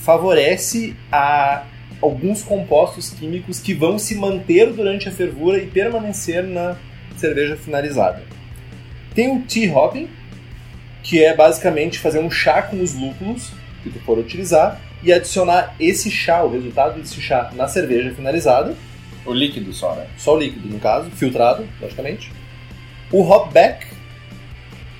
favorece 0.00 0.94
a 1.10 1.64
alguns 2.00 2.42
compostos 2.42 3.10
químicos 3.10 3.60
que 3.60 3.72
vão 3.72 3.98
se 3.98 4.16
manter 4.16 4.72
durante 4.72 5.08
a 5.08 5.12
fervura 5.12 5.58
e 5.58 5.66
permanecer 5.68 6.42
na 6.42 6.76
cerveja 7.16 7.56
finalizada. 7.56 8.22
Tem 9.14 9.36
o 9.36 9.42
tea 9.42 9.72
hopping, 9.72 10.08
que 11.02 11.22
é 11.24 11.34
basicamente 11.34 11.98
fazer 11.98 12.20
um 12.20 12.30
chá 12.30 12.62
com 12.62 12.80
os 12.80 12.94
lúpulos 12.94 13.50
que 13.82 13.90
tu 13.90 13.98
for 14.00 14.18
utilizar 14.18 14.80
e 15.02 15.12
adicionar 15.12 15.74
esse 15.80 16.10
chá, 16.10 16.42
o 16.44 16.50
resultado 16.50 17.00
desse 17.00 17.20
chá, 17.20 17.50
na 17.54 17.66
cerveja 17.66 18.14
finalizada, 18.14 18.74
O 19.26 19.32
líquido 19.32 19.72
só, 19.72 19.94
né? 19.94 20.06
só 20.16 20.34
o 20.34 20.38
líquido 20.38 20.68
no 20.68 20.78
caso, 20.80 21.10
filtrado, 21.10 21.68
logicamente. 21.80 22.32
O 23.10 23.22
hopback, 23.22 23.86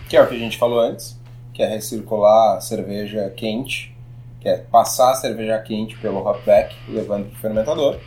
Que 0.09 0.17
é 0.17 0.23
o 0.23 0.27
que 0.29 0.35
a 0.35 0.39
gente 0.39 0.59
falou 0.59 0.81
antes, 0.81 1.19
que 1.55 1.63
é 1.63 1.67
recircular 1.69 2.57
a 2.57 2.61
cerveja 2.61 3.33
quente, 3.37 3.95
que 4.41 4.49
é 4.49 4.59
passar 4.59 5.13
a 5.13 5.15
cerveja 5.15 5.59
quente 5.59 5.97
pelo 5.99 6.19
hopback, 6.27 6.75
levando 6.89 7.27
para 7.27 7.37
o 7.37 7.41
fermentador. 7.41 7.99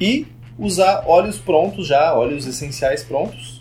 e 0.00 0.26
usar 0.58 1.04
óleos 1.06 1.38
prontos 1.38 1.86
já, 1.86 2.14
óleos 2.14 2.46
essenciais 2.46 3.02
prontos, 3.02 3.59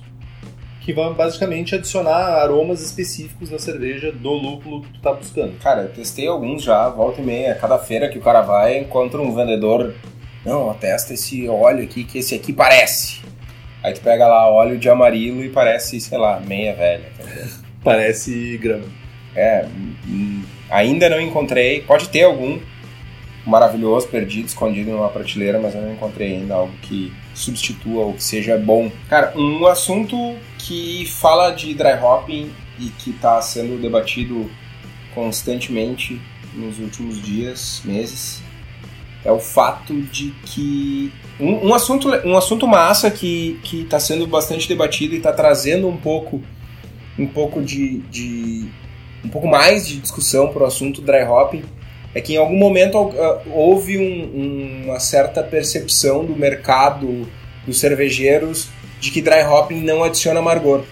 que 0.90 0.94
vão 0.94 1.14
basicamente 1.14 1.76
adicionar 1.76 2.42
aromas 2.42 2.82
específicos 2.82 3.52
na 3.52 3.60
cerveja 3.60 4.12
do 4.12 4.32
lúpulo 4.32 4.82
que 4.82 4.94
tu 4.94 5.00
tá 5.00 5.14
buscando. 5.14 5.56
Cara, 5.60 5.84
eu 5.84 5.90
testei 5.90 6.26
alguns 6.26 6.64
já, 6.64 6.90
volta 6.90 7.22
e 7.22 7.24
meia. 7.24 7.54
Cada 7.54 7.78
feira 7.78 8.10
que 8.10 8.18
o 8.18 8.22
cara 8.22 8.42
vai, 8.42 8.80
encontra 8.80 9.22
um 9.22 9.36
vendedor. 9.36 9.94
Não, 10.44 10.74
testa 10.74 11.14
esse 11.14 11.48
óleo 11.48 11.84
aqui, 11.84 12.04
que 12.04 12.18
esse 12.18 12.34
aqui 12.34 12.52
parece. 12.52 13.22
Aí 13.84 13.94
tu 13.94 14.02
pega 14.02 14.26
lá 14.26 14.50
óleo 14.50 14.80
de 14.80 14.90
amarilo 14.90 15.44
e 15.44 15.50
parece, 15.50 16.02
sei 16.02 16.18
lá, 16.18 16.40
meia 16.40 16.74
velha. 16.74 17.06
tá? 17.16 17.24
Parece 17.84 18.58
grama. 18.58 18.86
É, 19.36 19.68
hum, 20.08 20.44
ainda 20.72 21.08
não 21.08 21.22
encontrei. 21.22 21.82
Pode 21.82 22.10
ter 22.10 22.24
algum 22.24 22.60
maravilhoso 23.46 24.08
perdido, 24.08 24.48
escondido 24.48 24.92
numa 24.92 25.10
prateleira, 25.10 25.60
mas 25.60 25.76
eu 25.76 25.82
não 25.82 25.94
encontrei 25.94 26.36
ainda 26.36 26.56
algo 26.56 26.74
que 26.82 27.14
substitua 27.36 28.06
ou 28.06 28.14
que 28.14 28.24
seja 28.24 28.58
bom. 28.58 28.92
Cara, 29.08 29.34
um 29.36 29.66
assunto 29.66 30.36
que 30.70 31.04
fala 31.08 31.50
de 31.50 31.74
dry 31.74 31.94
hopping 32.00 32.52
e 32.80 32.90
que 32.90 33.10
está 33.10 33.42
sendo 33.42 33.82
debatido 33.82 34.48
constantemente 35.16 36.22
nos 36.54 36.78
últimos 36.78 37.20
dias, 37.20 37.82
meses, 37.84 38.40
é 39.26 39.32
o 39.32 39.40
fato 39.40 40.00
de 40.00 40.30
que 40.46 41.12
um, 41.40 41.70
um 41.70 41.74
assunto 41.74 42.08
um 42.24 42.38
assunto 42.38 42.68
massa 42.68 43.10
que 43.10 43.60
está 43.74 44.00
sendo 44.00 44.28
bastante 44.28 44.68
debatido 44.68 45.16
e 45.16 45.18
está 45.18 45.34
trazendo 45.34 45.88
um 45.88 45.98
pouco 45.98 46.40
um 47.18 47.26
pouco 47.26 47.64
de, 47.64 47.98
de 48.12 48.70
um 49.26 49.30
pouco 49.30 49.48
mais 49.48 49.88
de 49.88 49.98
discussão 49.98 50.50
para 50.54 50.62
o 50.64 50.66
assunto 50.68 51.02
dry 51.02 51.24
hopping 51.24 51.64
é 52.14 52.22
que 52.22 52.34
em 52.34 52.38
algum 52.38 52.58
momento 52.58 52.98
ah, 53.18 53.42
houve 53.48 53.98
um- 53.98 54.84
uma 54.86 55.00
certa 55.00 55.42
percepção 55.42 56.24
do 56.24 56.36
mercado 56.36 57.28
dos 57.66 57.80
cervejeiros 57.80 58.70
de 59.00 59.12
que 59.12 59.22
dry 59.22 59.44
hopping 59.44 59.82
não 59.82 60.04
adiciona 60.04 60.40
amargor. 60.40 60.84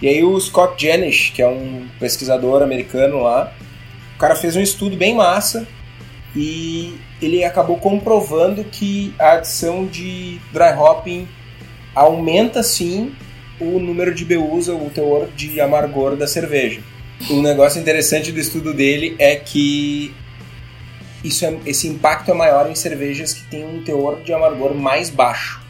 E 0.00 0.08
aí 0.08 0.22
o 0.22 0.38
Scott 0.38 0.82
Janish, 0.84 1.30
que 1.34 1.40
é 1.42 1.48
um 1.48 1.86
pesquisador 1.98 2.62
americano 2.62 3.22
lá, 3.22 3.52
o 4.14 4.18
cara 4.18 4.34
fez 4.34 4.56
um 4.56 4.60
estudo 4.60 4.96
bem 4.96 5.14
massa 5.14 5.66
e 6.34 6.98
ele 7.20 7.44
acabou 7.44 7.78
comprovando 7.78 8.62
que 8.64 9.14
a 9.18 9.32
adição 9.32 9.86
de 9.86 10.38
dry 10.52 10.74
hopping 10.78 11.26
aumenta 11.94 12.62
sim 12.62 13.14
o 13.58 13.78
número 13.78 14.14
de 14.14 14.24
BUs, 14.24 14.68
o 14.68 14.90
teor 14.90 15.28
de 15.34 15.60
amargor 15.60 16.14
da 16.14 16.26
cerveja. 16.26 16.80
Um 17.30 17.40
negócio 17.40 17.80
interessante 17.80 18.30
do 18.30 18.38
estudo 18.38 18.74
dele 18.74 19.16
é 19.18 19.36
que 19.36 20.14
isso 21.24 21.44
é- 21.46 21.56
esse 21.64 21.88
impacto 21.88 22.30
é 22.30 22.34
maior 22.34 22.70
em 22.70 22.74
cervejas 22.74 23.32
que 23.32 23.44
têm 23.44 23.64
um 23.64 23.82
teor 23.82 24.20
de 24.22 24.32
amargor 24.34 24.74
mais 24.74 25.08
baixo. 25.08 25.65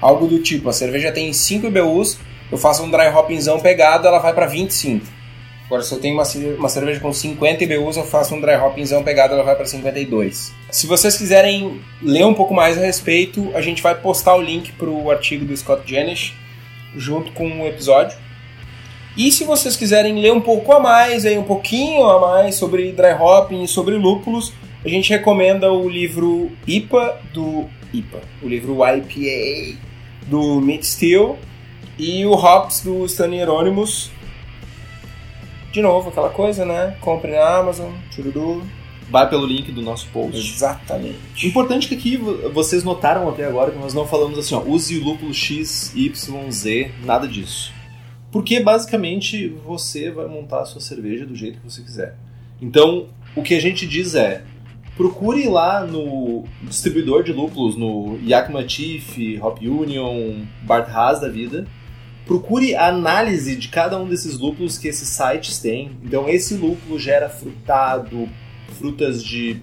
Algo 0.00 0.26
do 0.26 0.38
tipo, 0.40 0.68
a 0.68 0.72
cerveja 0.72 1.10
tem 1.10 1.32
5 1.32 1.70
BUs, 1.70 2.18
eu 2.50 2.56
faço 2.56 2.82
um 2.82 2.90
dry 2.90 3.08
hoppingzão 3.08 3.58
pegado, 3.60 4.06
ela 4.06 4.18
vai 4.18 4.32
para 4.32 4.46
25. 4.46 5.04
Agora, 5.66 5.82
se 5.82 5.92
eu 5.92 5.98
tenho 5.98 6.14
uma, 6.14 6.24
uma 6.56 6.68
cerveja 6.68 6.98
com 6.98 7.12
50 7.12 7.66
BUs, 7.66 7.96
eu 7.96 8.04
faço 8.04 8.34
um 8.34 8.40
dry 8.40 8.54
hoppingzão 8.54 9.02
pegado, 9.02 9.34
ela 9.34 9.42
vai 9.42 9.54
para 9.54 9.66
52. 9.66 10.54
Se 10.70 10.86
vocês 10.86 11.18
quiserem 11.18 11.80
ler 12.00 12.24
um 12.24 12.32
pouco 12.32 12.54
mais 12.54 12.78
a 12.78 12.80
respeito, 12.80 13.50
a 13.54 13.60
gente 13.60 13.82
vai 13.82 13.94
postar 13.94 14.34
o 14.34 14.40
link 14.40 14.72
para 14.72 14.88
o 14.88 15.10
artigo 15.10 15.44
do 15.44 15.54
Scott 15.54 15.82
Janish 15.84 16.32
junto 16.96 17.32
com 17.32 17.46
o 17.60 17.66
episódio. 17.66 18.16
E 19.14 19.30
se 19.30 19.44
vocês 19.44 19.76
quiserem 19.76 20.18
ler 20.20 20.32
um 20.32 20.40
pouco 20.40 20.72
a 20.72 20.80
mais, 20.80 21.26
aí 21.26 21.36
um 21.36 21.42
pouquinho 21.42 22.04
a 22.04 22.20
mais 22.20 22.54
sobre 22.54 22.92
dry 22.92 23.12
hopping 23.12 23.64
e 23.64 23.68
sobre 23.68 23.96
lúpulos, 23.96 24.54
a 24.82 24.88
gente 24.88 25.10
recomenda 25.10 25.70
o 25.70 25.88
livro 25.88 26.50
IPA 26.66 27.20
do 27.34 27.66
IPA, 27.92 28.20
o 28.42 28.48
livro 28.48 28.78
IPA 28.86 29.87
do 30.28 30.60
Meat 30.60 30.84
Steel 30.86 31.38
e 31.98 32.24
o 32.26 32.32
Hops 32.32 32.82
do 32.82 33.04
Stanley 33.06 33.38
Hieronymus. 33.40 34.10
De 35.72 35.82
novo, 35.82 36.08
aquela 36.08 36.30
coisa, 36.30 36.64
né? 36.64 36.96
Compre 37.00 37.32
na 37.32 37.56
Amazon, 37.58 37.90
chururu. 38.10 38.62
Vai 39.10 39.28
pelo 39.28 39.46
link 39.46 39.72
do 39.72 39.80
nosso 39.80 40.06
post. 40.08 40.36
Exatamente. 40.38 41.46
Importante 41.46 41.88
que 41.88 41.94
aqui 41.94 42.16
vo- 42.16 42.50
vocês 42.50 42.84
notaram 42.84 43.28
até 43.28 43.46
agora 43.46 43.70
que 43.70 43.78
nós 43.78 43.94
não 43.94 44.06
falamos 44.06 44.38
assim, 44.38 44.54
ó, 44.54 44.60
use 44.62 44.98
o 44.98 45.04
lúpulo 45.04 45.32
X, 45.32 45.92
Y, 45.94 46.50
Z, 46.50 46.90
nada 47.04 47.26
disso. 47.26 47.72
Porque 48.30 48.60
basicamente 48.60 49.48
você 49.64 50.10
vai 50.10 50.26
montar 50.26 50.60
a 50.60 50.64
sua 50.66 50.80
cerveja 50.82 51.24
do 51.24 51.34
jeito 51.34 51.58
que 51.60 51.70
você 51.70 51.80
quiser. 51.80 52.16
Então, 52.60 53.06
o 53.34 53.42
que 53.42 53.54
a 53.54 53.60
gente 53.60 53.86
diz 53.86 54.14
é: 54.14 54.42
procure 54.98 55.48
lá 55.48 55.86
no 55.86 56.44
distribuidor 56.62 57.22
de 57.22 57.32
lúpulos, 57.32 57.76
no 57.76 58.18
Yakima 58.20 58.68
Chief, 58.68 59.38
Hop 59.40 59.62
Union, 59.62 60.42
Bart 60.64 60.90
Haas 60.90 61.20
da 61.20 61.28
vida. 61.28 61.68
Procure 62.26 62.74
a 62.74 62.88
análise 62.88 63.54
de 63.54 63.68
cada 63.68 63.96
um 63.96 64.08
desses 64.08 64.36
lúpulos 64.36 64.76
que 64.76 64.88
esses 64.88 65.08
sites 65.08 65.60
têm. 65.60 65.92
Então, 66.02 66.28
esse 66.28 66.54
lúpulo 66.56 66.98
gera 66.98 67.28
frutado, 67.28 68.28
frutas 68.76 69.22
de 69.22 69.62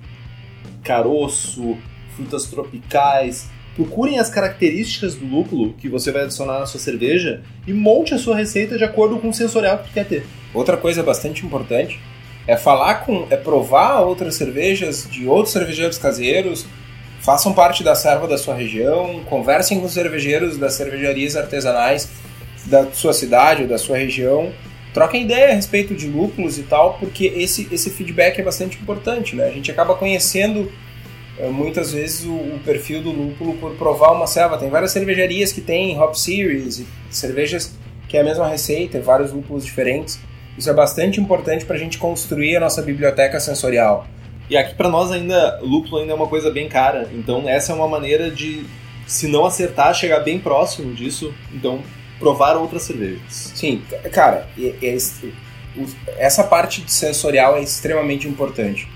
caroço, 0.82 1.78
frutas 2.16 2.46
tropicais. 2.46 3.50
Procurem 3.76 4.18
as 4.18 4.30
características 4.30 5.16
do 5.16 5.28
lúpulo 5.28 5.74
que 5.74 5.90
você 5.90 6.14
vai 6.14 6.24
adicionar 6.24 6.62
na 6.62 6.66
sua 6.66 6.80
cerveja 6.80 7.44
e 7.68 7.74
monte 7.74 8.14
a 8.14 8.18
sua 8.18 8.38
receita 8.38 8.78
de 8.78 8.86
acordo 8.86 9.20
com 9.20 9.28
o 9.28 9.34
sensorial 9.34 9.80
que 9.80 9.90
tu 9.90 9.94
quer 9.94 10.08
ter. 10.08 10.26
Outra 10.54 10.78
coisa 10.78 11.04
bastante 11.04 11.46
importante 11.46 12.00
é 12.48 12.56
falar 12.56 13.06
com, 13.06 13.28
é 13.30 13.36
provar 13.36 14.02
outras 14.02 14.36
cervejas 14.36 15.08
de 15.10 15.28
outros 15.28 15.54
cervejeiros 15.54 15.98
caseiros, 15.98 16.66
façam 17.22 17.54
parte 17.54 17.84
da 17.84 17.96
serva 17.96 18.28
da 18.28 18.38
sua 18.38 18.54
região, 18.54 19.22
conversem 19.26 19.80
com 19.80 19.88
cervejeiros 19.88 20.58
das 20.58 20.74
cervejarias 20.74 21.36
artesanais 21.36 22.10
da 22.66 22.92
sua 22.92 23.14
cidade 23.14 23.64
ou 23.64 23.68
da 23.68 23.78
sua 23.78 23.98
região, 23.98 24.52
troquem 24.94 25.24
ideia 25.24 25.52
a 25.52 25.56
respeito 25.56 25.94
de 25.94 26.08
lúpulos 26.08 26.58
e 26.58 26.64
tal, 26.64 26.98
porque 27.00 27.26
esse, 27.36 27.68
esse 27.72 27.90
feedback 27.90 28.40
é 28.40 28.44
bastante 28.44 28.78
importante, 28.78 29.36
né? 29.36 29.46
A 29.46 29.52
gente 29.52 29.70
acaba 29.70 29.96
conhecendo 29.96 30.72
eh, 31.38 31.50
muitas 31.50 31.92
vezes 31.92 32.26
o, 32.26 32.34
o 32.34 32.60
perfil 32.64 33.02
do 33.02 33.12
lúpulo 33.12 33.56
por 33.58 33.76
provar 33.76 34.12
uma 34.12 34.26
serva. 34.26 34.58
Tem 34.58 34.70
várias 34.70 34.92
cervejarias 34.92 35.52
que 35.52 35.62
tem 35.62 36.00
Hop 36.00 36.16
Series, 36.16 36.84
cervejas 37.12 37.76
que 38.08 38.18
é 38.18 38.22
a 38.22 38.24
mesma 38.24 38.48
receita, 38.48 39.02
vários 39.02 39.32
lúpulos 39.32 39.66
diferentes. 39.66 40.20
Isso 40.58 40.70
é 40.70 40.74
bastante 40.74 41.20
importante 41.20 41.66
para 41.66 41.76
a 41.76 41.80
gente 41.80 41.98
construir 41.98 42.56
a 42.56 42.60
nossa 42.60 42.82
biblioteca 42.82 43.40
sensorial. 43.40 44.08
E 44.50 44.56
aqui 44.56 44.76
pra 44.76 44.90
nós 44.90 45.12
ainda, 45.12 45.60
lúpulo 45.62 45.98
ainda 45.98 46.14
é 46.14 46.16
uma 46.16 46.28
coisa 46.28 46.52
bem 46.52 46.70
cara, 46.70 47.10
então 47.14 47.50
essa 47.50 47.72
é 47.72 47.76
uma 47.76 47.88
maneira 47.88 48.30
de, 48.30 48.66
se 49.08 49.28
não 49.28 49.46
acertar, 49.46 49.94
chegar 49.94 50.20
bem 50.20 50.40
próximo 50.40 50.94
disso, 50.94 51.34
então 51.52 51.82
provar 52.20 52.56
outras 52.56 52.84
cervejas. 52.84 53.52
Sim, 53.56 53.82
cara, 54.12 54.48
essa 56.18 56.44
parte 56.44 56.82
de 56.82 56.92
sensorial 56.92 57.58
é 57.58 57.62
extremamente 57.62 58.28
importante. 58.28 58.88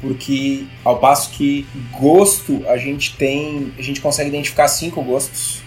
Porque 0.00 0.64
ao 0.84 0.98
passo 0.98 1.30
que 1.30 1.66
gosto 1.98 2.64
a 2.68 2.76
gente 2.76 3.16
tem. 3.16 3.72
A 3.76 3.82
gente 3.82 4.00
consegue 4.00 4.28
identificar 4.28 4.68
cinco 4.68 5.02
gostos 5.02 5.60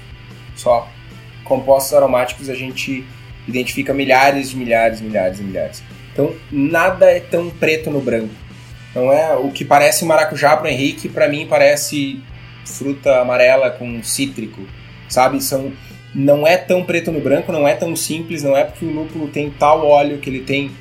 só. 0.55 0.87
Compostos 1.43 1.93
aromáticos 1.93 2.49
a 2.49 2.55
gente 2.55 3.05
identifica 3.47 3.93
milhares 3.93 4.53
milhares, 4.53 5.01
milhares 5.01 5.39
e 5.39 5.43
milhares. 5.43 5.83
Então 6.13 6.33
nada 6.51 7.09
é 7.09 7.19
tão 7.19 7.49
preto 7.49 7.89
no 7.89 8.01
branco. 8.01 8.33
Não 8.93 9.11
é 9.11 9.35
o 9.35 9.49
que 9.51 9.63
parece 9.63 10.03
maracujá 10.03 10.57
pro 10.57 10.67
Henrique, 10.67 11.07
para 11.07 11.27
mim 11.27 11.47
parece 11.49 12.21
fruta 12.65 13.21
amarela 13.21 13.71
com 13.71 14.03
cítrico, 14.03 14.61
sabe? 15.07 15.41
São 15.41 15.71
não 16.13 16.45
é 16.45 16.57
tão 16.57 16.83
preto 16.83 17.09
no 17.09 17.21
branco, 17.21 17.53
não 17.53 17.65
é 17.65 17.73
tão 17.73 17.95
simples, 17.95 18.43
não 18.43 18.55
é 18.55 18.65
porque 18.65 18.83
o 18.83 18.91
lúpulo 18.91 19.29
tem 19.29 19.49
tal 19.49 19.87
óleo 19.87 20.17
que 20.17 20.29
ele 20.29 20.41
tem 20.41 20.71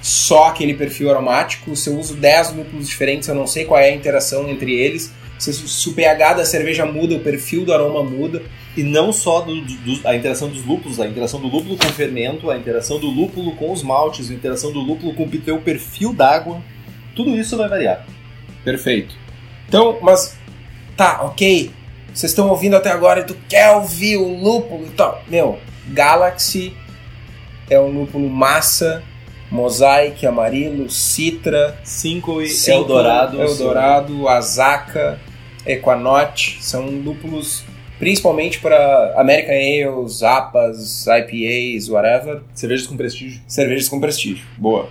só 0.00 0.48
aquele 0.48 0.74
perfil 0.74 1.10
aromático. 1.10 1.74
Se 1.76 1.88
eu 1.90 1.98
uso 1.98 2.14
10 2.14 2.54
lúpulos 2.54 2.88
diferentes, 2.88 3.28
eu 3.28 3.34
não 3.34 3.46
sei 3.46 3.64
qual 3.64 3.80
é 3.80 3.90
a 3.90 3.94
interação 3.94 4.48
entre 4.48 4.72
eles. 4.74 5.12
Se, 5.38 5.52
se 5.52 5.88
o 5.88 5.92
pH 5.92 6.34
da 6.34 6.44
cerveja 6.44 6.84
muda, 6.84 7.14
o 7.14 7.20
perfil 7.20 7.64
do 7.64 7.72
aroma 7.72 8.02
muda. 8.02 8.42
E 8.76 8.82
não 8.82 9.12
só 9.12 9.40
do- 9.40 9.60
do- 9.60 10.06
a 10.06 10.14
interação 10.14 10.48
dos 10.48 10.64
lúpulos, 10.64 11.00
a 11.00 11.06
interação 11.06 11.40
do 11.40 11.48
lúpulo 11.48 11.76
com 11.76 11.86
o 11.86 11.92
fermento, 11.92 12.50
a 12.50 12.56
interação 12.56 12.98
do 13.00 13.08
lúpulo 13.08 13.56
com 13.56 13.72
os 13.72 13.82
maltes, 13.82 14.30
a 14.30 14.34
interação 14.34 14.70
do 14.72 14.80
lúpulo 14.80 15.14
com 15.14 15.24
o 15.24 15.28
teu 15.40 15.58
perfil 15.60 16.12
d'água, 16.12 16.62
tudo 17.14 17.30
isso 17.36 17.56
vai 17.56 17.68
variar. 17.68 18.06
Perfeito. 18.64 19.16
Então, 19.68 19.98
mas 20.00 20.36
tá, 20.96 21.22
ok. 21.22 21.70
Vocês 22.14 22.30
estão 22.32 22.48
ouvindo 22.48 22.76
até 22.76 22.90
agora 22.90 23.20
e 23.20 23.24
tu 23.24 23.36
quer 23.48 23.70
ouvir 23.72 24.16
o 24.16 24.28
lúpulo 24.42 24.86
e 24.86 24.90
tal. 24.90 25.22
Meu, 25.28 25.58
Galaxy 25.88 26.72
é 27.70 27.78
um 27.80 27.90
lúpulo 27.90 28.28
massa 28.28 29.02
Mosaic, 29.50 30.26
Amarilo, 30.26 30.90
Citra, 30.90 31.78
Cinco 31.84 32.42
e 32.42 32.48
Cinco, 32.48 32.78
Eldorado. 32.78 33.40
Eldorado, 33.40 34.28
Azaka, 34.28 35.18
Equanote, 35.66 36.58
são 36.62 36.86
lúpulos 36.86 37.64
principalmente 37.98 38.60
para 38.60 39.14
American 39.16 39.54
Ales, 39.54 40.22
APAs, 40.22 41.06
IPAs, 41.06 41.88
whatever, 41.88 42.42
Cervejas 42.54 42.86
com 42.86 42.96
prestígio. 42.96 43.40
cervejas 43.46 43.88
com 43.88 44.00
prestígio. 44.00 44.46
Boa. 44.56 44.88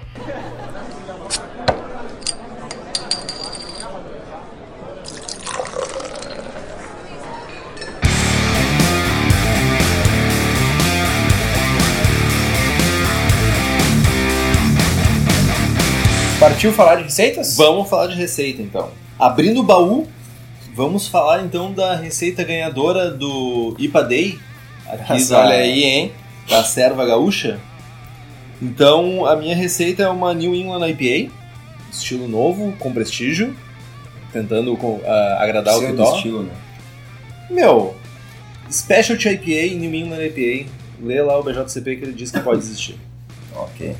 Partiu 16.48 16.72
falar 16.72 16.96
de 16.96 17.04
receitas? 17.04 17.58
Vamos 17.58 17.90
falar 17.90 18.08
de 18.08 18.16
receita 18.16 18.62
então. 18.62 18.90
Abrindo 19.20 19.60
o 19.60 19.64
baú, 19.64 20.08
vamos 20.74 21.06
falar 21.06 21.44
então 21.44 21.74
da 21.74 21.94
receita 21.98 22.42
ganhadora 22.42 23.12
do 23.12 23.76
IPA 23.78 24.04
Day. 24.04 24.40
Aqui 24.88 25.26
da, 25.26 25.42
olha 25.42 25.56
aí, 25.58 25.84
hein? 25.84 26.12
da 26.50 26.64
Serva 26.64 27.06
Gaúcha. 27.06 27.60
Então, 28.62 29.26
a 29.26 29.36
minha 29.36 29.54
receita 29.58 30.04
é 30.04 30.08
uma 30.08 30.34
New 30.34 30.56
England 30.56 30.88
IPA, 30.88 31.34
estilo 31.92 32.30
novo, 32.30 32.74
com 32.80 32.94
prestígio, 32.94 33.54
tentando 34.32 34.80
ah, 35.06 35.38
agradar 35.42 35.76
o 35.76 35.80
Seu 35.80 35.90
Kitó. 35.90 36.16
estilo, 36.16 36.44
né? 36.44 36.54
Meu, 37.50 37.94
Specialty 38.72 39.28
IPA, 39.28 39.76
New 39.76 39.94
England 39.94 40.24
IPA, 40.28 40.70
lê 41.02 41.22
lá 41.22 41.38
o 41.38 41.44
BJCP 41.44 41.98
que 41.98 42.06
ele 42.06 42.14
diz 42.14 42.32
que 42.32 42.40
pode 42.40 42.60
existir. 42.60 42.96
Ok. 43.54 43.96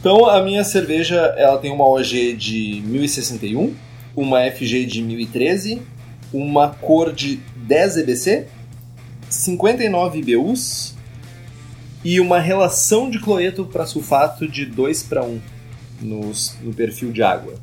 Então, 0.00 0.24
a 0.26 0.42
minha 0.42 0.64
cerveja, 0.64 1.34
ela 1.36 1.58
tem 1.58 1.70
uma 1.70 1.86
OG 1.86 2.32
de 2.34 2.82
1061, 2.86 3.74
uma 4.16 4.40
FG 4.50 4.86
de 4.86 5.02
1013, 5.02 5.82
uma 6.32 6.68
cor 6.70 7.12
de 7.12 7.36
10 7.54 7.98
EBC, 7.98 8.46
59 9.28 10.18
IBUs 10.20 10.94
e 12.02 12.18
uma 12.18 12.40
relação 12.40 13.10
de 13.10 13.18
cloreto 13.20 13.66
para 13.66 13.84
sulfato 13.84 14.48
de 14.48 14.64
2 14.64 15.02
para 15.02 15.22
1 15.22 15.38
nos- 16.00 16.56
no 16.62 16.72
perfil 16.72 17.12
de 17.12 17.22
água. 17.22 17.54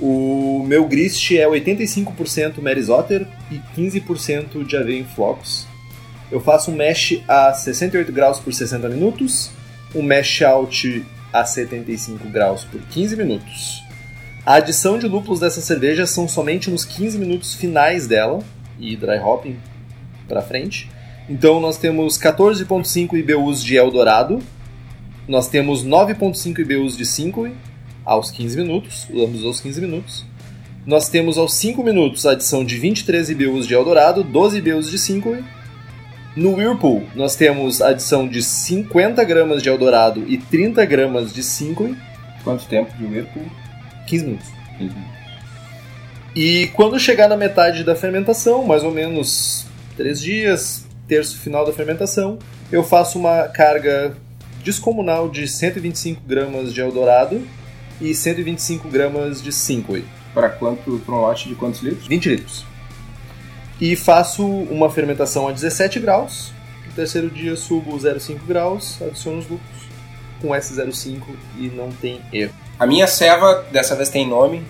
O 0.00 0.64
meu 0.66 0.86
grist 0.88 1.30
é 1.32 1.46
85% 1.46 2.62
Mary's 2.62 2.88
Otter 2.88 3.26
e 3.50 3.60
15% 3.74 4.64
de 4.64 4.74
aveia 4.76 5.00
em 5.00 5.04
flocos. 5.04 5.66
Eu 6.30 6.40
faço 6.40 6.70
um 6.70 6.74
mesh 6.74 7.20
a 7.28 7.52
68 7.52 8.10
graus 8.10 8.38
por 8.38 8.54
60 8.54 8.88
minutos, 8.88 9.50
um 9.94 10.02
mesh 10.02 10.40
out 10.42 11.04
a 11.32 11.44
75 11.44 12.28
graus 12.28 12.64
por 12.64 12.80
15 12.80 13.16
minutos. 13.16 13.82
A 14.44 14.54
adição 14.54 14.98
de 14.98 15.06
lúpulos 15.06 15.40
dessa 15.40 15.60
cerveja 15.60 16.06
são 16.06 16.26
somente 16.26 16.70
nos 16.70 16.84
15 16.84 17.18
minutos 17.18 17.54
finais 17.54 18.06
dela 18.06 18.38
e 18.78 18.96
dry 18.96 19.18
hopping 19.18 19.58
para 20.26 20.42
frente. 20.42 20.90
Então 21.28 21.60
nós 21.60 21.76
temos 21.76 22.18
14.5 22.18 23.14
IBUs 23.14 23.62
de 23.62 23.76
Eldorado, 23.76 24.38
nós 25.26 25.48
temos 25.48 25.84
9.5 25.84 26.58
IBUs 26.60 26.96
de 26.96 27.04
5 27.04 27.50
aos 28.04 28.30
15 28.30 28.56
minutos, 28.56 29.06
ambos 29.14 29.44
aos 29.44 29.60
15 29.60 29.80
minutos. 29.82 30.24
Nós 30.86 31.10
temos 31.10 31.36
aos 31.36 31.52
5 31.52 31.84
minutos 31.84 32.24
a 32.24 32.32
adição 32.32 32.64
de 32.64 32.78
23 32.78 33.28
IBUs 33.28 33.66
de 33.66 33.74
Eldorado, 33.74 34.24
12 34.24 34.56
IBUs 34.56 34.90
de 34.90 34.98
5 34.98 35.36
no 36.38 36.54
Whirlpool, 36.54 37.04
nós 37.14 37.34
temos 37.34 37.82
a 37.82 37.88
adição 37.88 38.26
de 38.26 38.42
50 38.42 39.22
gramas 39.24 39.62
de 39.62 39.68
Eldorado 39.68 40.24
e 40.26 40.38
30 40.38 40.84
gramas 40.84 41.32
de 41.32 41.42
5 41.42 41.96
Quanto 42.44 42.64
tempo 42.66 42.96
de 42.96 43.04
Whirlpool? 43.04 43.44
15 44.06 44.24
minutos. 44.24 44.48
E 46.34 46.68
quando 46.68 46.98
chegar 46.98 47.28
na 47.28 47.36
metade 47.36 47.82
da 47.82 47.96
fermentação, 47.96 48.64
mais 48.64 48.84
ou 48.84 48.92
menos 48.92 49.66
3 49.96 50.20
dias, 50.20 50.86
terço 51.06 51.38
final 51.38 51.66
da 51.66 51.72
fermentação, 51.72 52.38
eu 52.70 52.82
faço 52.84 53.18
uma 53.18 53.48
carga 53.48 54.16
descomunal 54.62 55.28
de 55.28 55.48
125 55.48 56.22
gramas 56.26 56.72
de 56.72 56.80
Eldorado 56.80 57.42
e 58.00 58.14
125 58.14 58.88
gramas 58.88 59.42
de 59.42 59.52
5 59.52 59.98
Para 60.32 60.50
quanto, 60.50 61.02
para 61.04 61.14
um 61.14 61.20
lote 61.20 61.48
de 61.48 61.54
quantos 61.54 61.82
litros? 61.82 62.06
20 62.06 62.28
litros. 62.28 62.64
E 63.80 63.94
faço 63.94 64.44
uma 64.44 64.90
fermentação 64.90 65.48
a 65.48 65.52
17 65.52 66.00
graus. 66.00 66.52
No 66.86 66.92
terceiro 66.92 67.30
dia 67.30 67.56
subo 67.56 67.96
0,5 67.96 68.40
graus, 68.46 69.00
adiciono 69.00 69.38
os 69.38 69.48
lúpulos 69.48 69.88
com 70.40 70.48
S05 70.48 71.22
e 71.58 71.68
não 71.68 71.90
tem 71.90 72.20
erro. 72.32 72.52
A 72.78 72.86
minha 72.86 73.06
ceva, 73.06 73.66
dessa 73.72 73.94
vez 73.94 74.08
tem 74.08 74.26
nome. 74.26 74.62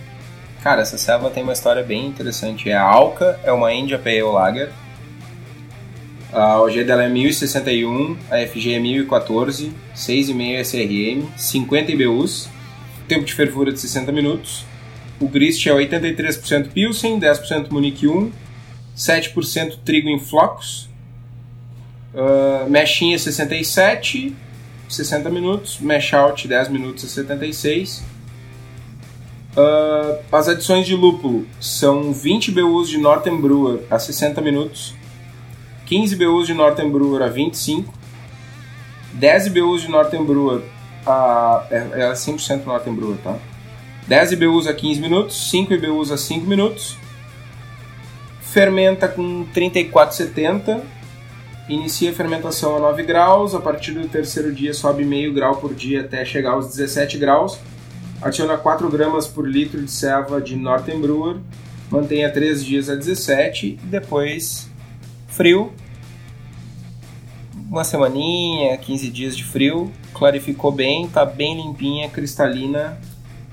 Cara, 0.63 0.83
essa 0.83 0.99
ceva 0.99 1.31
tem 1.31 1.43
uma 1.43 1.53
história 1.53 1.83
bem 1.83 2.07
interessante. 2.07 2.69
É 2.69 2.75
a 2.75 2.83
Alca, 2.83 3.39
é 3.45 3.53
uma 3.53 3.73
India 3.73 3.99
Pale 3.99 4.23
Lager. 4.23 4.73
A 6.33 6.61
OG 6.61 6.85
dela 6.85 7.05
é 7.05 7.09
1061, 7.09 8.17
a 8.31 8.47
FG 8.47 8.75
é 8.75 8.79
1014, 8.79 9.73
6,5 9.97 10.61
SRM, 10.61 11.27
50 11.37 11.93
IBUs, 11.93 12.49
tempo 13.07 13.25
de 13.25 13.33
fervura 13.33 13.73
de 13.73 13.81
60 13.81 14.13
minutos. 14.13 14.67
O 15.19 15.27
grist 15.27 15.67
é 15.67 15.71
83% 15.71 16.69
Pilsen, 16.69 17.19
10% 17.19 17.71
Munique 17.71 18.07
1, 18.07 18.31
7% 18.99 19.79
trigo 19.85 20.09
em 20.09 20.19
flocos. 20.19 20.89
Uh, 22.13 22.69
Meshinha 22.69 23.17
67, 23.17 24.35
60 24.89 25.31
minutos. 25.31 25.79
Mesh 25.79 26.13
out 26.13 26.49
10 26.49 26.69
minutos 26.69 27.05
a 27.05 27.09
76. 27.09 28.03
Uh, 29.57 30.19
as 30.31 30.49
adições 30.49 30.87
de 30.87 30.95
lúpulo 30.95 31.47
são 31.61 32.13
20 32.13 32.51
BUs 32.51 32.89
de 32.89 32.99
Northern 32.99 33.41
Brewer 33.41 33.81
a 33.91 33.99
60 33.99 34.41
minutos, 34.41 34.95
15 35.87 36.15
BUs 36.15 36.47
de 36.47 36.55
Northern 36.55 36.93
Brewer 36.93 37.23
a 37.23 37.29
25, 37.29 37.93
10 39.15 39.49
BUs 39.49 39.83
de 39.83 39.89
Northern 39.89 40.25
Brewer 40.25 40.63
a. 41.05 41.67
É, 41.71 41.77
é 41.77 42.13
100% 42.13 42.65
Northern 42.65 42.97
Brewer, 42.97 43.17
tá? 43.19 43.37
10 44.07 44.33
IBUs 44.33 44.67
a 44.67 44.73
15 44.73 45.01
minutos, 45.01 45.51
5 45.51 45.73
IBUs 45.75 46.11
a 46.11 46.17
5 46.17 46.47
minutos, 46.47 46.97
fermenta 48.53 49.07
com 49.07 49.47
34,70, 49.55 50.81
inicia 51.69 52.11
a 52.11 52.15
fermentação 52.15 52.77
a 52.77 52.81
9 52.81 53.03
graus, 53.03 53.55
a 53.55 53.61
partir 53.61 53.93
do 53.93 54.09
terceiro 54.09 54.53
dia 54.53 54.73
sobe 54.73 55.05
meio 55.05 55.35
grau 55.35 55.57
por 55.57 55.75
dia 55.75 56.01
até 56.01 56.25
chegar 56.25 56.53
aos 56.53 56.69
17 56.69 57.19
graus, 57.19 57.59
adiciona 58.23 58.57
4 58.57 58.89
gramas 58.89 59.27
por 59.27 59.47
litro 59.47 59.83
de 59.83 59.91
ceva 59.91 60.41
de 60.41 60.57
Northern 60.57 61.01
Brewer, 61.01 61.37
mantenha 61.91 62.31
3 62.31 62.65
dias 62.65 62.89
a 62.89 62.95
17 62.95 63.67
e 63.67 63.87
depois 63.87 64.71
frio, 65.27 65.71
uma 67.71 67.85
semaninha, 67.85 68.79
15 68.79 69.11
dias 69.11 69.37
de 69.37 69.45
frio, 69.45 69.93
clarificou 70.15 70.73
bem, 70.73 71.07
tá 71.07 71.23
bem 71.23 71.55
limpinha, 71.55 72.09
cristalina, 72.09 72.99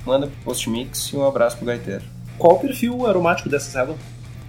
manda 0.05 0.27
pro 0.27 0.37
post 0.45 0.69
mix 0.69 1.11
e 1.11 1.17
um 1.17 1.27
abraço 1.27 1.57
pro 1.57 1.65
gaiteiro. 1.65 2.03
Qual 2.37 2.55
o 2.55 2.59
perfil 2.59 3.05
aromático 3.05 3.49
dessa 3.49 3.69
ceva? 3.69 3.95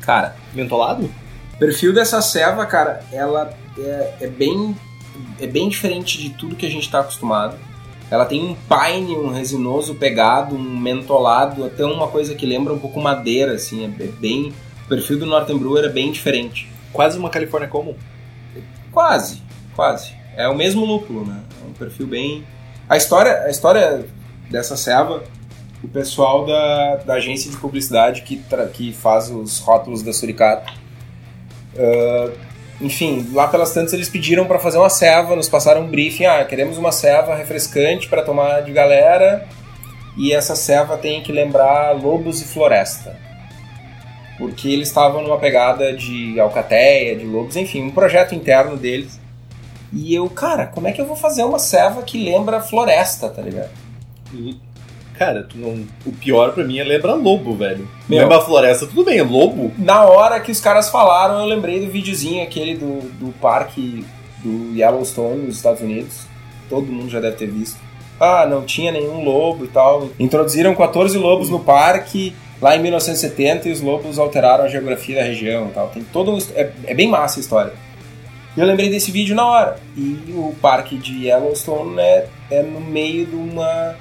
Cara, 0.06 0.36
Mentolado? 0.54 1.10
o 1.52 1.58
perfil 1.58 1.92
dessa 1.92 2.22
ceva, 2.22 2.64
cara, 2.64 3.04
ela 3.12 3.52
é, 3.76 4.14
é 4.20 4.26
bem 4.28 4.74
é 5.40 5.46
bem 5.46 5.68
diferente 5.68 6.18
de 6.18 6.30
tudo 6.30 6.54
que 6.56 6.66
a 6.66 6.70
gente 6.70 6.90
tá 6.90 7.00
acostumado. 7.00 7.56
Ela 8.10 8.24
tem 8.24 8.44
um 8.44 8.54
pine, 8.54 9.16
um 9.16 9.32
resinoso 9.32 9.94
pegado, 9.94 10.54
um 10.54 10.78
mentolado, 10.78 11.64
até 11.64 11.84
uma 11.84 12.06
coisa 12.06 12.34
que 12.34 12.46
lembra 12.46 12.72
um 12.72 12.78
pouco 12.78 13.00
madeira, 13.00 13.54
assim, 13.54 13.84
é 13.84 13.88
bem... 13.88 14.52
O 14.84 14.88
perfil 14.88 15.18
do 15.18 15.26
Northern 15.26 15.58
Brewer 15.58 15.84
é 15.84 15.88
bem 15.88 16.12
diferente. 16.12 16.70
Quase 16.92 17.18
uma 17.18 17.28
California 17.28 17.66
Common. 17.66 17.94
Quase, 18.92 19.42
quase. 19.74 20.12
É 20.36 20.48
o 20.48 20.54
mesmo 20.54 20.84
lúpulo, 20.84 21.26
né? 21.26 21.42
É 21.60 21.68
um 21.68 21.72
perfil 21.72 22.06
bem. 22.06 22.44
A 22.88 22.96
história, 22.96 23.42
a 23.42 23.50
história 23.50 24.06
dessa 24.48 24.76
ceva, 24.76 25.24
o 25.86 25.88
pessoal 25.88 26.44
da, 26.44 26.96
da 26.96 27.14
agência 27.14 27.48
de 27.50 27.56
publicidade 27.56 28.22
que, 28.22 28.42
que 28.74 28.92
faz 28.92 29.30
os 29.30 29.60
rótulos 29.60 30.02
da 30.02 30.12
Suricato. 30.12 30.72
ah, 31.78 32.30
enfim, 32.80 33.30
lá 33.32 33.48
pelas 33.48 33.72
tantas 33.72 33.94
eles 33.94 34.08
pediram 34.08 34.46
para 34.46 34.58
fazer 34.58 34.76
uma 34.76 34.90
ceva, 34.90 35.34
nos 35.34 35.48
passaram 35.48 35.82
um 35.82 35.86
briefing. 35.86 36.26
Ah, 36.26 36.44
queremos 36.44 36.76
uma 36.76 36.92
ceva 36.92 37.34
refrescante 37.34 38.08
para 38.08 38.22
tomar 38.22 38.62
de 38.62 38.72
galera. 38.72 39.46
E 40.16 40.32
essa 40.32 40.56
ceva 40.56 40.96
tem 40.96 41.22
que 41.22 41.30
lembrar 41.30 41.92
lobos 41.92 42.42
e 42.42 42.44
floresta. 42.44 43.16
Porque 44.36 44.68
eles 44.68 44.88
estavam 44.88 45.22
numa 45.22 45.38
pegada 45.38 45.94
de 45.94 46.38
alcateia, 46.40 47.16
de 47.16 47.24
lobos, 47.24 47.56
enfim, 47.56 47.82
um 47.82 47.90
projeto 47.90 48.34
interno 48.34 48.76
deles. 48.76 49.18
E 49.92 50.14
eu, 50.14 50.28
cara, 50.28 50.66
como 50.66 50.88
é 50.88 50.92
que 50.92 51.00
eu 51.00 51.06
vou 51.06 51.16
fazer 51.16 51.44
uma 51.44 51.58
ceva 51.58 52.02
que 52.02 52.22
lembra 52.22 52.60
floresta, 52.60 53.30
tá 53.30 53.40
ligado? 53.40 53.70
Cara, 55.18 55.42
tu 55.42 55.56
não... 55.56 55.84
o 56.04 56.12
pior 56.12 56.52
pra 56.52 56.64
mim 56.64 56.78
é 56.78 56.84
lembrar 56.84 57.14
lobo, 57.14 57.54
velho. 57.54 57.88
Meu. 58.08 58.20
Lembra 58.20 58.38
a 58.38 58.40
floresta, 58.40 58.86
tudo 58.86 59.04
bem, 59.04 59.18
é 59.18 59.22
lobo? 59.22 59.72
Na 59.78 60.04
hora 60.04 60.40
que 60.40 60.52
os 60.52 60.60
caras 60.60 60.90
falaram, 60.90 61.40
eu 61.40 61.46
lembrei 61.46 61.84
do 61.84 61.90
videozinho 61.90 62.42
aquele 62.42 62.74
do, 62.76 63.00
do 63.18 63.32
parque 63.40 64.04
do 64.42 64.76
Yellowstone 64.76 65.46
nos 65.46 65.56
Estados 65.56 65.80
Unidos. 65.80 66.26
Todo 66.68 66.86
mundo 66.86 67.08
já 67.08 67.20
deve 67.20 67.36
ter 67.36 67.46
visto. 67.46 67.78
ah, 68.20 68.46
não 68.46 68.62
tinha 68.62 68.92
nenhum 68.92 69.24
lobo 69.24 69.64
e 69.64 69.68
tal. 69.68 70.08
Introduziram 70.18 70.74
14 70.74 71.16
lobos 71.16 71.48
no 71.48 71.60
parque 71.60 72.34
lá 72.60 72.76
em 72.76 72.80
1970 72.82 73.68
e 73.68 73.72
os 73.72 73.80
lobos 73.80 74.18
alteraram 74.18 74.64
a 74.64 74.68
geografia 74.68 75.16
da 75.16 75.22
região 75.22 75.68
e 75.68 75.70
tal. 75.70 75.88
Tem 75.88 76.02
todo 76.12 76.32
um, 76.32 76.38
é, 76.54 76.70
é 76.84 76.94
bem 76.94 77.08
massa 77.08 77.38
a 77.38 77.40
história. 77.40 77.72
E 78.56 78.60
eu 78.60 78.66
lembrei 78.66 78.88
desse 78.88 79.10
vídeo 79.10 79.34
na 79.36 79.46
hora. 79.46 79.76
E 79.96 80.32
o 80.34 80.54
parque 80.62 80.96
de 80.96 81.26
Yellowstone 81.26 82.00
é, 82.00 82.26
é 82.50 82.62
no 82.62 82.80
meio 82.80 83.26
de 83.26 83.36
uma. 83.36 83.94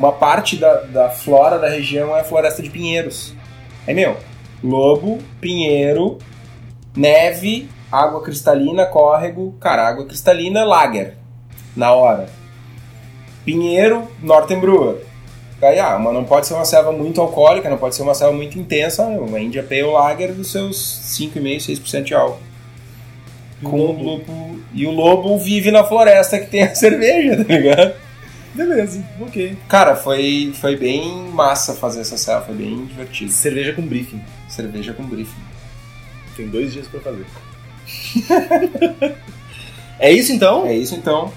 Uma 0.00 0.12
parte 0.12 0.56
da, 0.56 0.80
da 0.80 1.10
flora 1.10 1.58
da 1.58 1.68
região 1.68 2.16
é 2.16 2.20
a 2.20 2.24
floresta 2.24 2.62
de 2.62 2.70
pinheiros. 2.70 3.34
É 3.86 3.92
meu. 3.92 4.16
Lobo, 4.64 5.18
pinheiro, 5.42 6.16
neve, 6.96 7.68
água 7.92 8.22
cristalina, 8.22 8.86
córrego, 8.86 9.54
cara, 9.60 9.86
água 9.86 10.06
cristalina, 10.06 10.64
lager. 10.64 11.18
Na 11.76 11.92
hora. 11.92 12.30
Pinheiro, 13.44 14.08
Nortenbrewer. 14.22 15.04
Aí, 15.60 15.78
ah, 15.78 15.98
mas 15.98 16.14
não 16.14 16.24
pode 16.24 16.46
ser 16.46 16.54
uma 16.54 16.64
selva 16.64 16.92
muito 16.92 17.20
alcoólica, 17.20 17.68
não 17.68 17.76
pode 17.76 17.94
ser 17.94 18.00
uma 18.00 18.14
selva 18.14 18.34
muito 18.34 18.58
intensa, 18.58 19.04
uma 19.04 19.38
India 19.38 19.62
Pale 19.62 19.82
Lager 19.82 20.32
dos 20.32 20.50
seus 20.50 20.78
5,5%, 21.20 21.78
6% 21.78 22.02
de 22.04 22.14
álcool. 22.14 22.40
Com 23.62 23.80
o 23.80 24.02
lobo. 24.02 24.60
E 24.72 24.86
o 24.86 24.90
lobo 24.90 25.36
vive 25.36 25.70
na 25.70 25.84
floresta 25.84 26.38
que 26.38 26.46
tem 26.46 26.62
a 26.62 26.72
cerveja, 26.74 27.44
tá 27.44 27.54
ligado? 27.54 28.09
Beleza, 28.54 29.04
ok. 29.20 29.56
Cara, 29.68 29.94
foi, 29.94 30.52
foi 30.60 30.76
bem 30.76 31.28
massa 31.32 31.74
fazer 31.74 32.00
essa 32.00 32.16
selva, 32.16 32.46
foi 32.46 32.54
bem 32.56 32.84
divertido. 32.86 33.30
Cerveja 33.30 33.72
com 33.72 33.82
briefing. 33.82 34.20
Cerveja 34.48 34.92
com 34.92 35.04
briefing. 35.04 35.40
Tem 36.36 36.48
dois 36.48 36.72
dias 36.72 36.88
pra 36.88 37.00
fazer. 37.00 37.26
é 39.98 40.12
isso 40.12 40.32
então? 40.32 40.66
É 40.66 40.76
isso 40.76 40.94
então. 40.94 41.32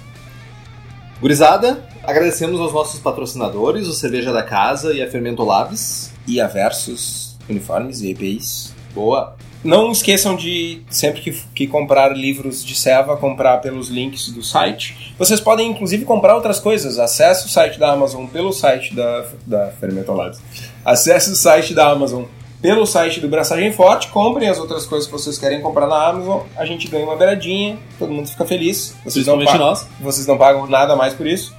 Gurizada, 1.22 1.88
agradecemos 2.04 2.60
aos 2.60 2.74
nossos 2.74 3.00
patrocinadores, 3.00 3.88
o 3.88 3.94
Cerveja 3.94 4.34
da 4.34 4.44
Casa 4.44 4.94
e 4.94 5.02
a 5.02 5.10
Fermento 5.10 5.44
Labs. 5.44 6.12
E 6.26 6.40
a 6.40 6.48
Versus, 6.48 7.38
uniformes 7.50 8.02
e 8.02 8.12
EPIs. 8.12 8.74
Boa. 8.94 9.36
Não 9.64 9.92
esqueçam 9.92 10.36
de, 10.36 10.82
sempre 10.90 11.22
que, 11.22 11.32
que 11.56 11.68
comprar 11.68 12.16
livros 12.16 12.64
de 12.66 12.76
Seva, 12.76 13.16
comprar 13.16 13.60
pelos 13.60 13.88
links 13.88 14.30
do 14.30 14.44
site. 14.44 15.14
Vocês 15.18 15.40
podem, 15.40 15.70
inclusive, 15.70 16.04
comprar 16.04 16.36
outras 16.36 16.60
coisas. 16.60 17.00
Acesse 17.00 17.46
o 17.46 17.50
site 17.50 17.80
da 17.80 17.92
Amazon 17.92 18.26
pelo 18.26 18.52
site 18.52 18.94
da, 18.94 19.26
da 19.46 19.68
Fermento 19.80 20.12
Labs. 20.12 20.42
Acesse 20.84 21.32
o 21.32 21.36
site 21.36 21.74
da 21.74 21.90
Amazon 21.90 22.24
pelo 22.62 22.86
site 22.86 23.20
do 23.20 23.28
Braçagem 23.28 23.72
Forte. 23.72 24.10
Comprem 24.10 24.50
as 24.50 24.58
outras 24.58 24.86
coisas 24.86 25.06
que 25.08 25.12
vocês 25.14 25.38
querem 25.38 25.62
comprar 25.62 25.88
na 25.88 26.08
Amazon. 26.08 26.42
A 26.58 26.66
gente 26.66 26.88
ganha 26.88 27.06
uma 27.06 27.16
beiradinha, 27.16 27.78
todo 28.00 28.12
mundo 28.12 28.30
fica 28.30 28.46
feliz. 28.46 28.96
Vocês 29.06 29.26
não, 29.26 29.38
Principalmente 29.38 29.52
pagam, 29.52 29.68
nós. 29.68 29.88
vocês 30.00 30.28
não 30.28 30.38
pagam 30.38 30.68
nada 30.68 30.96
mais 30.96 31.14
por 31.14 31.28
isso. 31.28 31.54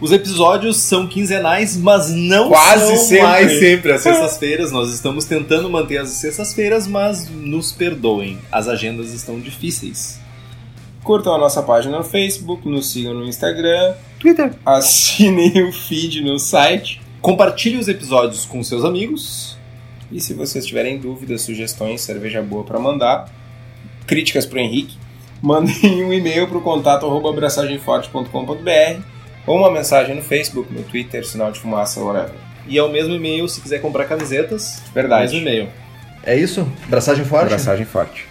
Os 0.00 0.12
episódios 0.12 0.78
são 0.78 1.06
quinzenais, 1.06 1.76
mas 1.76 2.10
não 2.10 2.48
Quase 2.48 2.86
são 2.86 2.96
sempre. 2.96 3.22
mais 3.26 3.58
sempre 3.58 3.92
às 3.92 4.00
sextas-feiras. 4.00 4.72
Nós 4.72 4.90
estamos 4.92 5.26
tentando 5.26 5.68
manter 5.68 5.98
as 5.98 6.08
sextas-feiras, 6.08 6.86
mas 6.86 7.28
nos 7.28 7.70
perdoem. 7.70 8.38
As 8.50 8.66
agendas 8.66 9.12
estão 9.12 9.38
difíceis. 9.38 10.18
Curtam 11.04 11.34
a 11.34 11.38
nossa 11.38 11.62
página 11.62 11.98
no 11.98 12.04
Facebook, 12.04 12.66
nos 12.66 12.90
sigam 12.92 13.12
no 13.12 13.24
Instagram, 13.24 13.94
Twitter. 14.18 14.52
assinem 14.64 15.68
o 15.68 15.72
feed 15.72 16.22
no 16.22 16.38
site. 16.38 17.00
Compartilhe 17.20 17.76
os 17.76 17.88
episódios 17.88 18.46
com 18.46 18.62
seus 18.62 18.84
amigos. 18.84 19.58
E 20.10 20.20
se 20.20 20.32
vocês 20.32 20.64
tiverem 20.64 20.98
dúvidas, 20.98 21.42
sugestões, 21.42 22.00
cerveja 22.00 22.42
boa 22.42 22.64
para 22.64 22.78
mandar, 22.78 23.30
críticas 24.06 24.46
pro 24.46 24.58
Henrique, 24.58 24.96
mandem 25.42 26.04
um 26.04 26.12
e-mail 26.12 26.48
pro 26.48 26.60
contato 26.62 27.04
arroba 27.06 27.28
abraçagemforte.com.br 27.30 29.09
ou 29.46 29.58
uma 29.58 29.70
mensagem 29.70 30.14
no 30.14 30.22
Facebook, 30.22 30.72
no 30.72 30.82
Twitter, 30.82 31.26
sinal 31.26 31.50
de 31.50 31.58
fumaça, 31.58 32.00
whatever. 32.00 32.34
E 32.66 32.78
é 32.78 32.82
o 32.82 32.88
mesmo 32.88 33.14
e-mail 33.14 33.48
se 33.48 33.60
quiser 33.60 33.80
comprar 33.80 34.04
camisetas. 34.04 34.82
Verdade. 34.94 35.32
Mesmo 35.32 35.48
e-mail. 35.48 35.68
É 36.22 36.36
isso? 36.36 36.70
Braçagem 36.88 37.24
forte? 37.24 37.46
Abraçagem 37.46 37.86
forte. 37.86 38.28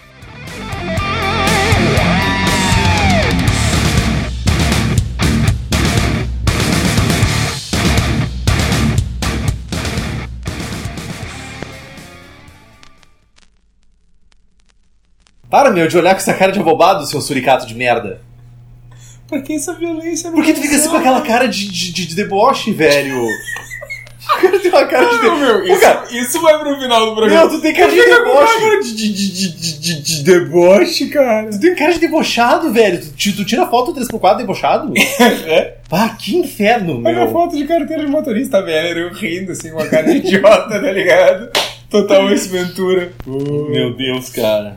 Para, 15.50 15.72
meu, 15.72 15.88
de 15.88 15.98
olhar 15.98 16.14
com 16.14 16.18
essa 16.18 16.32
cara 16.32 16.52
de 16.52 16.60
abobado, 16.60 17.04
seu 17.06 17.20
suricato 17.20 17.66
de 17.66 17.74
merda. 17.74 18.20
Por 19.30 19.42
que 19.42 19.54
essa 19.54 19.72
violência? 19.74 20.30
Por 20.30 20.44
que 20.44 20.52
tu 20.52 20.60
fica 20.60 20.76
assim 20.76 20.88
com 20.90 20.96
aquela 20.96 21.22
cara 21.22 21.46
de, 21.46 21.70
de, 21.70 21.92
de 21.92 22.14
deboche, 22.14 22.72
velho? 22.72 23.26
O 24.30 24.40
cara 24.42 24.58
tem 24.60 24.70
uma 24.70 24.86
cara 24.86 25.06
de 25.06 25.12
Não, 25.14 25.20
deboche. 25.22 25.40
meu, 25.40 25.64
isso, 25.66 25.80
cara, 25.80 26.04
isso 26.12 26.40
vai 26.40 26.58
pro 26.60 26.78
final 26.80 27.04
do 27.06 27.16
programa. 27.16 27.40
Meu, 27.40 27.50
tu 27.50 27.60
tem 27.60 27.74
cara 27.74 27.90
de 27.90 27.96
deboche. 28.00 28.60
cara 28.60 28.80
de, 28.80 28.92
de, 28.94 29.12
de, 29.12 29.28
de, 29.32 29.78
de, 29.80 30.02
de 30.02 30.22
deboche, 30.22 31.08
cara. 31.08 31.50
Tu 31.50 31.58
tem 31.58 31.74
cara 31.74 31.92
de 31.94 31.98
debochado, 31.98 32.72
velho. 32.72 33.00
Tu, 33.00 33.32
tu 33.34 33.44
tira 33.44 33.66
foto 33.66 33.92
3x4 33.92 34.36
debochado? 34.36 34.92
É. 35.18 35.78
Ah, 35.90 36.10
que 36.10 36.36
inferno, 36.36 37.02
Olha 37.04 37.22
a 37.22 37.24
meu. 37.24 37.32
foto 37.32 37.56
de 37.56 37.64
carteira 37.66 38.04
de 38.04 38.10
motorista 38.10 38.62
velho, 38.62 39.00
eu 39.08 39.12
rindo 39.12 39.50
assim, 39.50 39.70
com 39.72 39.80
a 39.80 39.88
cara 39.88 40.04
de 40.04 40.18
idiota, 40.18 40.68
tá 40.80 40.92
ligado? 40.92 41.50
Total 41.90 42.30
Ace 42.30 42.48
Ventura. 42.48 43.10
Meu 43.26 43.96
Deus, 43.96 44.28
cara. 44.30 44.76